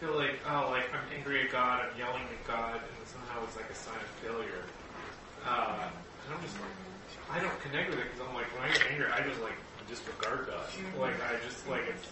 [0.03, 3.55] feel like, oh, like I'm angry at God, I'm yelling at God, and somehow it's
[3.55, 4.67] like a sign of failure.
[5.47, 6.75] Uh, and I'm just like,
[7.31, 9.55] I don't connect with it because I'm like, when I get angry, I just like
[9.87, 10.67] disregard God.
[10.99, 12.03] Like I just like it's.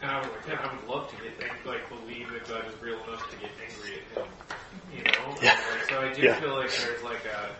[0.00, 2.64] And I was like, yeah, I would love to get ang- like believe that God
[2.72, 4.28] is real enough to get angry at Him.
[4.96, 5.36] You know.
[5.36, 5.60] And, Yeah.
[5.76, 6.40] like, so I do Yeah.
[6.40, 7.52] feel like there's like a,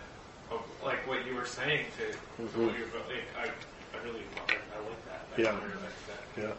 [0.53, 2.05] a like what you were saying to
[2.41, 2.65] Mhm.
[2.65, 3.45] what you're, like, I
[3.93, 4.61] I really love it.
[4.73, 5.21] I like that.
[5.37, 5.53] I Yeah.
[5.53, 5.93] honor that.
[6.09, 6.23] that.
[6.41, 6.53] Yeah.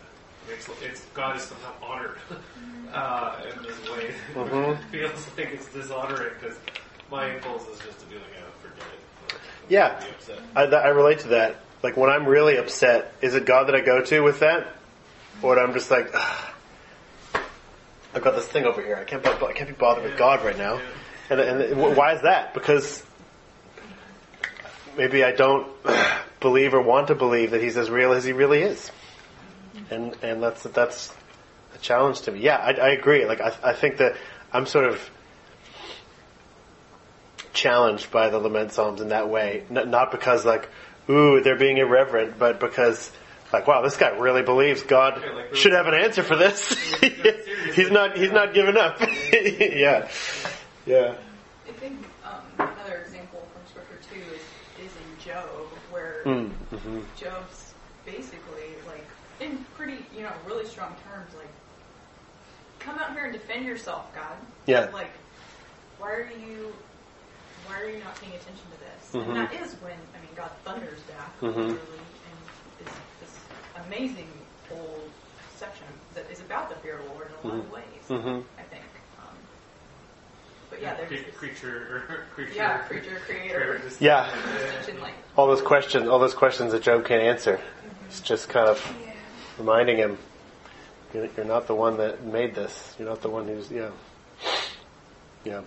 [0.51, 2.17] It's, it's God is somehow honored
[2.93, 4.15] uh, in this way.
[4.35, 4.73] Mhm.
[4.79, 6.57] it feels like it's dishonoring because
[7.11, 9.33] my impulse is just to be like, oh, forget it.
[9.33, 10.05] Like, Yeah.
[10.57, 11.57] I, th- I relate to that.
[11.83, 14.67] Like when I'm really upset, is it God that I go to with that,
[15.43, 16.13] or I'm just like,
[18.15, 18.97] I've got this thing over here.
[18.97, 20.81] I can't, bo- I can't be bothered with God right now.
[21.31, 22.53] And, and wh- why is that?
[22.55, 23.05] Because
[24.97, 25.69] maybe I don't
[26.41, 28.91] believe or want to believe that He's as real as He really is.
[29.91, 31.13] And and that's that's
[31.75, 32.41] a challenge to me.
[32.41, 33.25] Yeah, I, I agree.
[33.27, 34.17] Like I, I think that
[34.53, 35.11] I'm sort of
[37.53, 39.65] challenged by the lament psalms in that way.
[39.71, 40.69] N- not because like,
[41.11, 43.11] ooh, they're being irreverent, but because
[43.53, 46.73] like, wow, this guy really believes God Yeah, like- should have an answer for this.
[47.75, 48.17] he's not.
[48.17, 49.01] He's not giving up.
[49.33, 50.09] yeah.
[50.87, 51.15] Yeah.
[51.69, 55.45] I think um, another example from scripture too is, is in Job,
[55.91, 57.03] where Mm, mhm.
[57.17, 57.73] Job's
[58.07, 59.05] basically like
[59.41, 61.49] in pretty, you know, really strong terms, like,
[62.81, 64.37] come out here and defend yourself, God.
[64.67, 64.89] Yeah.
[64.93, 65.13] Like,
[65.99, 66.75] why are you,
[67.67, 69.13] why are you not paying attention to this?
[69.15, 69.29] Mhm.
[69.29, 71.55] And that is when, I mean, God thunders back, Mhm.
[71.55, 73.39] literally, and is this
[73.87, 74.29] amazing
[74.69, 74.99] whole
[75.57, 77.75] section that is about the fear of the Lord in a lot of Mhm.
[77.75, 78.05] ways.
[78.09, 78.45] Mhm.
[78.59, 78.85] I think.
[79.21, 79.37] Um,
[80.71, 82.55] but yeah, there's Cre- this- creature or creature.
[82.55, 83.81] yeah, creature, creator.
[84.01, 84.29] Yeah.
[85.01, 86.09] like, All those questions.
[86.09, 87.61] All those questions that Job can't answer.
[88.09, 89.08] It's just kind of Yeah.
[89.59, 90.19] Reminding him,
[91.15, 92.95] you're, not the one that made this.
[92.99, 93.91] You're not the one who's yeah.
[95.45, 95.63] Yeah.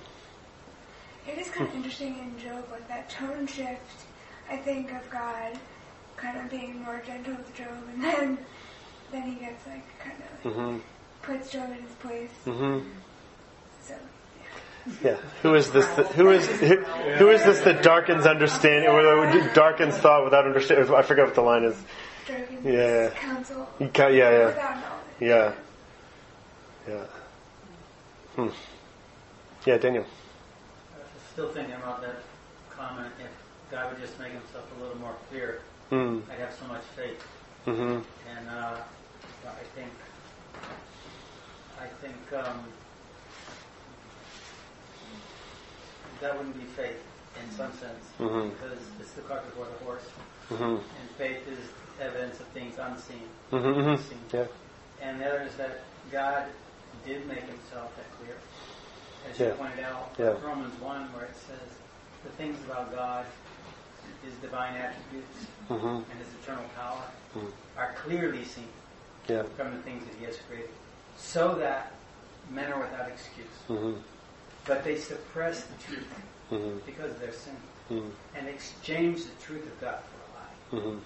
[1.27, 4.05] It is kind of interesting in Job, like that tone shift.
[4.49, 5.57] I think of God
[6.17, 8.37] kind of being more gentle with Job, and then
[9.11, 10.77] then he gets like kind of like hmm
[11.21, 12.31] puts Job in his place.
[12.45, 12.89] Mm-hmm.
[13.83, 13.95] So
[15.03, 15.17] Yeah.
[15.43, 15.85] Who is this?
[15.95, 20.93] That, who is who, who is this that darkens understanding or darkens thought without understanding?
[20.93, 21.75] I forget what the line is.
[22.25, 23.09] Dragon's Yeah.
[23.19, 25.05] counsel You ca- Yeah, yeah, without knowledge.
[25.19, 25.53] yeah,
[26.87, 27.05] yeah.
[28.35, 28.49] Hmm.
[29.65, 30.05] Yeah, Daniel.
[31.33, 32.15] Still thinking about that
[32.75, 33.11] comment.
[33.19, 33.29] If
[33.71, 35.61] God would just make himself a little more clear,
[35.91, 36.21] Mm.
[36.31, 37.21] I'd have so much faith.
[37.67, 37.99] Mm-hmm.
[38.37, 38.77] And uh,
[39.45, 39.89] I think,
[41.79, 42.63] I think um,
[46.21, 47.01] that wouldn't be faith
[47.43, 48.51] in some sense, Mhm.
[48.51, 50.03] because it's the cart before the horse,
[50.49, 50.63] mm-hmm.
[50.63, 51.59] and faith is
[52.01, 53.27] evidence of things unseen.
[53.49, 53.95] hmm
[54.33, 54.45] Yeah.
[55.01, 56.45] And the other is that God
[57.05, 58.35] did make himself that clear.
[59.29, 59.53] As you Yeah.
[59.53, 60.33] pointed out, Yeah.
[60.43, 61.69] Romans 1, where it says
[62.23, 63.25] the things about God,
[64.23, 67.03] his divine attributes, hmm and his eternal power,
[67.35, 67.51] Mm.
[67.77, 68.67] are clearly seen
[69.27, 69.43] Yeah.
[69.55, 70.71] from the things that he has created,
[71.17, 71.93] so that
[72.49, 73.47] men are without excuse.
[73.67, 73.93] hmm
[74.67, 76.07] But they suppress the truth
[76.49, 77.57] hmm because of their sin,
[78.35, 79.99] and exchange the truth of God
[80.69, 80.99] for a lie.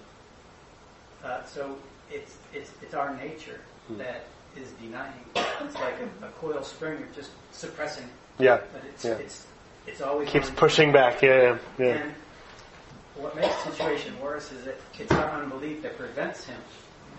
[1.22, 1.76] Hmm Uh, so
[2.10, 3.60] it's it's it's our nature
[3.90, 3.98] Mm.
[3.98, 4.24] that
[4.56, 5.12] is denying.
[5.36, 8.58] It's like a, a coil spring, you're just suppressing Yeah.
[8.72, 9.12] but it's Yeah.
[9.24, 9.46] it's
[9.86, 11.22] it's always Keeps pushing back.
[11.22, 11.36] Yeah.
[11.78, 11.86] Yeah.
[11.86, 11.86] yeah.
[12.02, 12.14] And
[13.14, 16.60] what makes the situation worse is that it's our unbelief that prevents him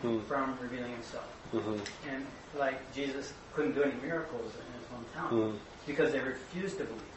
[0.04, 0.26] Mm.
[0.28, 1.26] from revealing himself.
[1.54, 1.80] Mm-hmm.
[2.12, 2.26] And
[2.60, 5.58] like Jesus couldn't do any miracles in his hometown Mm.
[5.88, 7.14] because they refused to believe.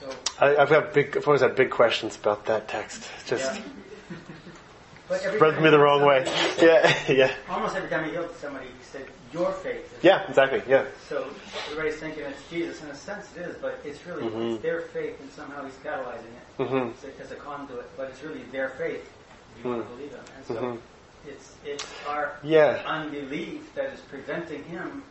[0.00, 0.06] So
[0.40, 3.02] I, I've got big, I've always had big questions about that text.
[3.26, 3.62] Just yeah.
[5.10, 6.24] Rubbed me the wrong healed way.
[6.24, 10.26] somebody, Yeah, yeah, Almost every time he healed somebody, he said, "Your faith." Is yeah,
[10.28, 10.62] exactly.
[10.66, 11.26] Yeah, So
[11.70, 12.82] everybody's thinking it's Jesus.
[12.82, 14.54] In a sense, it is, but it's really Mhm.
[14.54, 16.92] it's their faith, and somehow he's catalyzing it Mhm.
[16.96, 17.84] as, a, as a conduit.
[17.96, 19.06] But it's really their faith.
[19.62, 19.88] You want Mhm.
[19.90, 20.78] to believe him, and so Mhm.
[21.28, 22.80] it's it's our Yeah.
[22.86, 25.02] unbelief that is preventing him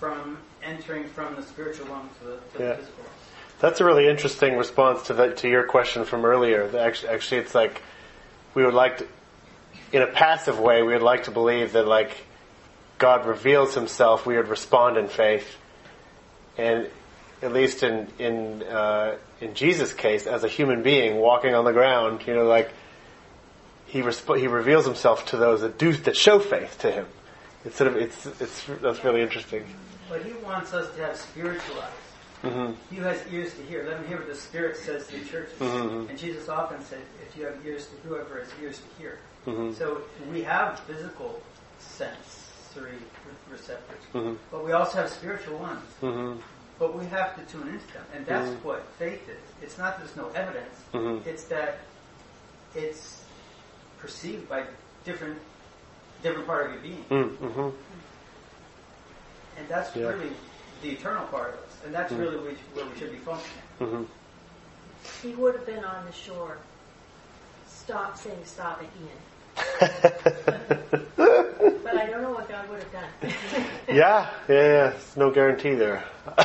[0.00, 2.68] from entering from the spiritual realm to the, to Yeah.
[2.70, 3.14] the physical realm.
[3.60, 6.66] That's a really interesting response to that to your question from earlier.
[6.68, 7.82] That Actually, actually, it's like
[8.54, 9.06] we would like to,
[9.96, 12.24] in a passive way, we would like to believe that like
[12.98, 15.56] God reveals Himself, we would respond in faith,
[16.58, 16.88] and
[17.42, 21.72] at least in in uh, in Jesus' case, as a human being walking on the
[21.72, 22.70] ground, you know, like
[23.86, 27.06] he resp- he reveals Himself to those that do that show faith to Him.
[27.64, 29.64] It's sort of it's it's that's really interesting.
[30.08, 31.90] But he wants us to have spiritual eyes.
[32.52, 35.24] hmm He has ears to hear, let him hear what the Spirit says to the
[35.24, 35.58] churches.
[35.58, 36.08] Mhm.
[36.08, 39.18] And Jesus often said, if you have ears to, whoever has ears to hear.
[39.46, 39.74] Mhm.
[39.76, 41.40] So we have physical
[41.78, 44.36] sensory re- receptors, Mhm.
[44.50, 45.84] but we also have spiritual ones.
[46.00, 46.38] hmm
[46.78, 48.62] But we have to tune into them, and that's Mhm.
[48.62, 49.40] what faith is.
[49.62, 51.24] It's not that there's no evidence; Mhm.
[51.26, 51.78] it's that
[52.74, 53.22] it's
[53.98, 54.64] perceived by
[55.04, 55.38] different
[56.22, 57.70] different part of your being, Mm-hmm.
[59.58, 60.08] and that's Yeah.
[60.08, 60.32] really
[60.82, 63.62] the eternal part of us, and that's really where we should be functioning.
[63.80, 64.04] Mm-hmm.
[65.22, 66.58] He would have been on the shore.
[67.68, 69.08] Stop saying stop at Ian.
[69.56, 69.72] But
[71.96, 73.04] I don't know what God would have done.
[73.88, 74.90] yeah, yeah, yeah.
[74.90, 76.04] There's no guarantee there.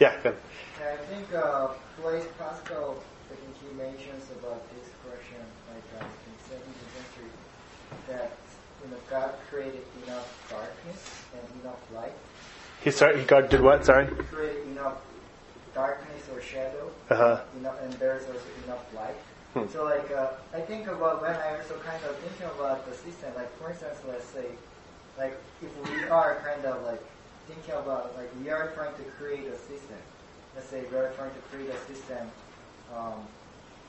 [0.00, 0.36] yeah, good.
[0.80, 1.68] I think uh,
[2.00, 2.96] Blaise Pascal,
[3.30, 5.40] I think he mentions about this question,
[5.72, 7.30] like uh, in 17th century,
[8.08, 8.30] that
[8.84, 11.00] you know God created enough darkness
[11.34, 12.12] and enough light.
[12.84, 13.22] He sorry.
[13.24, 13.84] God did what?
[13.84, 14.06] Sorry.
[14.06, 14.98] He created enough
[15.74, 17.40] darkness or shadow, Uh huh.
[17.58, 19.16] enough, and there's also enough light.
[19.58, 19.72] Hmm.
[19.72, 23.34] So like uh, I think about when I also kind of thinking about the system.
[23.34, 24.46] Like for instance, let's say,
[25.18, 27.02] like if we are kind of like
[27.48, 29.98] thinking about like we are trying to create a system.
[30.54, 32.30] Let's say we are trying to create a system,
[32.94, 33.26] um,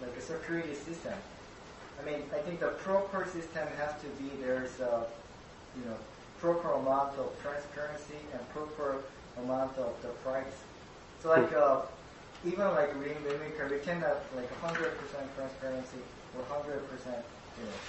[0.02, 1.14] like a security system.
[2.02, 5.06] I mean, I think the proper system has to be there's a
[5.78, 5.98] you know
[6.40, 9.04] proper amount of transparency and proper
[9.38, 10.58] amount of the price.
[11.22, 11.82] So like uh,
[12.44, 16.02] even like we when we can we cannot like 100% transparency
[16.36, 17.24] or 100%
[17.57, 17.80] you know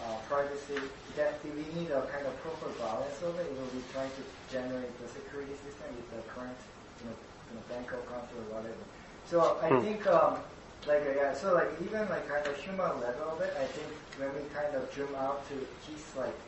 [0.00, 0.80] uh, privacy.
[1.16, 3.50] That we need a kind of proper balance of it.
[3.50, 6.58] We will be trying to generate the security system with the current
[7.02, 7.16] you know,
[7.50, 8.84] you know bank account or whatever.
[9.24, 9.82] So I Hmm.
[9.82, 10.38] think um,
[10.86, 13.90] like uh, yeah, so like even like kind of human level of it, I think
[14.16, 16.38] when we kind of zoom out to his like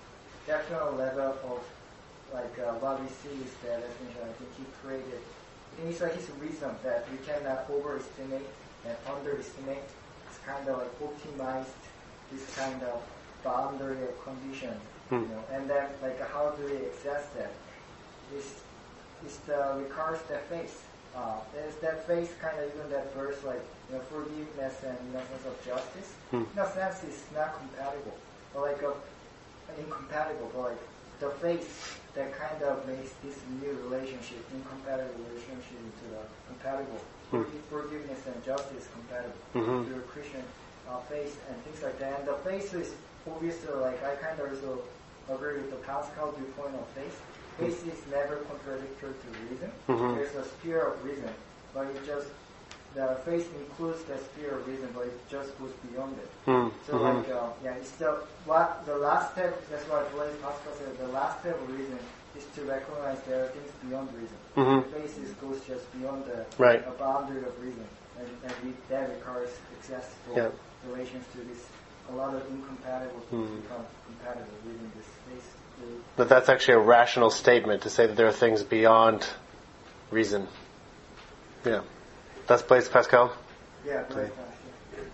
[0.47, 1.65] definite level of
[2.33, 5.23] like uh, what we see is that I think he created.
[5.83, 8.47] I it's like his wisdom that we cannot overestimate
[8.87, 9.83] and underestimate.
[10.29, 11.73] It's kind of like optimized
[12.33, 13.03] this kind of
[13.43, 14.75] boundary or condition,
[15.09, 15.23] Hmm.
[15.23, 17.53] you know, and then like how do we access that?
[18.37, 18.55] Is
[19.27, 20.77] is the requires that face.
[21.17, 25.13] Uh, there's that face kind of even that verse like you know forgiveness and you
[25.15, 26.13] know sense of justice.
[26.31, 26.45] Hmm.
[26.55, 28.17] In a sense, it's not compatible,
[28.55, 28.93] but like a
[29.81, 30.83] incompatible, but like
[31.21, 37.01] the face that kind of makes this new relationship, incompatible relationship into the compatible.
[37.31, 37.43] Hmm.
[37.71, 39.87] Forgiveness and justice compatible Mhm.
[39.89, 40.43] to a Christian
[40.89, 42.19] uh, faith and things like that.
[42.21, 42.91] And the faith is
[43.31, 44.83] obviously like I kind of also
[45.31, 47.15] agree with the Pascal viewpoint of faith.
[47.59, 49.71] Faith is never contradictory to reason.
[49.89, 50.17] Mhm.
[50.17, 51.31] There's a sphere of reason,
[51.73, 52.27] but it just
[52.95, 56.31] the faith includes the sphere of reason, but it just goes beyond it.
[56.51, 57.17] Mm, So mhm.
[57.17, 59.55] like uh, yeah, it's the what the last step.
[59.71, 61.99] That's why Blaise Pascal said the last step of reason
[62.37, 64.37] is to recognize there are things beyond reason.
[64.57, 64.91] Mhm.
[64.93, 66.83] Faith is goes just beyond the Right.
[66.87, 67.87] a boundary of reason,
[68.19, 70.49] and, and we, that requires accessible Yeah.
[70.89, 71.63] relations to this.
[72.11, 73.61] A lot of incompatible things Hmm.
[73.61, 75.49] become compatible within this space.
[76.17, 79.27] But that's actually a rational statement to say that there are things beyond
[80.11, 80.49] reason.
[81.65, 81.81] Yeah.
[82.51, 83.33] That's Blaise Pascal?
[83.87, 85.05] Yeah, Blaise Pascal.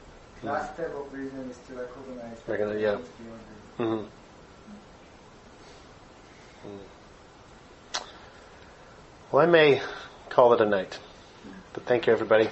[0.43, 2.89] Last step of reason is to recognize Recognize, yeah.
[2.93, 3.41] are things beyond
[3.79, 4.09] reason.
[6.65, 6.77] hmm
[9.31, 9.83] Well, I may
[10.31, 10.99] call it a night.
[11.75, 12.49] But thank you, everybody.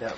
[0.00, 0.14] Yeah.